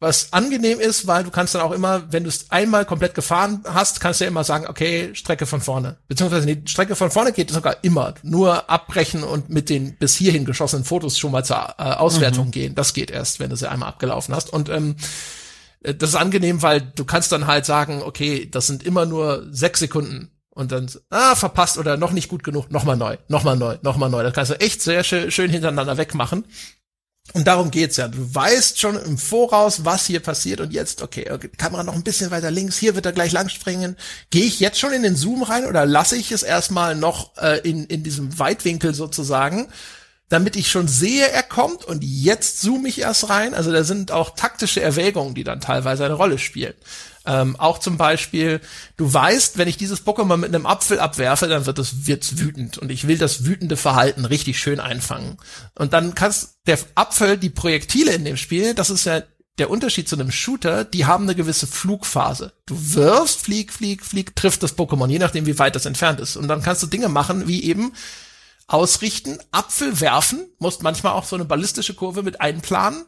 [0.00, 3.64] Was angenehm ist, weil du kannst dann auch immer, wenn du es einmal komplett gefahren
[3.64, 5.96] hast, kannst du ja immer sagen, okay, Strecke von vorne.
[6.08, 8.12] Beziehungsweise die Strecke von vorne geht sogar immer.
[8.22, 12.50] Nur abbrechen und mit den bis hierhin geschossenen Fotos schon mal zur äh, Auswertung mhm.
[12.50, 12.74] gehen.
[12.74, 14.52] Das geht erst, wenn du sie einmal abgelaufen hast.
[14.52, 14.96] Und ähm,
[15.82, 19.46] äh, das ist angenehm, weil du kannst dann halt sagen, okay, das sind immer nur
[19.50, 23.76] sechs Sekunden und dann, ah, verpasst oder noch nicht gut genug, nochmal neu, nochmal neu,
[23.82, 24.22] nochmal neu.
[24.22, 26.44] Das kannst du echt sehr schön, schön hintereinander wegmachen.
[27.32, 28.06] Und darum geht's ja.
[28.06, 31.24] Du weißt schon im Voraus, was hier passiert und jetzt, okay,
[31.56, 33.96] Kamera noch ein bisschen weiter links, hier wird er gleich lang springen.
[34.30, 37.60] Gehe ich jetzt schon in den Zoom rein oder lasse ich es erstmal noch äh,
[37.68, 39.68] in, in diesem Weitwinkel sozusagen,
[40.28, 43.54] damit ich schon sehe, er kommt und jetzt zoome ich erst rein.
[43.54, 46.74] Also da sind auch taktische Erwägungen, die dann teilweise eine Rolle spielen.
[47.26, 48.60] Ähm, auch zum Beispiel,
[48.96, 52.78] du weißt, wenn ich dieses Pokémon mit einem Apfel abwerfe, dann wird es wird's wütend
[52.78, 55.38] und ich will das wütende Verhalten richtig schön einfangen.
[55.74, 59.22] Und dann kannst der Apfel, die Projektile in dem Spiel, das ist ja
[59.58, 62.52] der Unterschied zu einem Shooter, die haben eine gewisse Flugphase.
[62.66, 66.36] Du wirfst, flieg, flieg, flieg, trifft das Pokémon, je nachdem, wie weit das entfernt ist.
[66.36, 67.92] Und dann kannst du Dinge machen, wie eben
[68.66, 73.04] ausrichten, Apfel werfen, musst manchmal auch so eine ballistische Kurve mit einplanen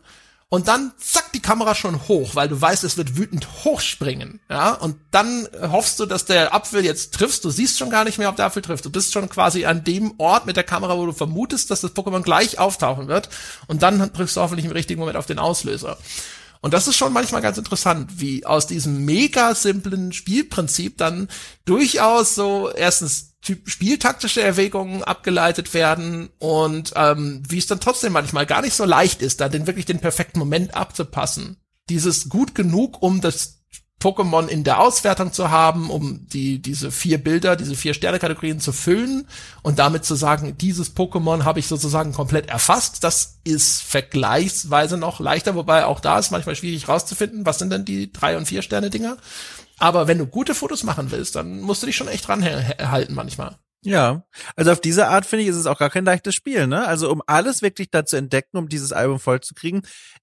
[0.48, 4.72] und dann zack die Kamera schon hoch, weil du weißt, es wird wütend hochspringen, ja,
[4.74, 8.28] und dann hoffst du, dass der Apfel jetzt triffst, du siehst schon gar nicht mehr,
[8.28, 11.06] ob der Apfel trifft, du bist schon quasi an dem Ort mit der Kamera, wo
[11.06, 13.28] du vermutest, dass das Pokémon gleich auftauchen wird.
[13.66, 15.98] Und dann drückst du hoffentlich im richtigen Moment auf den Auslöser.
[16.60, 21.28] Und das ist schon manchmal ganz interessant, wie aus diesem mega simplen Spielprinzip dann
[21.64, 28.62] durchaus so erstens spieltaktische Erwägungen abgeleitet werden und ähm, wie es dann trotzdem manchmal gar
[28.62, 31.56] nicht so leicht ist, da den wirklich den perfekten Moment abzupassen.
[31.88, 33.56] Dieses gut genug, um das
[34.00, 38.72] Pokémon in der Auswertung zu haben, um die, diese vier Bilder, diese vier Sterne-Kategorien zu
[38.72, 39.26] füllen
[39.62, 43.04] und damit zu sagen, dieses Pokémon habe ich sozusagen komplett erfasst.
[43.04, 47.86] Das ist vergleichsweise noch leichter, wobei auch da ist manchmal schwierig rauszufinden, was sind denn
[47.86, 49.16] die drei- und vier Sterne-Dinger.
[49.78, 53.14] Aber wenn du gute Fotos machen willst, dann musst du dich schon echt dran halten
[53.14, 53.56] manchmal.
[53.82, 54.24] Ja,
[54.56, 56.86] also auf diese Art finde ich, ist es auch gar kein leichtes Spiel, ne?
[56.88, 59.82] Also um alles wirklich da zu entdecken, um dieses Album voll zu kriegen,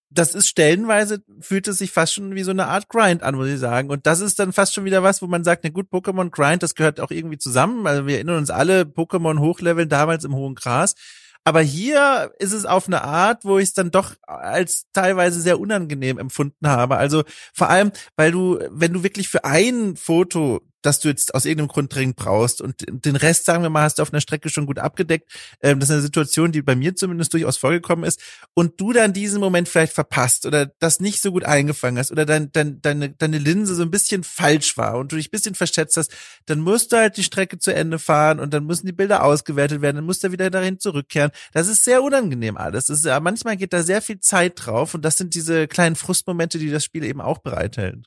[0.10, 3.48] das ist stellenweise, fühlt es sich fast schon wie so eine Art Grind an, muss
[3.48, 3.90] ich sagen.
[3.90, 6.62] Und das ist dann fast schon wieder was, wo man sagt, na gut, Pokémon Grind,
[6.62, 7.88] das gehört auch irgendwie zusammen.
[7.88, 10.96] Also wir erinnern uns alle, Pokémon hochleveln damals im hohen Gras.
[11.46, 15.60] Aber hier ist es auf eine Art, wo ich es dann doch als teilweise sehr
[15.60, 16.98] unangenehm empfunden habe.
[16.98, 21.46] Also vor allem, weil du, wenn du wirklich für ein Foto dass du jetzt aus
[21.46, 22.62] irgendeinem Grund dringend brauchst.
[22.62, 25.32] Und den Rest, sagen wir mal, hast du auf einer Strecke schon gut abgedeckt.
[25.62, 28.22] Ähm, das ist eine Situation, die bei mir zumindest durchaus vorgekommen ist.
[28.54, 32.26] Und du dann diesen Moment vielleicht verpasst oder das nicht so gut eingefangen hast oder
[32.26, 35.56] dein, dein, deine, deine Linse so ein bisschen falsch war und du dich ein bisschen
[35.56, 36.12] verschätzt hast,
[36.46, 39.82] dann musst du halt die Strecke zu Ende fahren und dann müssen die Bilder ausgewertet
[39.82, 41.32] werden, dann musst du wieder dahin zurückkehren.
[41.54, 42.88] Das ist sehr unangenehm alles.
[42.88, 46.60] Das ist, manchmal geht da sehr viel Zeit drauf und das sind diese kleinen Frustmomente,
[46.60, 48.06] die das Spiel eben auch bereithält.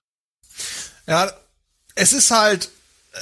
[1.06, 1.30] Ja,
[1.96, 2.70] es ist halt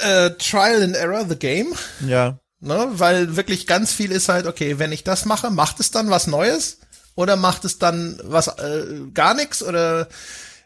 [0.01, 1.73] äh, Trial and Error, the game.
[2.05, 2.37] Ja.
[2.59, 2.87] Ne?
[2.91, 6.27] Weil wirklich ganz viel ist halt, okay, wenn ich das mache, macht es dann was
[6.27, 6.77] Neues?
[7.15, 9.63] Oder macht es dann was äh, gar nichts?
[9.63, 10.07] Oder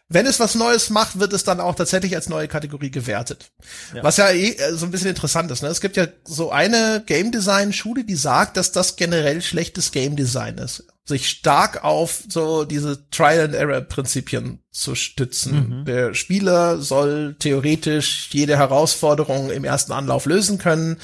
[0.09, 3.51] wenn es was Neues macht, wird es dann auch tatsächlich als neue Kategorie gewertet.
[3.93, 4.03] Ja.
[4.03, 5.61] Was ja eh äh, so ein bisschen interessant ist.
[5.61, 5.69] Ne?
[5.69, 10.15] Es gibt ja so eine Game Design Schule, die sagt, dass das generell schlechtes Game
[10.15, 15.79] Design ist sich stark auf so diese Trial and Error Prinzipien zu stützen.
[15.79, 15.85] Mhm.
[15.85, 20.97] Der Spieler soll theoretisch jede Herausforderung im ersten Anlauf lösen können,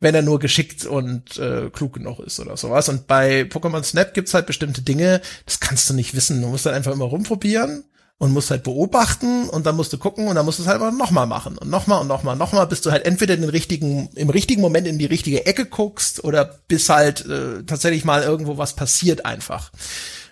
[0.00, 2.88] wenn er nur geschickt und äh, klug genug ist oder sowas.
[2.88, 6.40] Und bei Pokémon Snap gibt's halt bestimmte Dinge, das kannst du nicht wissen.
[6.40, 7.84] Du musst dann einfach immer rumprobieren
[8.20, 10.82] und musst halt beobachten und dann musst du gucken und dann musst du es halt
[10.92, 14.28] nochmal machen und nochmal und nochmal, nochmal, bis du halt entweder in den richtigen, im
[14.28, 18.76] richtigen Moment in die richtige Ecke guckst oder bis halt äh, tatsächlich mal irgendwo was
[18.76, 19.72] passiert einfach.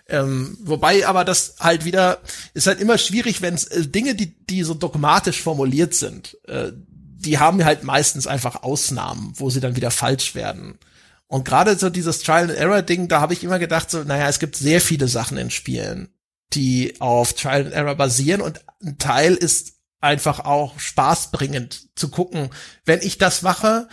[0.07, 2.19] Ähm, wobei aber das halt wieder
[2.53, 6.73] ist halt immer schwierig, wenn es äh, Dinge, die die so dogmatisch formuliert sind, äh,
[6.75, 10.79] die haben halt meistens einfach Ausnahmen, wo sie dann wieder falsch werden.
[11.27, 14.29] Und gerade so dieses Trial and Error Ding, da habe ich immer gedacht so, naja,
[14.29, 16.11] es gibt sehr viele Sachen in Spielen
[16.55, 22.51] die auf Trial and Error basieren und ein Teil ist einfach auch spaßbringend zu gucken.
[22.85, 23.89] Wenn ich das mache,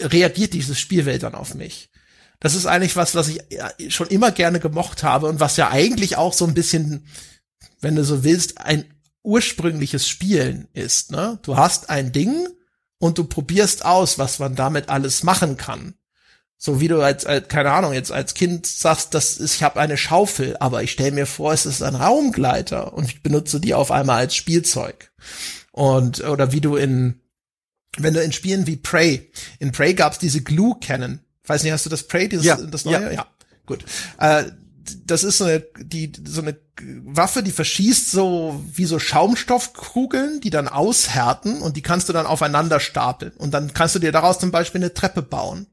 [0.00, 1.90] reagiert dieses Spielwelt dann auf mich.
[2.40, 6.16] Das ist eigentlich was, was ich schon immer gerne gemocht habe und was ja eigentlich
[6.16, 7.08] auch so ein bisschen,
[7.80, 8.84] wenn du so willst, ein
[9.24, 11.10] ursprüngliches Spielen ist.
[11.10, 11.40] Ne?
[11.42, 12.46] Du hast ein Ding
[12.98, 15.94] und du probierst aus, was man damit alles machen kann.
[16.60, 19.78] So wie du als, als keine Ahnung, jetzt als Kind sagst, das ist, ich habe
[19.78, 23.74] eine Schaufel, aber ich stelle mir vor, es ist ein Raumgleiter und ich benutze die
[23.74, 25.12] auf einmal als Spielzeug.
[25.70, 27.20] Und oder wie du in
[27.96, 29.30] wenn du in Spielen wie Prey,
[29.60, 31.20] in Prey gab's diese Glue Cannon.
[31.46, 33.04] Weiß nicht, hast du das Prey, dieses, ja, das neue?
[33.04, 33.26] Ja, ja.
[33.64, 33.84] gut.
[34.18, 34.44] Äh,
[35.06, 36.56] das ist so eine, die, so eine
[37.04, 42.26] Waffe, die verschießt so wie so Schaumstoffkugeln, die dann aushärten und die kannst du dann
[42.26, 43.32] aufeinander stapeln.
[43.32, 45.66] Und dann kannst du dir daraus zum Beispiel eine Treppe bauen.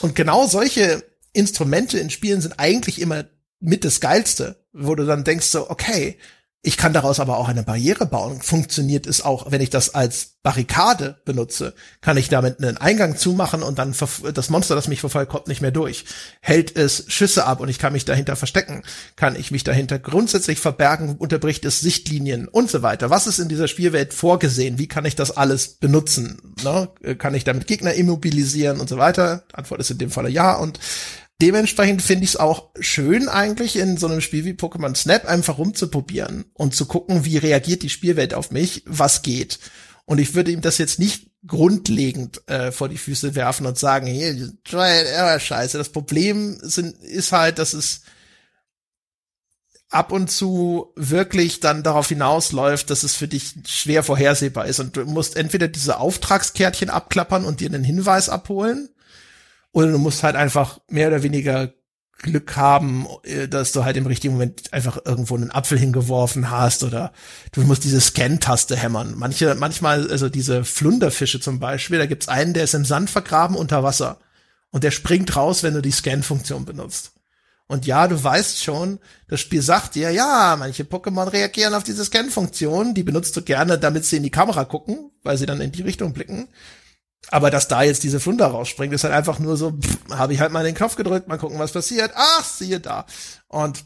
[0.00, 3.24] Und genau solche Instrumente in Spielen sind eigentlich immer
[3.60, 6.18] mit das Geilste, wo du dann denkst so, okay,
[6.62, 8.42] Ich kann daraus aber auch eine Barriere bauen.
[8.42, 13.62] Funktioniert es auch, wenn ich das als Barrikade benutze, kann ich damit einen Eingang zumachen
[13.62, 13.94] und dann
[14.34, 16.04] das Monster, das mich verfolgt, kommt nicht mehr durch.
[16.42, 18.82] Hält es Schüsse ab und ich kann mich dahinter verstecken,
[19.16, 23.08] kann ich mich dahinter grundsätzlich verbergen, unterbricht es Sichtlinien und so weiter.
[23.08, 24.78] Was ist in dieser Spielwelt vorgesehen?
[24.78, 26.54] Wie kann ich das alles benutzen?
[26.62, 26.90] Ne?
[27.16, 29.44] Kann ich damit Gegner immobilisieren und so weiter?
[29.54, 30.78] Antwort ist in dem Falle ja und
[31.40, 35.58] dementsprechend finde ich es auch schön eigentlich in so einem Spiel wie Pokémon Snap einfach
[35.58, 39.58] rumzuprobieren und zu gucken, wie reagiert die Spielwelt auf mich, was geht.
[40.04, 44.06] Und ich würde ihm das jetzt nicht grundlegend äh, vor die Füße werfen und sagen,
[44.06, 45.78] hier, Trial Error Scheiße.
[45.78, 48.02] Das Problem sind, ist halt, dass es
[49.88, 54.96] ab und zu wirklich dann darauf hinausläuft, dass es für dich schwer vorhersehbar ist und
[54.96, 58.88] du musst entweder diese Auftragskärtchen abklappern und dir einen Hinweis abholen
[59.72, 61.72] oder du musst halt einfach mehr oder weniger
[62.22, 66.84] Glück haben, äh, dass du halt im richtigen Moment einfach irgendwo einen Apfel hingeworfen hast
[66.84, 67.12] oder
[67.52, 69.14] du musst diese Scan-Taste hämmern.
[69.16, 73.56] Manche, manchmal, also diese Flunderfische zum Beispiel, da gibt's einen, der ist im Sand vergraben
[73.56, 74.18] unter Wasser
[74.70, 77.12] und der springt raus, wenn du die Scan-Funktion benutzt.
[77.66, 78.98] Und ja, du weißt schon,
[79.28, 83.78] das Spiel sagt dir, ja, manche Pokémon reagieren auf diese Scan-Funktion, die benutzt du gerne,
[83.78, 86.48] damit sie in die Kamera gucken, weil sie dann in die Richtung blicken.
[87.28, 89.78] Aber dass da jetzt diese Flunder rausspringt, ist halt einfach nur so,
[90.10, 92.12] habe ich halt mal den Knopf gedrückt, mal gucken, was passiert.
[92.14, 93.06] Ach, siehe da.
[93.48, 93.84] Und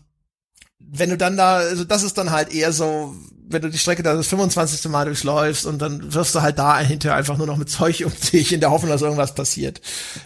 [0.78, 3.14] wenn du dann da, also das ist dann halt eher so,
[3.46, 4.90] wenn du die Strecke da das 25.
[4.90, 8.12] Mal durchläufst und dann wirst du halt da hinterher einfach nur noch mit Zeug um
[8.32, 9.80] dich in der Hoffnung, dass irgendwas passiert.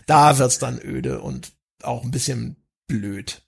[0.07, 1.53] Da wird's dann öde und
[1.83, 2.57] auch ein bisschen
[2.87, 3.43] blöd.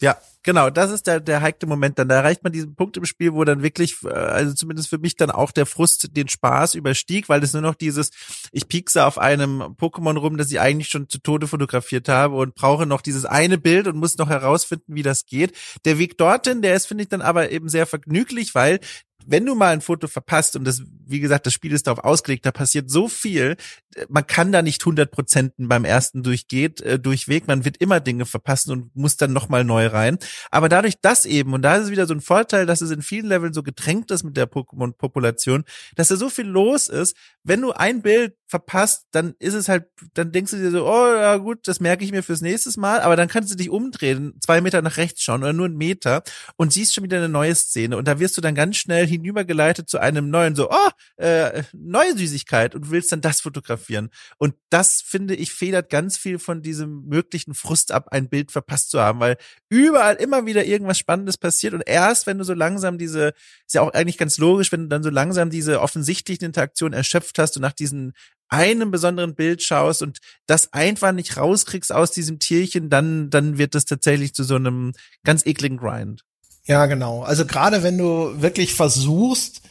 [0.00, 1.98] Ja, genau, das ist der, der heikle Moment.
[1.98, 4.98] Dann da erreicht man diesen Punkt im Spiel, wo dann wirklich, äh, also zumindest für
[4.98, 8.10] mich dann auch der Frust den Spaß überstieg, weil es nur noch dieses,
[8.52, 12.54] ich piekse auf einem Pokémon rum, das ich eigentlich schon zu Tode fotografiert habe und
[12.54, 15.56] brauche noch dieses eine Bild und muss noch herausfinden, wie das geht.
[15.84, 18.80] Der Weg dorthin, der ist, finde ich, dann aber eben sehr vergnüglich, weil
[19.26, 22.46] wenn du mal ein Foto verpasst und das, wie gesagt, das Spiel ist darauf ausgelegt,
[22.46, 23.56] da passiert so viel,
[23.94, 28.00] äh, man kann da nicht 100 Prozenten beim ersten durchgeht, äh, durchweg, man wird immer
[28.00, 30.18] Dinge verpassen und muss dann nochmal neu rein.
[30.50, 33.02] Aber dadurch, dass eben, und da ist es wieder so ein Vorteil, dass es in
[33.02, 35.64] vielen Leveln so getränkt ist mit der Pokémon-Population,
[35.96, 39.84] dass da so viel los ist, wenn du ein Bild verpasst, dann ist es halt,
[40.14, 43.00] dann denkst du dir so, oh ja gut, das merke ich mir fürs nächste Mal,
[43.00, 46.24] aber dann kannst du dich umdrehen, zwei Meter nach rechts schauen oder nur einen Meter
[46.56, 49.88] und siehst schon wieder eine neue Szene und da wirst du dann ganz schnell hinübergeleitet
[49.88, 54.10] zu einem neuen, so, oh, äh, neue Süßigkeit und willst dann das fotografieren.
[54.38, 58.90] Und das, finde ich, federt ganz viel von diesem möglichen Frust ab, ein Bild verpasst
[58.90, 59.36] zu haben, weil
[59.68, 63.28] überall immer wieder irgendwas Spannendes passiert und erst, wenn du so langsam diese,
[63.64, 67.38] ist ja auch eigentlich ganz logisch, wenn du dann so langsam diese offensichtlichen Interaktionen erschöpft
[67.38, 68.12] hast und nach diesen
[68.50, 73.74] einem besonderen Bild schaust und das einfach nicht rauskriegst aus diesem Tierchen, dann, dann wird
[73.74, 74.92] das tatsächlich zu so einem
[75.24, 76.24] ganz ekligen Grind.
[76.64, 77.22] Ja, genau.
[77.22, 79.62] Also gerade wenn du wirklich versuchst,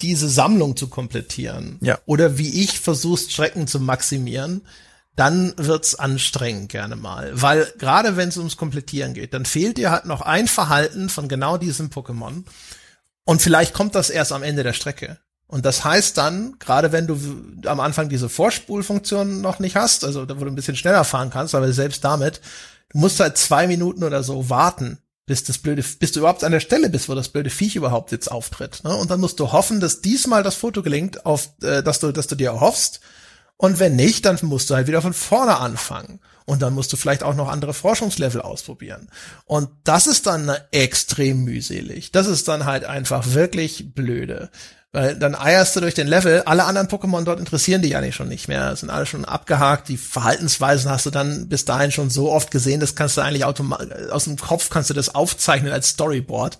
[0.00, 1.78] diese Sammlung zu komplettieren.
[1.80, 1.98] Ja.
[2.06, 4.62] Oder wie ich versuchst, Schrecken zu maximieren,
[5.16, 7.30] dann wird's anstrengend gerne mal.
[7.34, 11.28] Weil gerade wenn es ums Komplettieren geht, dann fehlt dir halt noch ein Verhalten von
[11.28, 12.44] genau diesem Pokémon.
[13.24, 15.18] Und vielleicht kommt das erst am Ende der Strecke.
[15.48, 17.18] Und das heißt dann, gerade wenn du
[17.66, 21.54] am Anfang diese Vorspulfunktion noch nicht hast, also wo du ein bisschen schneller fahren kannst,
[21.54, 22.42] aber selbst damit,
[22.90, 26.52] du musst halt zwei Minuten oder so warten, bis das blöde, bis du überhaupt an
[26.52, 28.82] der Stelle bist, wo das blöde Viech überhaupt jetzt auftritt.
[28.84, 28.94] Ne?
[28.94, 32.26] Und dann musst du hoffen, dass diesmal das Foto gelingt, auf, äh, dass du, dass
[32.26, 33.00] du dir erhoffst.
[33.56, 36.20] Und wenn nicht, dann musst du halt wieder von vorne anfangen.
[36.46, 39.10] Und dann musst du vielleicht auch noch andere Forschungslevel ausprobieren.
[39.44, 42.10] Und das ist dann extrem mühselig.
[42.10, 44.50] Das ist dann halt einfach wirklich blöde.
[44.92, 48.28] Weil dann eierst du durch den Level, alle anderen Pokémon dort interessieren dich eigentlich schon
[48.28, 52.32] nicht mehr, sind alle schon abgehakt, die Verhaltensweisen hast du dann bis dahin schon so
[52.32, 55.90] oft gesehen, das kannst du eigentlich automatisch, aus dem Kopf kannst du das aufzeichnen als
[55.90, 56.58] Storyboard.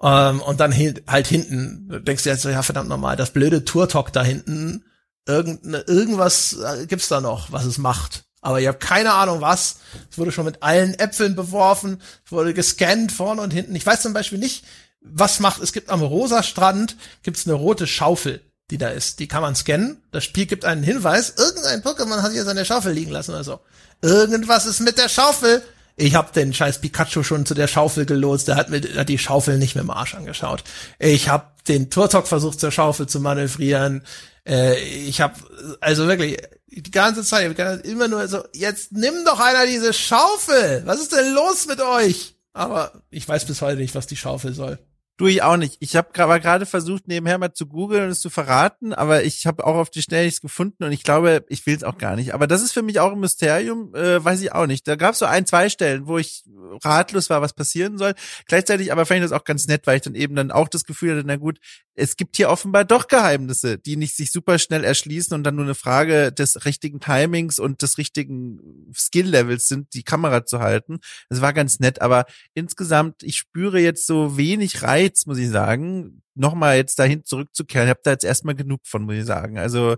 [0.00, 0.72] Ähm, und dann
[1.08, 4.84] halt hinten, denkst du jetzt so, ja verdammt nochmal, das blöde Turtok da hinten,
[5.26, 8.24] irgende, irgendwas äh, gibt's da noch, was es macht.
[8.42, 9.80] Aber ich habe keine Ahnung was.
[10.10, 13.74] Es wurde schon mit allen Äpfeln beworfen, es wurde gescannt vorne und hinten.
[13.74, 14.64] Ich weiß zum Beispiel nicht,
[15.00, 18.40] was macht, es gibt am rosa Strand, gibt's eine rote Schaufel,
[18.70, 19.18] die da ist.
[19.18, 20.02] Die kann man scannen.
[20.12, 23.60] Das Spiel gibt einen Hinweis, irgendein Pokémon hat hier seine Schaufel liegen lassen oder so.
[24.02, 25.62] Irgendwas ist mit der Schaufel.
[25.96, 29.18] Ich hab den scheiß Pikachu schon zu der Schaufel gelotst, der hat mir hat die
[29.18, 30.64] Schaufel nicht mit dem Arsch angeschaut.
[30.98, 34.02] Ich hab den Turtok versucht zur Schaufel zu manövrieren.
[34.46, 35.36] Äh, ich hab
[35.80, 40.82] also wirklich die ganze Zeit immer nur so, jetzt nimm doch einer diese Schaufel.
[40.86, 42.36] Was ist denn los mit euch?
[42.52, 44.78] Aber ich weiß bis heute nicht, was die Schaufel soll.
[45.20, 45.76] Du, ich auch nicht.
[45.80, 49.66] Ich habe gerade versucht, nebenher mal zu googeln und es zu verraten, aber ich habe
[49.66, 52.32] auch auf die Schnelle nichts gefunden und ich glaube, ich will es auch gar nicht.
[52.32, 54.88] Aber das ist für mich auch ein Mysterium, äh, weiß ich auch nicht.
[54.88, 56.44] Da gab es so ein, zwei Stellen, wo ich
[56.82, 58.14] ratlos war, was passieren soll.
[58.46, 60.86] Gleichzeitig aber fand ich das auch ganz nett, weil ich dann eben dann auch das
[60.86, 61.58] Gefühl hatte, na gut,
[61.94, 65.66] es gibt hier offenbar doch Geheimnisse, die nicht sich super schnell erschließen und dann nur
[65.66, 71.00] eine Frage des richtigen Timings und des richtigen Skill-Levels sind, die Kamera zu halten.
[71.28, 72.24] Das war ganz nett, aber
[72.54, 77.86] insgesamt, ich spüre jetzt so wenig Reiz, muss ich sagen, nochmal jetzt dahin zurückzukehren.
[77.86, 79.58] Ich habe da jetzt erstmal genug von, muss ich sagen.
[79.58, 79.96] Also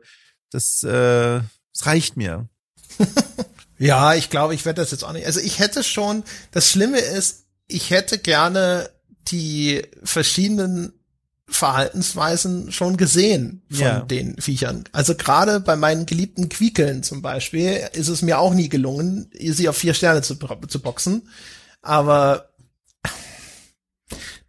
[0.50, 1.40] das, äh,
[1.72, 2.48] das reicht mir.
[3.78, 5.26] ja, ich glaube, ich werde das jetzt auch nicht.
[5.26, 8.90] Also ich hätte schon, das Schlimme ist, ich hätte gerne
[9.28, 10.92] die verschiedenen
[11.48, 14.00] Verhaltensweisen schon gesehen von ja.
[14.00, 14.84] den Viechern.
[14.92, 19.68] Also gerade bei meinen geliebten Quiekeln zum Beispiel ist es mir auch nie gelungen, sie
[19.68, 21.28] auf vier Sterne zu, zu boxen.
[21.82, 22.51] Aber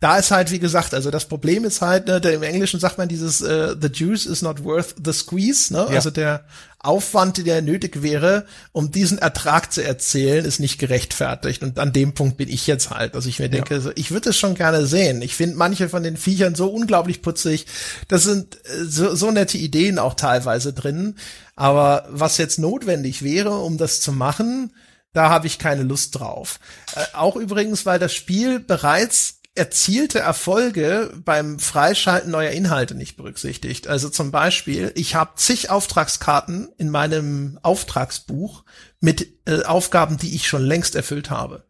[0.03, 2.97] da ist halt, wie gesagt, also das Problem ist halt, ne, der, im Englischen sagt
[2.97, 5.85] man dieses uh, the juice is not worth the squeeze, ne?
[5.89, 5.95] Ja.
[5.95, 6.43] Also der
[6.79, 11.63] Aufwand, der nötig wäre, um diesen Ertrag zu erzählen, ist nicht gerechtfertigt.
[11.63, 13.15] Und an dem Punkt bin ich jetzt halt.
[13.15, 13.91] Also ich mir denke, ja.
[13.95, 15.21] ich würde es schon gerne sehen.
[15.21, 17.65] Ich finde manche von den Viechern so unglaublich putzig.
[18.09, 21.15] Das sind äh, so, so nette Ideen auch teilweise drin.
[21.55, 24.73] Aber was jetzt notwendig wäre, um das zu machen,
[25.13, 26.59] da habe ich keine Lust drauf.
[26.93, 33.87] Äh, auch übrigens, weil das Spiel bereits erzielte Erfolge beim Freischalten neuer Inhalte nicht berücksichtigt.
[33.87, 38.63] Also zum Beispiel, ich habe zig Auftragskarten in meinem Auftragsbuch
[38.99, 41.65] mit äh, Aufgaben, die ich schon längst erfüllt habe.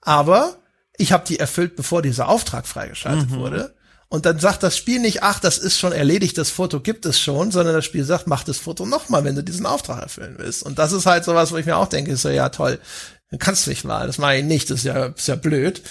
[0.00, 0.58] Aber
[0.96, 3.36] ich habe die erfüllt, bevor dieser Auftrag freigeschaltet mhm.
[3.36, 3.74] wurde.
[4.08, 7.18] Und dann sagt das Spiel nicht, ach, das ist schon erledigt, das Foto gibt es
[7.18, 10.62] schon, sondern das Spiel sagt, mach das Foto nochmal, wenn du diesen Auftrag erfüllen willst.
[10.62, 12.78] Und das ist halt sowas, wo ich mir auch denke, so, ja, toll,
[13.30, 15.82] dann kannst du nicht mal, das mache ich nicht, das ist ja, ist ja blöd.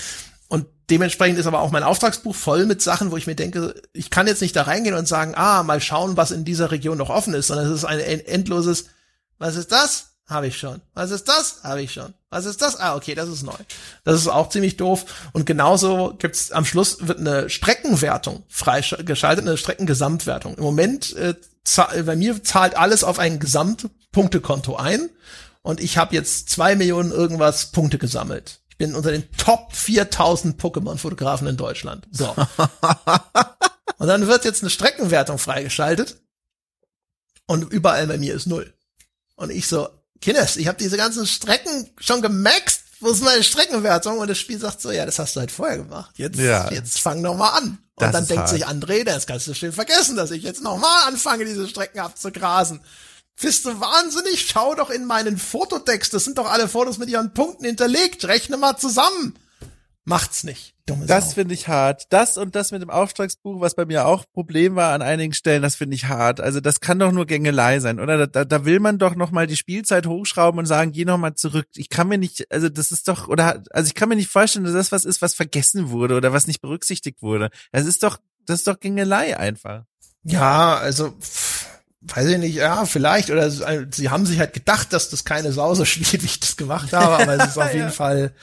[0.53, 4.11] Und dementsprechend ist aber auch mein Auftragsbuch voll mit Sachen, wo ich mir denke, ich
[4.11, 7.09] kann jetzt nicht da reingehen und sagen, ah, mal schauen, was in dieser Region noch
[7.09, 8.85] offen ist, sondern es ist ein endloses,
[9.39, 10.09] was ist das?
[10.27, 10.79] Habe ich schon.
[10.93, 11.63] Was ist das?
[11.63, 12.13] Habe ich schon.
[12.29, 12.75] Was ist das?
[12.79, 13.55] Ah, okay, das ist neu.
[14.03, 15.05] Das ist auch ziemlich doof.
[15.31, 20.53] Und genauso gibt's am Schluss wird eine Streckenwertung freigeschaltet, eine Streckengesamtwertung.
[20.53, 21.33] Im Moment äh,
[22.03, 25.09] bei mir zahlt alles auf ein Gesamtpunktekonto ein
[25.63, 28.59] und ich habe jetzt zwei Millionen irgendwas Punkte gesammelt.
[28.73, 32.07] Ich bin unter den Top 4000 Pokémon-Fotografen in Deutschland.
[32.09, 32.27] So.
[33.97, 36.17] und dann wird jetzt eine Streckenwertung freigeschaltet.
[37.45, 38.73] Und überall bei mir ist null.
[39.35, 39.89] Und ich so,
[40.21, 42.81] Kines, ich habe diese ganzen Strecken schon gemaxt.
[42.99, 44.17] Wo ist meine Streckenwertung?
[44.17, 46.17] Und das Spiel sagt so, ja, das hast du halt vorher gemacht.
[46.17, 47.77] Jetzt, ja, jetzt fang noch mal an.
[47.95, 48.49] Und dann denkt hart.
[48.49, 51.99] sich André, das kannst du schön vergessen, dass ich jetzt noch mal anfange, diese Strecken
[51.99, 52.81] abzugrasen.
[53.41, 54.47] Bist du wahnsinnig?
[54.47, 56.13] Schau doch in meinen Fototext.
[56.13, 58.25] Das sind doch alle Fotos mit ihren Punkten hinterlegt.
[58.25, 59.35] Rechne mal zusammen.
[60.05, 60.75] Macht's nicht.
[60.85, 62.07] Dumme das finde ich hart.
[62.09, 65.61] Das und das mit dem Auftragsbuch, was bei mir auch Problem war an einigen Stellen,
[65.61, 66.41] das finde ich hart.
[66.41, 68.27] Also das kann doch nur Gängelei sein, oder?
[68.27, 71.35] Da, da will man doch noch mal die Spielzeit hochschrauben und sagen, geh noch mal
[71.35, 71.67] zurück.
[71.75, 74.65] Ich kann mir nicht, also das ist doch, oder, also ich kann mir nicht vorstellen,
[74.65, 77.49] dass das was ist, was vergessen wurde oder was nicht berücksichtigt wurde.
[77.71, 79.83] Das ist doch, das ist doch Gängelei einfach.
[80.23, 81.11] Ja, also.
[81.11, 81.52] Pff
[82.07, 85.73] weiß ich nicht, ja, vielleicht, oder sie haben sich halt gedacht, dass das keine Sau
[85.75, 88.33] so spielt, wie ich das gemacht habe, aber es ist auf jeden Fall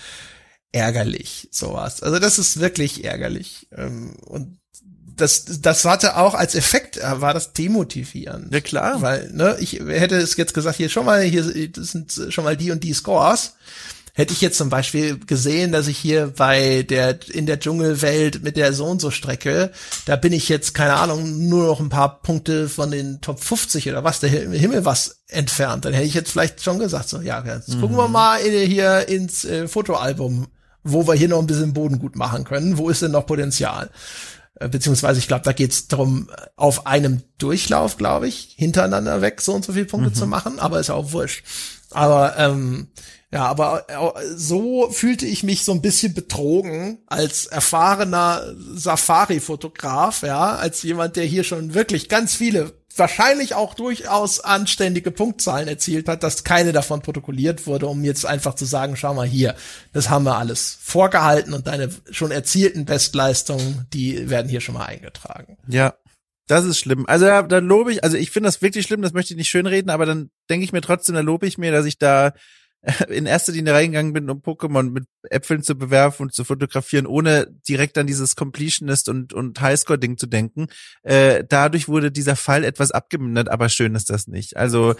[0.72, 2.02] ärgerlich, sowas.
[2.02, 3.68] Also das ist wirklich ärgerlich.
[3.76, 4.58] Ähm, und
[5.16, 8.52] das, das hatte auch als Effekt, äh, war das demotivierend.
[8.52, 9.02] Ja, klar.
[9.02, 12.56] Weil, ne, ich hätte es jetzt gesagt, hier schon mal, hier das sind schon mal
[12.56, 13.54] die und die Scores.
[14.20, 18.58] Hätte ich jetzt zum Beispiel gesehen, dass ich hier bei der, in der Dschungelwelt mit
[18.58, 19.72] der so und so Strecke,
[20.04, 23.88] da bin ich jetzt, keine Ahnung, nur noch ein paar Punkte von den Top 50
[23.88, 27.42] oder was, der Himmel was entfernt, dann hätte ich jetzt vielleicht schon gesagt, so, ja,
[27.46, 27.80] jetzt mhm.
[27.80, 30.48] gucken wir mal in, hier ins äh, Fotoalbum,
[30.84, 32.76] wo wir hier noch ein bisschen Boden gut machen können.
[32.76, 33.88] Wo ist denn noch Potenzial?
[34.56, 39.54] Äh, beziehungsweise ich glaube, da geht's darum, auf einem Durchlauf, glaube ich, hintereinander weg so
[39.54, 40.14] und so viele Punkte mhm.
[40.14, 41.42] zu machen, aber ist auch wurscht.
[41.90, 42.88] Aber ähm,
[43.32, 48.42] ja, aber äh, so fühlte ich mich so ein bisschen betrogen als erfahrener
[48.74, 55.68] Safari-Fotograf, ja, als jemand, der hier schon wirklich ganz viele, wahrscheinlich auch durchaus anständige Punktzahlen
[55.68, 59.54] erzielt hat, dass keine davon protokolliert wurde, um jetzt einfach zu sagen, schau mal hier,
[59.92, 64.86] das haben wir alles vorgehalten und deine schon erzielten Bestleistungen, die werden hier schon mal
[64.86, 65.56] eingetragen.
[65.68, 65.94] Ja.
[66.50, 67.06] Das ist schlimm.
[67.06, 69.48] Also ja, dann lobe ich, also ich finde das wirklich schlimm, das möchte ich nicht
[69.48, 72.32] schönreden, aber dann denke ich mir trotzdem, da lobe ich mir, dass ich da
[73.08, 77.46] in erster Linie reingegangen bin, um Pokémon mit Äpfeln zu bewerfen und zu fotografieren, ohne
[77.68, 80.66] direkt an dieses Completionist und, und Highscore-Ding zu denken.
[81.04, 84.56] Äh, dadurch wurde dieser Fall etwas abgemindert, aber schön ist das nicht.
[84.56, 84.96] Also,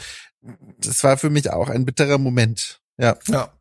[0.78, 2.80] das war für mich auch ein bitterer Moment.
[2.96, 3.18] Ja.
[3.26, 3.59] Ja.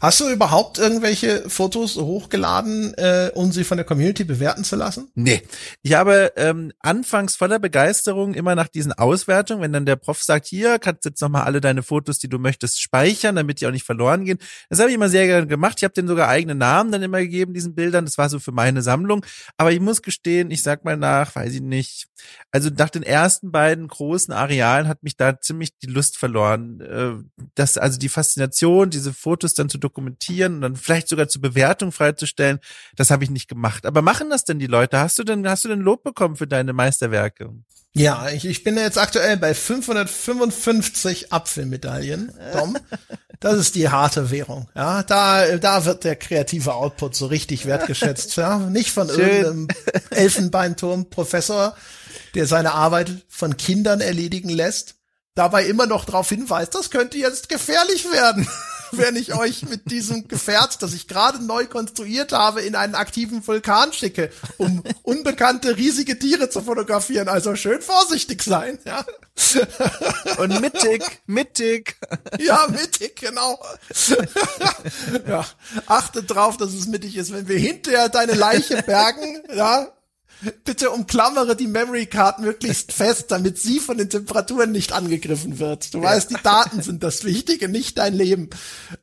[0.00, 5.10] Hast du überhaupt irgendwelche Fotos hochgeladen, äh, um sie von der Community bewerten zu lassen?
[5.14, 5.42] Nee.
[5.82, 10.46] Ich habe ähm, anfangs voller Begeisterung immer nach diesen Auswertungen, wenn dann der Prof sagt,
[10.46, 13.86] hier kannst jetzt nochmal alle deine Fotos, die du möchtest, speichern, damit die auch nicht
[13.86, 14.38] verloren gehen.
[14.68, 15.78] Das habe ich immer sehr gerne gemacht.
[15.78, 18.04] Ich habe denen sogar eigene Namen dann immer gegeben, diesen Bildern.
[18.04, 19.24] Das war so für meine Sammlung.
[19.56, 22.08] Aber ich muss gestehen, ich sag mal nach, weiß ich nicht,
[22.50, 26.80] also nach den ersten beiden großen Arealen hat mich da ziemlich die Lust verloren.
[26.80, 31.42] Äh, das, also die Faszination, diese Fotos dann zu dokumentieren und dann vielleicht sogar zur
[31.42, 32.60] Bewertung freizustellen,
[32.96, 33.86] das habe ich nicht gemacht.
[33.86, 34.98] Aber machen das denn die Leute?
[34.98, 37.50] Hast du denn, hast du denn Lob bekommen für deine Meisterwerke?
[37.94, 42.78] Ja, ich, ich bin jetzt aktuell bei 555 Apfelmedaillen, Tom.
[43.38, 44.68] Das ist die harte Währung.
[44.74, 48.36] Ja, da, da wird der kreative Output so richtig wertgeschätzt.
[48.36, 49.18] Ja, nicht von Schön.
[49.18, 49.68] irgendeinem
[50.10, 51.76] Elfenbeinturm-Professor,
[52.34, 54.94] der seine Arbeit von Kindern erledigen lässt,
[55.34, 58.48] dabei immer noch darauf hinweist, das könnte jetzt gefährlich werden
[58.96, 63.46] wenn ich euch mit diesem Gefährt, das ich gerade neu konstruiert habe, in einen aktiven
[63.46, 67.28] Vulkan schicke, um unbekannte riesige Tiere zu fotografieren.
[67.28, 69.04] Also schön vorsichtig sein, ja.
[70.38, 71.96] Und mittig, mittig.
[72.38, 73.58] Ja, mittig, genau.
[75.26, 75.44] ja,
[75.86, 77.32] achte drauf, dass es mittig ist.
[77.32, 79.88] Wenn wir hinterher deine Leiche bergen, ja,
[80.64, 85.94] bitte umklammere die Memory Card möglichst fest, damit sie von den Temperaturen nicht angegriffen wird.
[85.94, 86.04] Du ja.
[86.04, 88.50] weißt, die Daten sind das Wichtige, nicht dein Leben.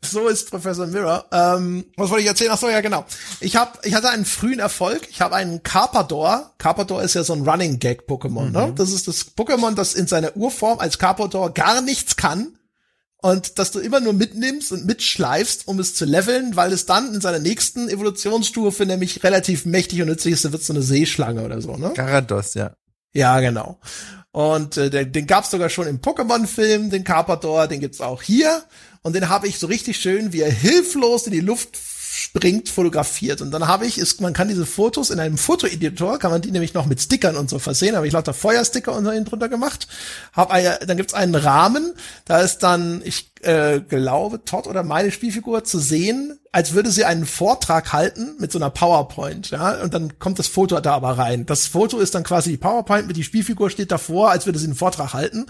[0.01, 1.25] So ist Professor Mirror.
[1.31, 2.51] Ähm, was wollte ich erzählen?
[2.53, 3.05] Ach so, ja genau.
[3.39, 5.07] Ich habe, ich hatte einen frühen Erfolg.
[5.09, 6.53] Ich habe einen Carpador.
[6.57, 8.51] Carpador ist ja so ein Running Gag Pokémon.
[8.51, 8.61] Ne?
[8.61, 8.67] Mhm.
[8.69, 8.73] Ne?
[8.75, 12.53] Das ist das Pokémon, das in seiner Urform als Carpador gar nichts kann
[13.21, 17.13] und dass du immer nur mitnimmst und mitschleifst, um es zu leveln, weil es dann
[17.13, 21.43] in seiner nächsten Evolutionsstufe nämlich relativ mächtig und nützlich ist, da wird so eine Seeschlange
[21.43, 21.91] oder so, ne?
[21.95, 22.73] Garados, ja.
[23.13, 23.79] Ja, genau.
[24.31, 28.63] Und äh, den, den gab's sogar schon im Pokémon-Film, den Carpador, den gibt's auch hier.
[29.01, 31.77] Und den habe ich so richtig schön, wie er hilflos in die Luft
[32.19, 33.41] springt, fotografiert.
[33.41, 36.51] Und dann habe ich, ist, man kann diese Fotos in einem Fotoeditor, kann man die
[36.51, 39.87] nämlich noch mit Stickern und so versehen, habe ich lauter Feuersticker und so drunter gemacht.
[40.33, 41.93] Hab eine, dann gibt's einen Rahmen,
[42.25, 47.05] da ist dann, ich äh, glaube, Todd oder meine Spielfigur zu sehen, als würde sie
[47.05, 51.17] einen Vortrag halten mit so einer PowerPoint, ja, und dann kommt das Foto da aber
[51.17, 51.45] rein.
[51.45, 54.65] Das Foto ist dann quasi die PowerPoint mit die Spielfigur steht davor, als würde sie
[54.65, 55.45] einen Vortrag halten.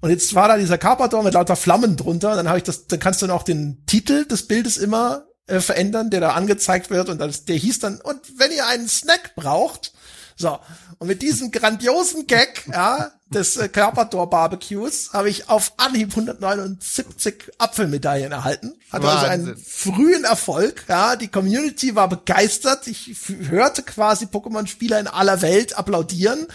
[0.00, 3.00] Und jetzt war da dieser Carpador mit lauter Flammen drunter, dann habe ich das, dann
[3.00, 7.08] kannst du noch den Titel des Bildes immer äh, verändern, der da angezeigt wird.
[7.08, 9.92] Und das, der hieß dann, und wenn ihr einen Snack braucht,
[10.36, 10.58] so,
[11.00, 17.52] und mit diesem grandiosen Gag, ja, des äh, Carpador Barbecues habe ich auf Anhieb 179
[17.56, 18.74] Apfelmedaillen erhalten.
[18.92, 19.30] Hatte Wahnsinn.
[19.30, 20.84] also einen frühen Erfolg.
[20.88, 22.86] Ja, die Community war begeistert.
[22.86, 23.14] Ich
[23.48, 26.46] hörte quasi Pokémon-Spieler in aller Welt applaudieren.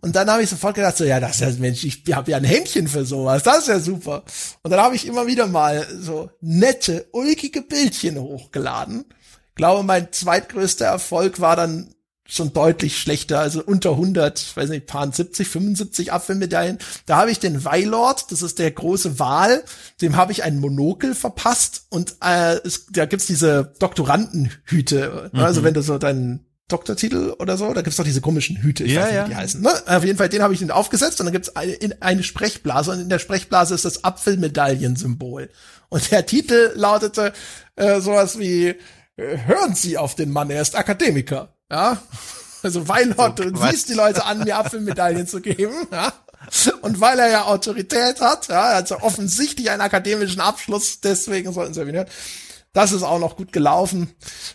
[0.00, 2.38] Und dann habe ich sofort gedacht, so ja, das ist ja Mensch, ich habe ja
[2.38, 3.44] ein Händchen für sowas.
[3.44, 4.24] Das ist ja super.
[4.62, 9.04] Und dann habe ich immer wieder mal so nette, ulkige Bildchen hochgeladen.
[9.50, 11.94] Ich glaube, mein zweitgrößter Erfolg war dann
[12.32, 16.78] schon deutlich schlechter, also unter 100, weiß nicht, paar 70, 75 Apfelmedaillen.
[17.04, 19.62] Da habe ich den Weilord, das ist der große Wal,
[20.00, 25.40] dem habe ich ein Monokel verpasst und äh, es, da gibt's diese Doktorandenhüte, mhm.
[25.40, 28.92] also wenn du so deinen Doktortitel oder so, da gibt's doch diese komischen Hüte, ich
[28.92, 29.24] ja, weiß nicht, ja.
[29.26, 29.60] wie die heißen.
[29.60, 29.70] Ne?
[29.86, 33.00] Auf jeden Fall, den habe ich den aufgesetzt und dann gibt's eine, eine Sprechblase und
[33.00, 35.50] in der Sprechblase ist das Apfelmedaillensymbol.
[35.90, 37.34] Und der Titel lautete
[37.76, 38.76] äh, sowas wie äh,
[39.44, 41.54] Hören Sie auf den Mann, er ist Akademiker.
[41.72, 42.00] Ja.
[42.62, 46.12] Also Weinhott so, und siehst die Leute an, mir Apfelmedaillen zu geben, ja.
[46.82, 51.82] Und weil er ja Autorität hat, ja, also offensichtlich einen akademischen Abschluss, deswegen sollten sie
[51.82, 52.08] ihn hören.
[52.72, 54.14] Das ist auch noch gut gelaufen.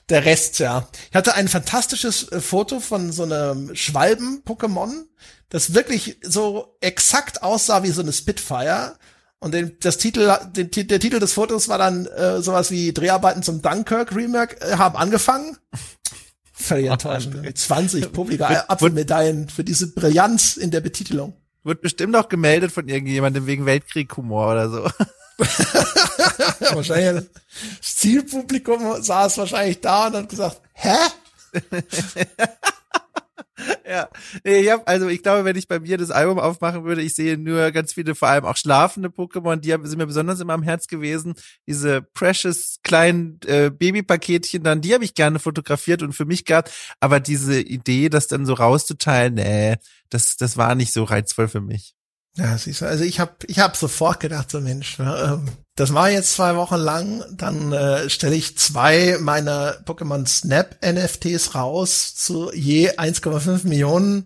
[0.09, 0.87] Der Rest, ja.
[1.09, 5.05] Ich hatte ein fantastisches äh, Foto von so einem Schwalben-Pokémon,
[5.49, 8.95] das wirklich so exakt aussah wie so eine Spitfire.
[9.39, 13.43] Und den, das Titel, den, der Titel des Fotos war dann äh, sowas wie Dreharbeiten
[13.43, 15.57] zum Dunkirk Remake äh, haben angefangen.
[16.59, 17.57] Völlig enttäuschend.
[17.57, 21.33] 20 publike Apfelmedaillen für diese Brillanz in der Betitelung.
[21.63, 24.89] Wird bestimmt auch gemeldet von irgendjemandem wegen Weltkrieg-Humor oder so.
[26.75, 27.25] wahrscheinlich
[27.79, 30.95] das Zielpublikum saß wahrscheinlich da und hat gesagt, hä?
[33.89, 34.09] ja,
[34.43, 37.15] nee, ich hab, also ich glaube, wenn ich bei mir das Album aufmachen würde, ich
[37.15, 40.63] sehe nur ganz viele, vor allem auch schlafende Pokémon, die sind mir besonders immer am
[40.63, 41.33] Herz gewesen.
[41.65, 46.69] Diese precious kleinen äh, Babypaketchen dann, die habe ich gerne fotografiert und für mich gab,
[46.99, 49.77] aber diese Idee, das dann so rauszuteilen, nee,
[50.09, 51.95] das, das war nicht so reizvoll für mich.
[52.35, 55.93] Ja, siehst du, also ich habe ich hab sofort gedacht, so Mensch, ne, ähm, das
[55.93, 62.15] war jetzt zwei Wochen lang, dann äh, stelle ich zwei meiner Pokémon Snap NFTs raus
[62.15, 64.25] zu je 1,5 Millionen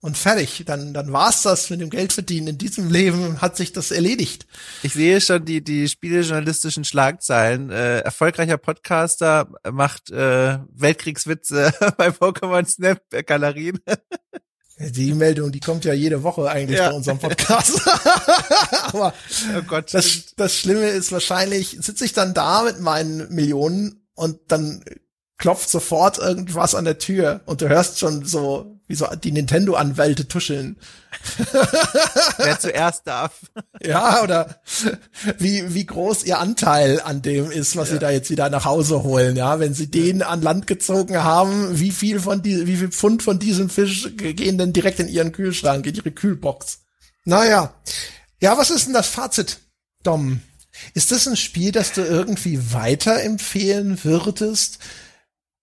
[0.00, 0.64] und fertig.
[0.66, 2.48] Dann, dann war's das mit dem Geldverdienen.
[2.48, 4.46] In diesem Leben hat sich das erledigt.
[4.82, 7.70] Ich sehe schon die, die spielejournalistischen Schlagzeilen.
[7.70, 13.80] Äh, erfolgreicher Podcaster macht äh, Weltkriegswitze bei Pokémon Snap Galerien.
[14.78, 16.90] Die Meldung, die kommt ja jede Woche eigentlich ja.
[16.90, 17.80] bei unserem Podcast.
[18.88, 19.14] Aber
[19.56, 19.94] oh Gott.
[19.94, 24.84] Das, das Schlimme ist wahrscheinlich, sitze ich dann da mit meinen Millionen und dann
[25.36, 30.28] klopft sofort irgendwas an der Tür und du hörst schon so, wie so die Nintendo-Anwälte
[30.28, 30.76] tuscheln.
[32.38, 33.40] Wer zuerst darf.
[33.82, 34.60] Ja, oder
[35.38, 37.94] wie, wie groß ihr Anteil an dem ist, was ja.
[37.94, 39.58] sie da jetzt wieder nach Hause holen, ja.
[39.58, 43.38] Wenn sie den an Land gezogen haben, wie viel von die, wie viel Pfund von
[43.38, 46.80] diesem Fisch gehen denn direkt in ihren Kühlschrank, in ihre Kühlbox?
[47.24, 47.74] Naja.
[48.40, 49.58] Ja, was ist denn das Fazit,
[50.02, 50.40] Dom?
[50.92, 54.78] Ist das ein Spiel, das du irgendwie weiterempfehlen würdest?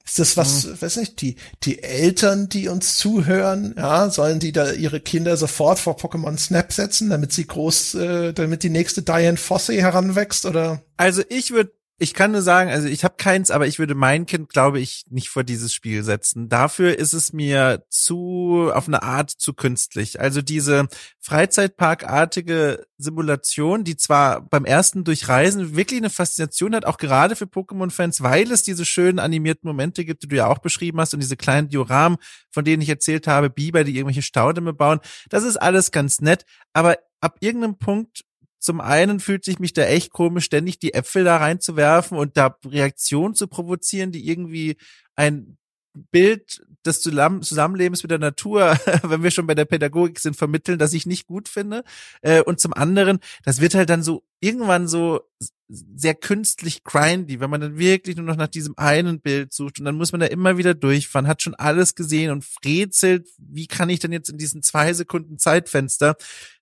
[0.05, 0.81] Ist das was, mhm.
[0.81, 5.79] weiß nicht, die, die Eltern, die uns zuhören, ja, sollen die da ihre Kinder sofort
[5.79, 10.81] vor Pokémon Snap setzen, damit sie groß, äh, damit die nächste Diane Fossey heranwächst, oder?
[10.97, 11.71] Also ich würde
[12.01, 15.03] ich kann nur sagen, also ich habe keins, aber ich würde mein Kind, glaube ich,
[15.11, 16.49] nicht vor dieses Spiel setzen.
[16.49, 20.19] Dafür ist es mir zu, auf eine Art zu künstlich.
[20.19, 20.87] Also diese
[21.19, 28.23] Freizeitparkartige Simulation, die zwar beim ersten Durchreisen wirklich eine Faszination hat, auch gerade für Pokémon-Fans,
[28.23, 31.37] weil es diese schönen animierten Momente gibt, die du ja auch beschrieben hast und diese
[31.37, 32.17] kleinen Dioramen,
[32.49, 35.01] von denen ich erzählt habe, Biber, die irgendwelche Staudämme bauen.
[35.29, 38.23] Das ist alles ganz nett, aber ab irgendeinem Punkt
[38.61, 42.55] zum einen fühlt sich mich da echt komisch, ständig die Äpfel da reinzuwerfen und da
[42.65, 44.77] Reaktionen zu provozieren, die irgendwie
[45.15, 45.57] ein
[45.93, 50.93] Bild des Zusammenlebens mit der Natur, wenn wir schon bei der Pädagogik sind, vermitteln, dass
[50.93, 51.83] ich nicht gut finde.
[52.21, 55.21] Äh, und zum anderen, das wird halt dann so irgendwann so
[55.67, 59.85] sehr künstlich grindy, wenn man dann wirklich nur noch nach diesem einen Bild sucht und
[59.85, 63.89] dann muss man da immer wieder durchfahren, hat schon alles gesehen und rätselt, wie kann
[63.89, 66.15] ich denn jetzt in diesen zwei Sekunden Zeitfenster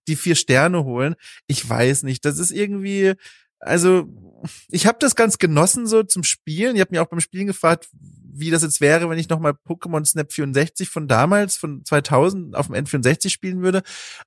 [0.08, 1.16] die vier Sterne holen?
[1.48, 3.14] Ich weiß nicht, das ist irgendwie,
[3.60, 4.08] also
[4.70, 6.76] ich habe das ganz genossen so zum Spielen.
[6.76, 7.90] Ich habe mir auch beim Spielen gefragt,
[8.40, 12.68] wie das jetzt wäre, wenn ich nochmal Pokémon Snap 64 von damals, von 2000 auf
[12.68, 13.82] dem N64 spielen würde.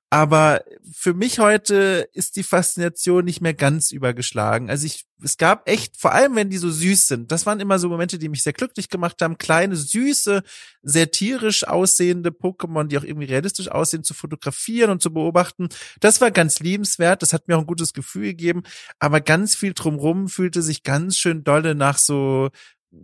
[0.09, 0.61] Aber
[0.91, 4.69] für mich heute ist die Faszination nicht mehr ganz übergeschlagen.
[4.69, 7.79] Also ich, es gab echt, vor allem wenn die so süß sind, das waren immer
[7.79, 9.37] so Momente, die mich sehr glücklich gemacht haben.
[9.37, 10.43] Kleine, süße,
[10.81, 15.69] sehr tierisch aussehende Pokémon, die auch irgendwie realistisch aussehen, zu fotografieren und zu beobachten.
[15.99, 17.21] Das war ganz liebenswert.
[17.21, 18.63] Das hat mir auch ein gutes Gefühl gegeben.
[18.99, 22.49] Aber ganz viel drumrum fühlte sich ganz schön dolle nach so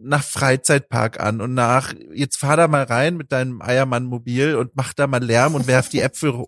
[0.02, 4.94] nach Freizeitpark an und nach, jetzt fahr da mal rein mit deinem Eiermann-Mobil und mach
[4.94, 6.46] da mal Lärm und werf die Äpfel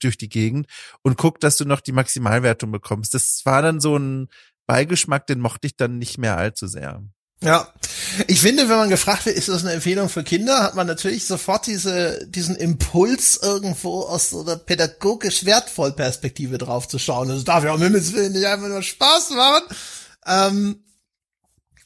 [0.00, 0.66] durch die Gegend
[1.02, 3.14] und guck, dass du noch die Maximalwertung bekommst.
[3.14, 4.28] Das war dann so ein
[4.66, 7.02] Beigeschmack, den mochte ich dann nicht mehr allzu sehr.
[7.42, 7.68] Ja,
[8.26, 11.26] ich finde, wenn man gefragt wird, ist das eine Empfehlung für Kinder, hat man natürlich
[11.26, 17.28] sofort diese, diesen Impuls irgendwo aus so einer pädagogisch wertvoll Perspektive drauf zu schauen.
[17.28, 19.64] Das darf ja um Himmels nicht einfach nur Spaß machen.
[20.26, 20.83] Ähm,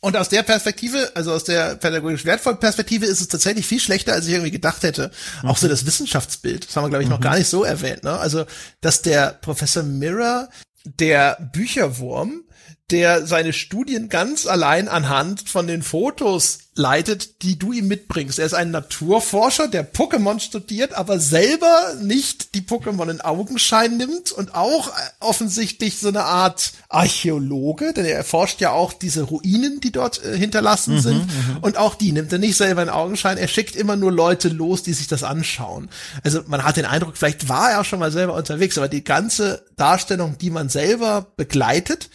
[0.01, 4.13] und aus der Perspektive, also aus der pädagogisch wertvollen Perspektive, ist es tatsächlich viel schlechter,
[4.13, 5.11] als ich irgendwie gedacht hätte.
[5.43, 5.49] Mhm.
[5.49, 7.25] Auch so das Wissenschaftsbild, das haben wir, glaube ich, noch mhm.
[7.25, 8.05] gar nicht so erwähnt.
[8.05, 8.17] Ne?
[8.17, 8.45] Also,
[8.81, 10.49] dass der Professor Mirror,
[10.85, 12.45] der Bücherwurm,
[12.91, 18.39] der seine Studien ganz allein anhand von den Fotos leitet, die du ihm mitbringst.
[18.39, 24.33] Er ist ein Naturforscher, der Pokémon studiert, aber selber nicht die Pokémon in Augenschein nimmt
[24.33, 24.91] und auch
[25.21, 30.39] offensichtlich so eine Art Archäologe, denn er erforscht ja auch diese Ruinen, die dort äh,
[30.39, 31.57] hinterlassen mhm, sind mhm.
[31.61, 33.39] und auch die nimmt er nicht selber in Augenschein.
[33.39, 35.91] Er schickt immer nur Leute los, die sich das anschauen.
[36.23, 39.05] Also man hat den Eindruck, vielleicht war er auch schon mal selber unterwegs, aber die
[39.05, 42.09] ganze Darstellung, die man selber begleitet,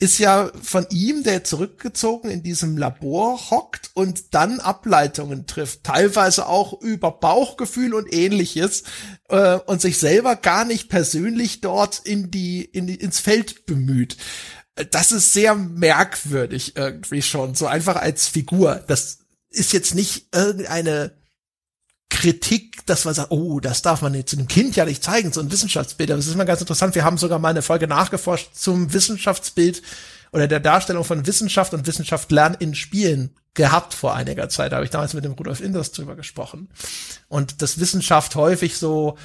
[0.00, 6.46] ist ja von ihm, der zurückgezogen in diesem Labor hockt und dann Ableitungen trifft, teilweise
[6.46, 8.84] auch über Bauchgefühl und ähnliches
[9.28, 14.16] äh, und sich selber gar nicht persönlich dort in die, in die ins Feld bemüht.
[14.90, 18.82] Das ist sehr merkwürdig irgendwie schon, so einfach als Figur.
[18.88, 19.18] Das
[19.50, 21.19] ist jetzt nicht irgendeine
[22.10, 25.40] Kritik, dass man sagt, oh, das darf man jetzt einem Kind ja nicht zeigen, so
[25.40, 26.10] ein Wissenschaftsbild.
[26.10, 26.94] Aber es ist mal ganz interessant.
[26.94, 29.82] Wir haben sogar mal eine Folge nachgeforscht zum Wissenschaftsbild
[30.32, 34.72] oder der Darstellung von Wissenschaft und Wissenschaft lernen in Spielen gehabt vor einiger Zeit.
[34.72, 36.68] Da habe ich damals mit dem Rudolf Inders drüber gesprochen.
[37.28, 39.16] Und das Wissenschaft häufig so,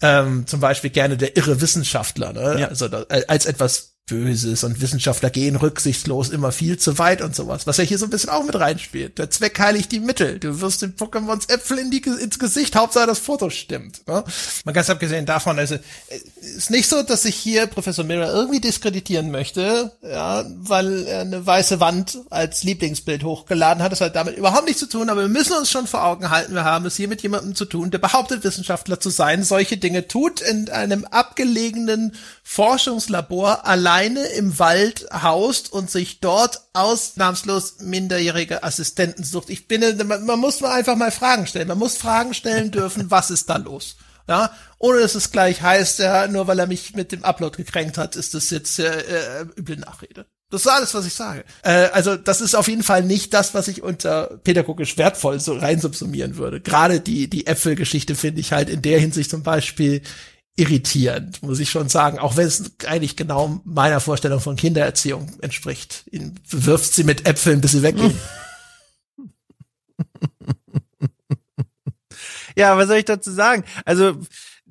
[0.00, 2.60] ähm, zum Beispiel gerne der irre Wissenschaftler, ne?
[2.60, 2.68] Ja.
[2.68, 7.66] also da, als etwas Böses und Wissenschaftler gehen rücksichtslos immer viel zu weit und sowas,
[7.66, 9.18] was ja hier so ein bisschen auch mit reinspielt.
[9.18, 10.38] Der Zweck heiligt die Mittel.
[10.40, 14.06] Du wirst den Pokémons Äpfel in die, ins Gesicht, Hauptsache das Foto stimmt.
[14.08, 14.24] Ne?
[14.64, 15.76] Mal ganz abgesehen davon, also
[16.40, 21.46] ist nicht so, dass ich hier Professor Mirror irgendwie diskreditieren möchte, ja, weil er eine
[21.46, 23.92] weiße Wand als Lieblingsbild hochgeladen hat.
[23.92, 26.54] Das hat damit überhaupt nichts zu tun, aber wir müssen uns schon vor Augen halten,
[26.54, 30.08] wir haben es hier mit jemandem zu tun, der behauptet, Wissenschaftler zu sein, solche Dinge
[30.08, 38.62] tut, in einem abgelegenen Forschungslabor allein alleine im Wald haust und sich dort ausnahmslos minderjährige
[38.62, 39.50] Assistenten sucht.
[39.50, 41.68] Ich bin, man, man muss mal einfach mal Fragen stellen.
[41.68, 43.96] Man muss Fragen stellen dürfen, was ist da los?
[44.28, 47.96] Ja, ohne dass es gleich heißt, ja, nur weil er mich mit dem Upload gekränkt
[47.96, 50.26] hat, ist das jetzt äh, äh, üble Nachrede.
[50.50, 51.44] Das ist alles, was ich sage.
[51.62, 55.56] Äh, also das ist auf jeden Fall nicht das, was ich unter pädagogisch wertvoll so
[55.56, 56.60] reinsubsumieren würde.
[56.60, 60.02] Gerade die die Äpfelgeschichte finde ich halt in der Hinsicht zum Beispiel
[60.58, 66.04] irritierend, muss ich schon sagen, auch wenn es eigentlich genau meiner Vorstellung von Kindererziehung entspricht.
[66.10, 68.18] Ihn wirft sie mit Äpfeln, bis sie weggehen.
[72.56, 73.64] ja, was soll ich dazu sagen?
[73.84, 74.18] Also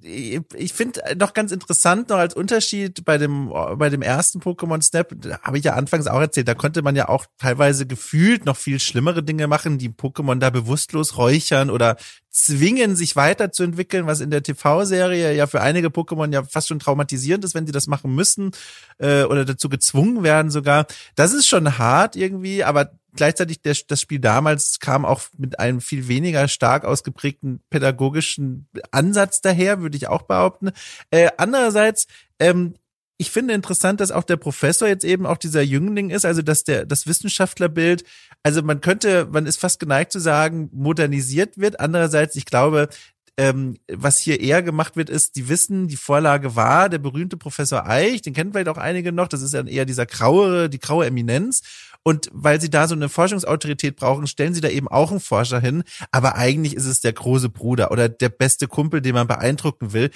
[0.07, 5.13] ich finde noch ganz interessant noch als Unterschied bei dem bei dem ersten Pokémon Snap
[5.41, 8.79] habe ich ja anfangs auch erzählt, da konnte man ja auch teilweise gefühlt noch viel
[8.79, 11.97] schlimmere Dinge machen, die Pokémon da bewusstlos räuchern oder
[12.37, 17.43] zwingen, sich weiterzuentwickeln, was in der TV-Serie ja für einige Pokémon ja fast schon traumatisierend
[17.43, 18.51] ist, wenn sie das machen müssen
[18.99, 20.85] äh, oder dazu gezwungen werden sogar.
[21.15, 25.81] Das ist schon hart irgendwie, aber gleichzeitig der, das Spiel damals kam auch mit einem
[25.81, 30.71] viel weniger stark ausgeprägten pädagogischen Ansatz daher, würde ich auch behaupten.
[31.11, 32.07] Äh, andererseits
[32.39, 32.75] ähm,
[33.17, 36.63] ich finde interessant, dass auch der Professor jetzt eben auch dieser Jüngling ist, also dass
[36.63, 38.03] der das Wissenschaftlerbild,
[38.43, 41.79] also man könnte, man ist fast geneigt zu sagen, modernisiert wird.
[41.79, 42.89] Andererseits, ich glaube,
[43.37, 47.87] ähm, was hier eher gemacht wird, ist, die wissen, die Vorlage war der berühmte Professor
[47.87, 51.05] Eich, den kennen vielleicht auch einige noch, das ist dann eher dieser graue, die graue
[51.05, 51.61] Eminenz.
[52.01, 55.59] Und weil sie da so eine Forschungsautorität brauchen, stellen sie da eben auch einen Forscher
[55.59, 55.83] hin.
[56.11, 60.09] Aber eigentlich ist es der große Bruder oder der beste Kumpel, den man beeindrucken will.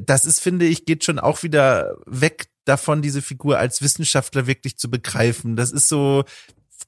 [0.00, 4.78] Das ist, finde ich, geht schon auch wieder weg davon, diese Figur als Wissenschaftler wirklich
[4.78, 5.54] zu begreifen.
[5.54, 6.24] Das ist so,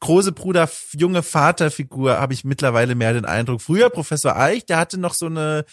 [0.01, 3.61] große Bruder, junge Vaterfigur habe ich mittlerweile mehr den Eindruck.
[3.61, 5.65] Früher Professor Eich, der hatte noch so eine,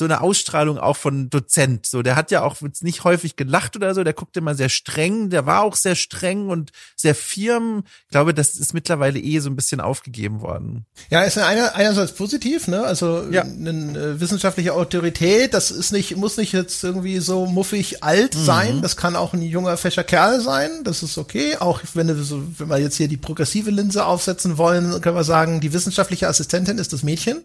[0.00, 1.84] so eine Ausstrahlung auch von Dozent.
[1.84, 5.28] So, der hat ja auch nicht häufig gelacht oder so, der guckte immer sehr streng,
[5.28, 7.84] der war auch sehr streng und sehr firm.
[8.06, 10.86] Ich glaube, das ist mittlerweile eh so ein bisschen aufgegeben worden.
[11.10, 12.82] Ja, ist einer, einerseits positiv, ne?
[12.82, 13.42] Also ja.
[13.42, 18.44] eine wissenschaftliche Autorität, das ist nicht, muss nicht jetzt irgendwie so muffig alt mhm.
[18.44, 18.82] sein.
[18.82, 20.82] Das kann auch ein junger, fescher Kerl sein.
[20.82, 21.58] Das ist okay.
[21.58, 25.24] Auch wenn, wir so, wenn wir jetzt hier die progressive Linse aufsetzen wollen, können wir
[25.24, 27.42] sagen, die wissenschaftliche Assistentin ist das Mädchen.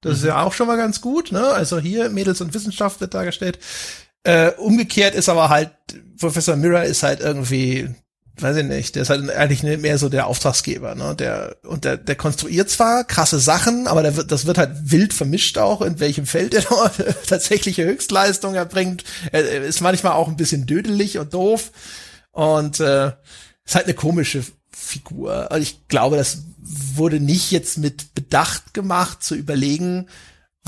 [0.00, 0.18] Das mhm.
[0.18, 1.44] ist ja auch schon mal ganz gut, ne?
[1.44, 3.58] Also hier Mädels und Wissenschaft wird dargestellt.
[4.24, 5.70] Äh, umgekehrt ist aber halt,
[6.20, 7.88] Professor Mirror ist halt irgendwie,
[8.36, 11.14] weiß ich nicht, der ist halt eigentlich mehr so der Auftragsgeber, ne?
[11.16, 15.14] Der, und der, der konstruiert zwar krasse Sachen, aber der wird, das wird halt wild
[15.14, 16.64] vermischt auch, in welchem Feld er
[17.26, 19.04] tatsächliche Höchstleistung erbringt.
[19.32, 21.70] Er ist manchmal auch ein bisschen dödelig und doof.
[22.30, 23.12] Und äh,
[23.64, 25.50] ist halt eine komische Figur.
[25.50, 26.38] Also ich glaube, das
[26.68, 30.06] wurde nicht jetzt mit Bedacht gemacht, zu überlegen,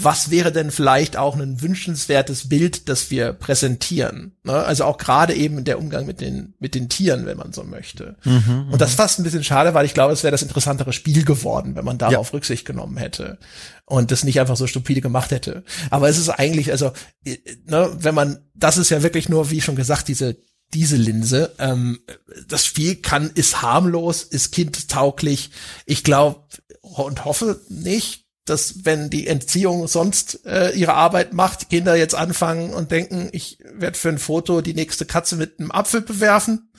[0.05, 4.33] was wäre denn vielleicht auch ein wünschenswertes Bild, das wir präsentieren.
[4.45, 4.53] Ne?
[4.53, 8.17] Also auch gerade eben der Umgang mit den, mit den Tieren, wenn man so möchte.
[8.25, 10.93] Mhm, und das ist fast ein bisschen schade, weil ich glaube, es wäre das interessantere
[10.93, 12.33] Spiel geworden, wenn man darauf ja.
[12.33, 13.39] Rücksicht genommen hätte
[13.85, 15.65] und das nicht einfach so stupide gemacht hätte.
[15.91, 16.93] Aber es ist eigentlich, also,
[17.25, 17.37] äh,
[17.67, 20.37] ne, wenn man, das ist ja wirklich nur, wie schon gesagt, diese
[20.75, 21.55] diese Linse.
[21.59, 22.01] Ähm,
[22.49, 25.51] das Spiel kann, ist harmlos, ist kindtauglich.
[25.87, 26.43] Ich glaube
[26.81, 32.73] und hoffe nicht, dass wenn die Entziehung sonst äh, ihre Arbeit macht, Kinder jetzt anfangen
[32.73, 36.73] und denken, ich werde für ein Foto die nächste Katze mit einem Apfel bewerfen.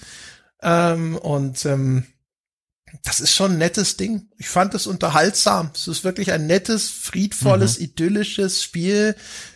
[0.61, 2.05] Ähm, und ähm,
[3.03, 4.29] das ist schon ein nettes Ding.
[4.37, 5.71] Ich fand es unterhaltsam.
[5.73, 7.85] Es ist wirklich ein nettes, friedvolles, mhm.
[7.85, 9.15] idyllisches Spiel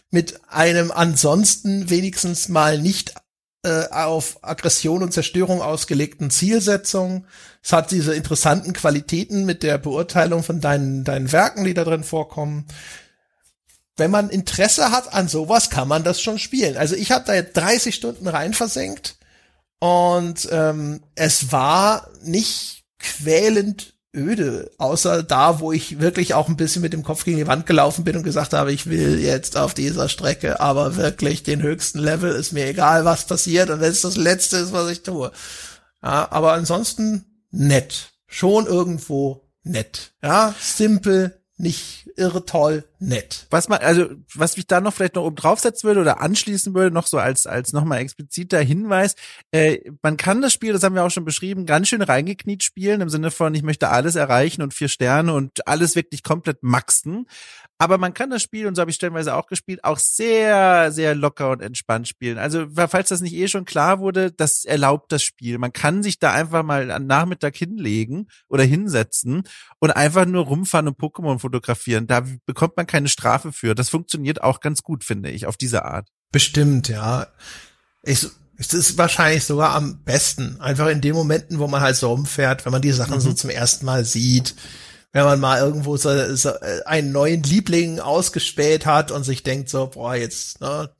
[0.09, 3.13] mit einem ansonsten wenigstens mal nicht
[3.65, 7.25] äh, auf Aggression und Zerstörung ausgelegten Zielsetzung.
[7.63, 12.03] Es hat diese interessanten Qualitäten mit der Beurteilung von deinen, deinen Werken, die da drin
[12.03, 12.67] vorkommen.
[13.97, 16.77] Wenn man Interesse hat an sowas, kann man das schon spielen.
[16.77, 19.17] Also ich habe da jetzt 30 Stunden rein versenkt
[19.79, 26.81] und ähm, es war nicht quälend öde, außer da, wo ich wirklich auch ein bisschen
[26.81, 29.73] mit dem Kopf gegen die Wand gelaufen bin und gesagt habe, ich will jetzt auf
[29.73, 34.03] dieser Strecke aber wirklich den höchsten Level, ist mir egal, was passiert und das ist
[34.03, 35.31] das Letzte ist, was ich tue.
[36.01, 38.11] Ja, aber ansonsten nett.
[38.27, 40.13] Schon irgendwo nett.
[40.23, 43.47] Ja, simpel, nicht irre toll, nett.
[43.49, 46.93] Was man, also, was ich da noch vielleicht noch oben draufsetzen würde oder anschließen würde,
[46.93, 49.15] noch so als, als nochmal expliziter Hinweis,
[49.51, 52.99] äh, man kann das Spiel, das haben wir auch schon beschrieben, ganz schön reingekniet spielen,
[52.99, 57.25] im Sinne von, ich möchte alles erreichen und vier Sterne und alles wirklich komplett maxen.
[57.77, 61.13] Aber man kann das Spiel, und so habe ich stellenweise auch gespielt, auch sehr, sehr
[61.13, 62.37] locker und entspannt spielen.
[62.37, 65.57] Also, falls das nicht eh schon klar wurde, das erlaubt das Spiel.
[65.57, 69.43] Man kann sich da einfach mal am Nachmittag hinlegen oder hinsetzen
[69.79, 72.07] und einfach nur rumfahren und Pokémon fotografieren.
[72.07, 73.75] Da bekommt man keine Strafe für.
[73.75, 76.07] Das funktioniert auch ganz gut, finde ich, auf diese Art.
[76.31, 77.27] Bestimmt, ja.
[78.03, 78.25] Ich,
[78.57, 80.61] es ist wahrscheinlich sogar am besten.
[80.61, 83.21] Einfach in den Momenten, wo man halt so rumfährt, wenn man die Sachen mhm.
[83.21, 84.55] so zum ersten Mal sieht
[85.15, 89.69] wenn man mal irgendwo so, so äh, einen neuen Liebling ausgespäht hat und sich denkt
[89.69, 90.93] so, boah, jetzt, ne,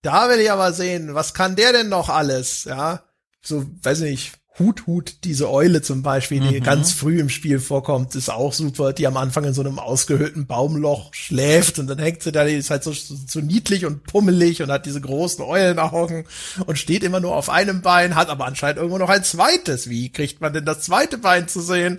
[0.00, 3.02] da will ich aber sehen, was kann der denn noch alles, ja?
[3.42, 6.62] So, weiß nicht, Hut, Hut, diese Eule zum Beispiel, die mhm.
[6.62, 10.46] ganz früh im Spiel vorkommt, ist auch super, die am Anfang in so einem ausgehöhlten
[10.46, 14.04] Baumloch schläft und dann hängt sie da, die ist halt so, so, so niedlich und
[14.04, 16.28] pummelig und hat diese großen Eulenaugen
[16.64, 19.90] und steht immer nur auf einem Bein, hat aber anscheinend irgendwo noch ein zweites.
[19.90, 21.98] Wie kriegt man denn das zweite Bein zu sehen?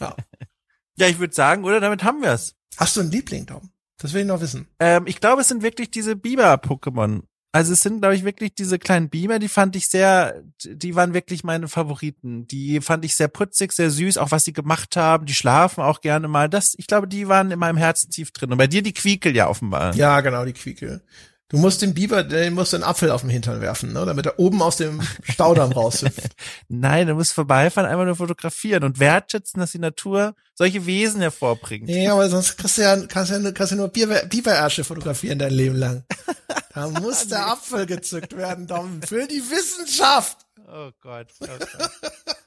[0.00, 0.16] Ja.
[0.96, 2.54] Ja, ich würde sagen, oder damit haben wir's.
[2.76, 3.70] Hast du einen Liebling, Tom?
[3.98, 4.66] Das will ich noch wissen.
[4.80, 7.22] Ähm, ich glaube, es sind wirklich diese Biber-Pokémon.
[7.54, 11.12] Also es sind, glaube ich, wirklich diese kleinen Beamer, die fand ich sehr, die waren
[11.12, 12.46] wirklich meine Favoriten.
[12.46, 15.26] Die fand ich sehr putzig, sehr süß, auch was sie gemacht haben.
[15.26, 16.48] Die schlafen auch gerne mal.
[16.48, 18.52] Das, ich glaube, die waren in meinem Herzen tief drin.
[18.52, 19.94] Und bei dir die Quiekel ja offenbar.
[19.94, 21.02] Ja, genau, die Quiekel.
[21.52, 24.24] Du musst den Biber, den musst du einen Apfel auf dem Hintern werfen, ne, damit
[24.24, 26.32] er oben aus dem Staudamm raushüpft.
[26.68, 31.90] Nein, du musst vorbeifahren, einmal nur fotografieren und wertschätzen, dass die Natur solche Wesen hervorbringt.
[31.90, 35.52] Ja, aber sonst kannst du ja, kannst ja, kannst du nur Biber, Biberärsche fotografieren dein
[35.52, 36.04] Leben lang.
[36.74, 40.38] Da muss der Apfel gezückt werden, Dom, für die Wissenschaft.
[40.66, 41.68] Oh Gott, oh Gott.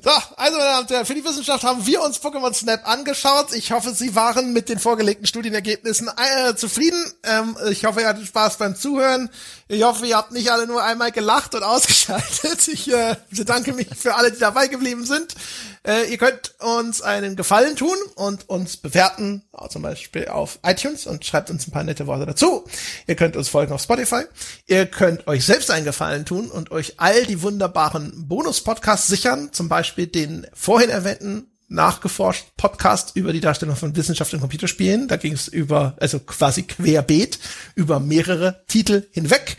[0.00, 3.52] So, also meine Damen und Herren, für die Wissenschaft haben wir uns Pokémon Snap angeschaut.
[3.52, 7.02] Ich hoffe, Sie waren mit den vorgelegten Studienergebnissen äh, zufrieden.
[7.24, 9.28] Ähm, ich hoffe, ihr hattet Spaß beim Zuhören.
[9.72, 12.68] Ich hoffe, ihr habt nicht alle nur einmal gelacht und ausgeschaltet.
[12.68, 15.34] Ich äh, bedanke mich für alle, die dabei geblieben sind.
[15.82, 21.24] Äh, ihr könnt uns einen Gefallen tun und uns bewerten, zum Beispiel auf iTunes und
[21.24, 22.66] schreibt uns ein paar nette Worte dazu.
[23.06, 24.24] Ihr könnt uns folgen auf Spotify.
[24.66, 29.70] Ihr könnt euch selbst einen Gefallen tun und euch all die wunderbaren Bonus-Podcasts sichern, zum
[29.70, 35.08] Beispiel den vorhin erwähnten nachgeforscht Podcast über die Darstellung von Wissenschaft in Computerspielen.
[35.08, 37.38] Da ging es über, also quasi querbeet,
[37.74, 39.56] über mehrere Titel hinweg.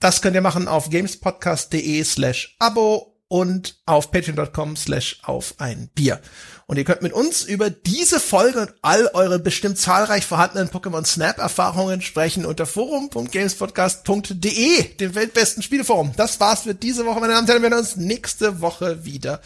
[0.00, 6.20] Das könnt ihr machen auf gamespodcast.de slash Abo und auf patreon.com slash auf ein Bier.
[6.66, 11.06] Und ihr könnt mit uns über diese Folge und all eure bestimmt zahlreich vorhandenen Pokémon
[11.06, 16.12] Snap Erfahrungen sprechen unter forum.gamespodcast.de, dem weltbesten Spieleforum.
[16.16, 17.62] Das war's für diese Woche, meine Damen und Herren.
[17.62, 19.40] Wir sehen uns nächste Woche wieder.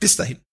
[0.00, 0.47] Bis dahin.